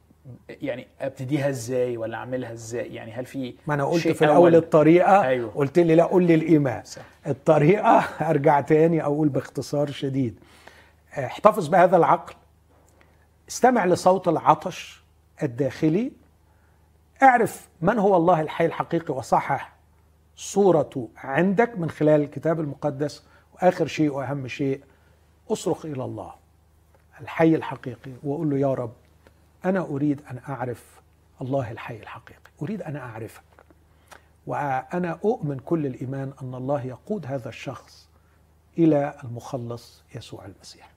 يعني 0.50 0.88
أبتديها 1.02 1.50
إزاي 1.50 1.98
ولا 1.98 2.18
أعملها 2.18 2.54
إزاي 2.54 2.94
يعني 2.94 3.12
هل 3.12 3.26
في 3.26 3.54
ما 3.68 3.74
أنا 3.74 3.86
قلت 3.86 4.08
في 4.08 4.26
الأول 4.26 4.36
أول؟ 4.36 4.56
الطريقة 4.56 5.24
أيوه. 5.24 5.52
قلت 5.56 5.80
لي 5.80 5.96
لا 5.96 6.04
قول 6.04 6.24
لي 6.24 6.36
الإيمان 6.36 6.84
صح. 6.84 7.02
الطريقة 7.28 8.00
أرجع 8.30 8.62
تاني 8.62 9.04
أقول 9.04 9.30
باختصار 9.30 9.92
شديد 9.92 10.40
احتفظ 11.18 11.68
بهذا 11.68 11.98
العقل 11.98 12.36
استمع 13.50 13.86
لصوت 13.86 14.28
العطش 14.28 15.04
الداخلي 15.44 16.12
اعرف 17.24 17.68
من 17.82 18.00
هو 18.00 18.18
الله 18.18 18.42
الحي 18.42 18.66
الحقيقي 18.66 19.14
وصحح 19.14 19.74
صورته 20.36 21.10
عندك 21.18 21.78
من 21.78 21.90
خلال 21.90 22.22
الكتاب 22.22 22.60
المقدس. 22.60 23.24
وآخر 23.54 23.88
شيء 23.88 24.12
وأهم 24.14 24.48
شيء 24.48 24.84
اصرخ 25.50 25.86
إلى 25.86 26.04
الله 26.06 26.34
الحي 27.22 27.56
الحقيقي 27.56 28.12
وقول 28.24 28.50
له 28.50 28.58
يا 28.58 28.74
رب 28.74 28.94
أنا 29.66 29.80
أريد 29.80 30.22
أن 30.32 30.40
أعرف 30.50 31.02
الله 31.42 31.72
الحي 31.72 31.98
الحقيقي 31.98 32.52
أريد 32.62 32.82
أن 32.82 32.96
أعرفك. 32.96 33.44
وأنا 34.48 35.20
أؤمن 35.26 35.60
كل 35.60 35.86
الإيمان 35.86 36.34
أن 36.42 36.56
الله 36.56 36.86
يقود 36.86 37.26
هذا 37.26 37.50
الشخص 37.50 38.10
إلى 38.78 39.18
المخلص 39.24 40.04
يسوع 40.16 40.46
المسيح. 40.46 40.97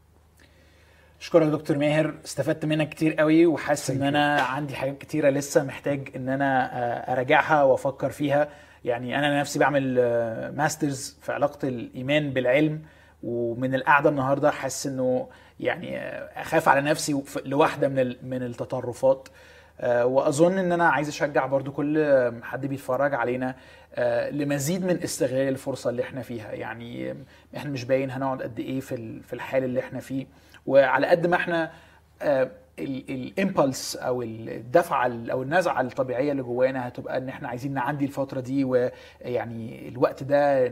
أشكرك 1.20 1.47
دكتور 1.47 1.78
ماهر 1.78 2.14
استفدت 2.24 2.64
منك 2.64 2.88
كتير 2.88 3.14
قوي 3.14 3.47
وحاسس 3.47 3.90
إن. 3.90 4.02
أنا 4.02 4.40
عندي 4.42 4.74
حاجات 4.76 4.98
كتيرة 4.98 5.30
لسه 5.30 5.64
محتاج 5.64 6.09
إن 6.16 6.28
أنا 6.28 6.64
آه، 6.78 7.12
أراجعها 7.12 7.62
وأفكر 7.62 8.10
فيها. 8.10 8.48
يعني 8.84 9.18
أنا 9.18 9.40
نفسي 9.40 9.59
بعمل 9.59 9.97
آه، 9.98 10.51
ماسترز 10.51 11.18
في 11.22 11.32
علاقة 11.32 11.68
الإيمان 11.68 12.30
بالعلم 12.30 12.82
ومن 13.22 13.74
القعدة 13.74 14.10
النهارده 14.10 14.51
حاسس 14.51 14.86
إنه 14.86 15.28
يعني 15.60 15.98
آه، 15.98 16.28
أخاف 16.36 16.68
على 16.68 16.80
نفسي 16.80 17.22
لواحدة 17.44 17.88
من 17.88 18.16
من 18.22 18.42
التطرفات. 18.42 19.28
وأظن 19.84 20.59
إن 20.59 20.72
أنا 20.72 20.88
عايز 20.88 21.09
أشجع 21.09 21.47
برضو 21.47 21.72
كل 21.72 22.32
حد 22.42 22.66
بيتفرج 22.66 23.14
علينا 23.14 23.55
لمزيد 24.30 24.84
من 24.84 25.02
استغلال 25.02 25.48
الفرصة 25.48 25.90
اللي 25.90 26.02
إحنا 26.02 26.22
فيها. 26.22 26.52
يعني 26.52 27.16
إحنا 27.56 27.70
مش 27.70 27.84
باين 27.84 28.10
هنقعد 28.10 28.42
قد 28.42 28.60
إيه 28.60 28.80
في 28.80 29.32
الحال 29.32 29.64
اللي 29.64 29.80
إحنا 29.80 30.01
فيه. 30.01 30.26
وعلى 30.70 31.06
قد 31.06 31.26
ما 31.26 31.36
إحنا 31.36 31.70
الامبلس 32.78 33.97
أو 33.97 34.22
الدفعة 34.22 35.06
ال- 35.06 35.30
أو 35.30 35.42
النزعة 35.42 35.80
الطبيعية 35.80 36.32
اللي 36.32 36.42
جوانا 36.42 36.88
هتبقى 36.88 37.18
إن 37.18 37.28
إحنا 37.28 37.48
عايزين 37.48 37.74
نعدي 37.74 38.05
الفترة 38.05 38.40
دي 38.40 38.64
ويعني 38.64 39.88
الوقت 39.88 40.22
ده 40.22 40.68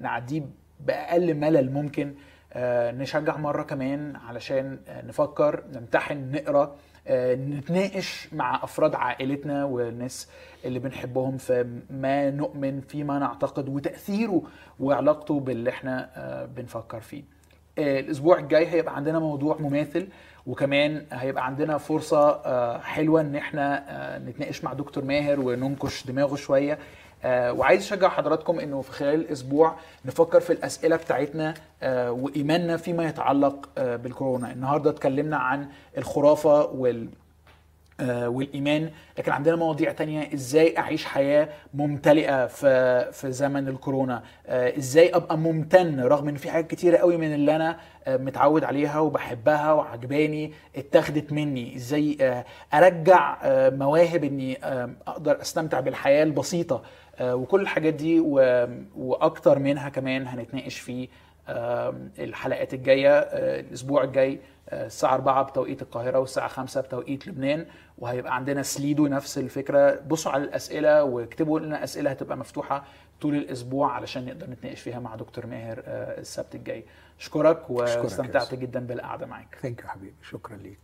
نعديه 0.00 0.42
بأقل 0.80 1.34
ملل 1.34 1.72
ممكن. 1.72 2.14
آه، 2.52 2.90
نشجع 2.92 3.36
مرة 3.36 3.62
كمان 3.62 4.16
علشان 4.16 4.78
آه، 4.88 5.02
نفكر 5.06 5.62
نمتحن 5.74 6.30
نقرأ 6.32 6.76
آه، 7.06 7.34
نتناقش 7.34 8.28
مع 8.32 8.64
أفراد 8.64 8.94
عائلتنا 8.94 9.64
والناس 9.64 10.28
اللي 10.64 10.78
بنحبهم 10.78 11.36
في 11.36 11.80
ما 11.90 12.30
نؤمن 12.30 12.80
فيما 12.80 13.18
نعتقد 13.18 13.68
وتأثيره 13.68 14.42
وعلاقته 14.80 15.40
باللي 15.40 15.70
إحنا 15.70 16.10
آه، 16.16 16.44
بنفكر 16.44 17.00
فيه. 17.00 17.22
آه، 17.22 17.39
الأسبوع 17.80 18.38
الجاي 18.38 18.66
هيبقى 18.66 18.96
عندنا 18.96 19.18
موضوع 19.18 19.56
مماثل 19.60 20.08
وكمان 20.46 21.02
هيبقى 21.12 21.46
عندنا 21.46 21.78
فرصة 21.78 22.30
آه، 22.30 22.78
حلوة 22.78 23.20
إن 23.20 23.36
إحنا 23.36 23.84
آه، 23.88 24.18
نتناقش 24.18 24.64
مع 24.64 24.72
دكتور 24.72 25.04
ماهر 25.04 25.40
وننكش 25.40 26.06
دماغه 26.06 26.36
شوية. 26.36 26.78
آه، 27.24 27.52
وعايز 27.52 27.80
أشجع 27.82 28.08
حضراتكم 28.08 28.60
إنه 28.60 28.80
في 28.82 28.92
خلال 28.92 29.14
الأسبوع 29.14 29.74
نفكر 30.04 30.40
في 30.40 30.52
الأسئلة 30.52 30.96
بتاعتنا 30.96 31.54
آه، 31.82 32.12
وإيماننا 32.12 32.76
فيما 32.76 33.04
يتعلق 33.08 33.68
آه، 33.78 33.96
بالكورونا. 33.96 34.52
النهارده 34.52 34.90
اتكلمنا 34.90 35.36
عن 35.36 35.68
الخرافة 35.98 36.64
وال 36.66 37.04
آه، 37.04 37.10
والإيمان. 38.02 38.90
لكن 39.18 39.32
عندنا 39.32 39.56
مواضيع 39.56 39.92
تانية. 39.92 40.34
إزاي 40.34 40.78
أعيش 40.78 41.04
حياة 41.04 41.48
ممتلئة 41.74 42.46
في 42.46 43.12
في 43.12 43.32
زمن 43.32 43.68
الكورونا؟ 43.68 44.22
آه، 44.46 44.78
إزاي 44.78 45.10
أبقى 45.14 45.38
ممتن 45.38 46.00
رغم 46.00 46.28
إن 46.28 46.36
في 46.36 46.50
حاجات 46.50 46.70
كتيرة 46.70 46.96
قوي 46.96 47.16
من 47.16 47.34
اللي 47.34 47.56
أنا 47.56 47.76
آه، 48.06 48.16
متعود 48.16 48.64
عليها 48.64 48.98
وبحبها 49.00 49.72
وعجباني 49.72 50.52
اتاخدت 50.76 51.32
مني. 51.32 51.76
إزاي 51.76 52.16
آه، 52.20 52.44
أرجع 52.74 53.38
آه، 53.42 53.70
مواهب 53.70 54.24
إني 54.24 54.64
آه، 54.64 54.90
أقدر 55.06 55.40
أستمتع 55.40 55.80
بالحياة 55.80 56.22
البسيطة. 56.24 56.82
آه، 57.18 57.34
وكل 57.36 57.60
الحاجات 57.60 57.94
دي 57.94 58.20
وأكتر 58.96 59.58
منها 59.58 59.88
كمان 59.88 60.26
هنتناقش 60.26 60.78
آم، 61.48 62.10
الحلقات 62.18 62.74
الجاية 62.74 63.18
آه، 63.18 63.60
الأسبوع 63.60 64.04
الجاي 64.04 64.40
آه، 64.68 64.86
الساعة 64.86 65.14
4 65.14 65.42
بتوقيت 65.42 65.82
القاهرة 65.82 66.18
والساعة 66.18 66.48
5 66.48 66.80
بتوقيت 66.80 67.28
لبنان. 67.28 67.66
وهيبقى 68.00 68.34
عندنا 68.36 68.62
سليدو 68.62 69.06
نفس 69.06 69.38
الفكرة. 69.38 70.00
بصوا 70.00 70.32
على 70.32 70.44
الأسئلة 70.44 71.04
واكتبوا 71.04 71.60
لنا 71.60 71.84
أسئلة 71.84 72.10
هتبقى 72.10 72.36
مفتوحة 72.36 72.84
طول 73.20 73.34
الأسبوع 73.34 73.92
علشان 73.92 74.24
نقدر 74.26 74.50
نتناقش 74.50 74.80
فيها 74.80 74.98
مع 74.98 75.14
دكتور 75.16 75.46
ماهر 75.46 75.82
آه، 75.86 76.20
السبت 76.20 76.54
الجاي. 76.54 76.84
أشكرك 77.20 77.70
واستمتعت. 77.70 78.54
جدا 78.54 78.80
بالقعدة 78.80 79.26
معاك. 79.26 79.58
ثانك 79.62 79.82
يو 79.82 79.88
حبيبي. 79.88 80.14
شكرا 80.22 80.56
ليك. 80.56 80.78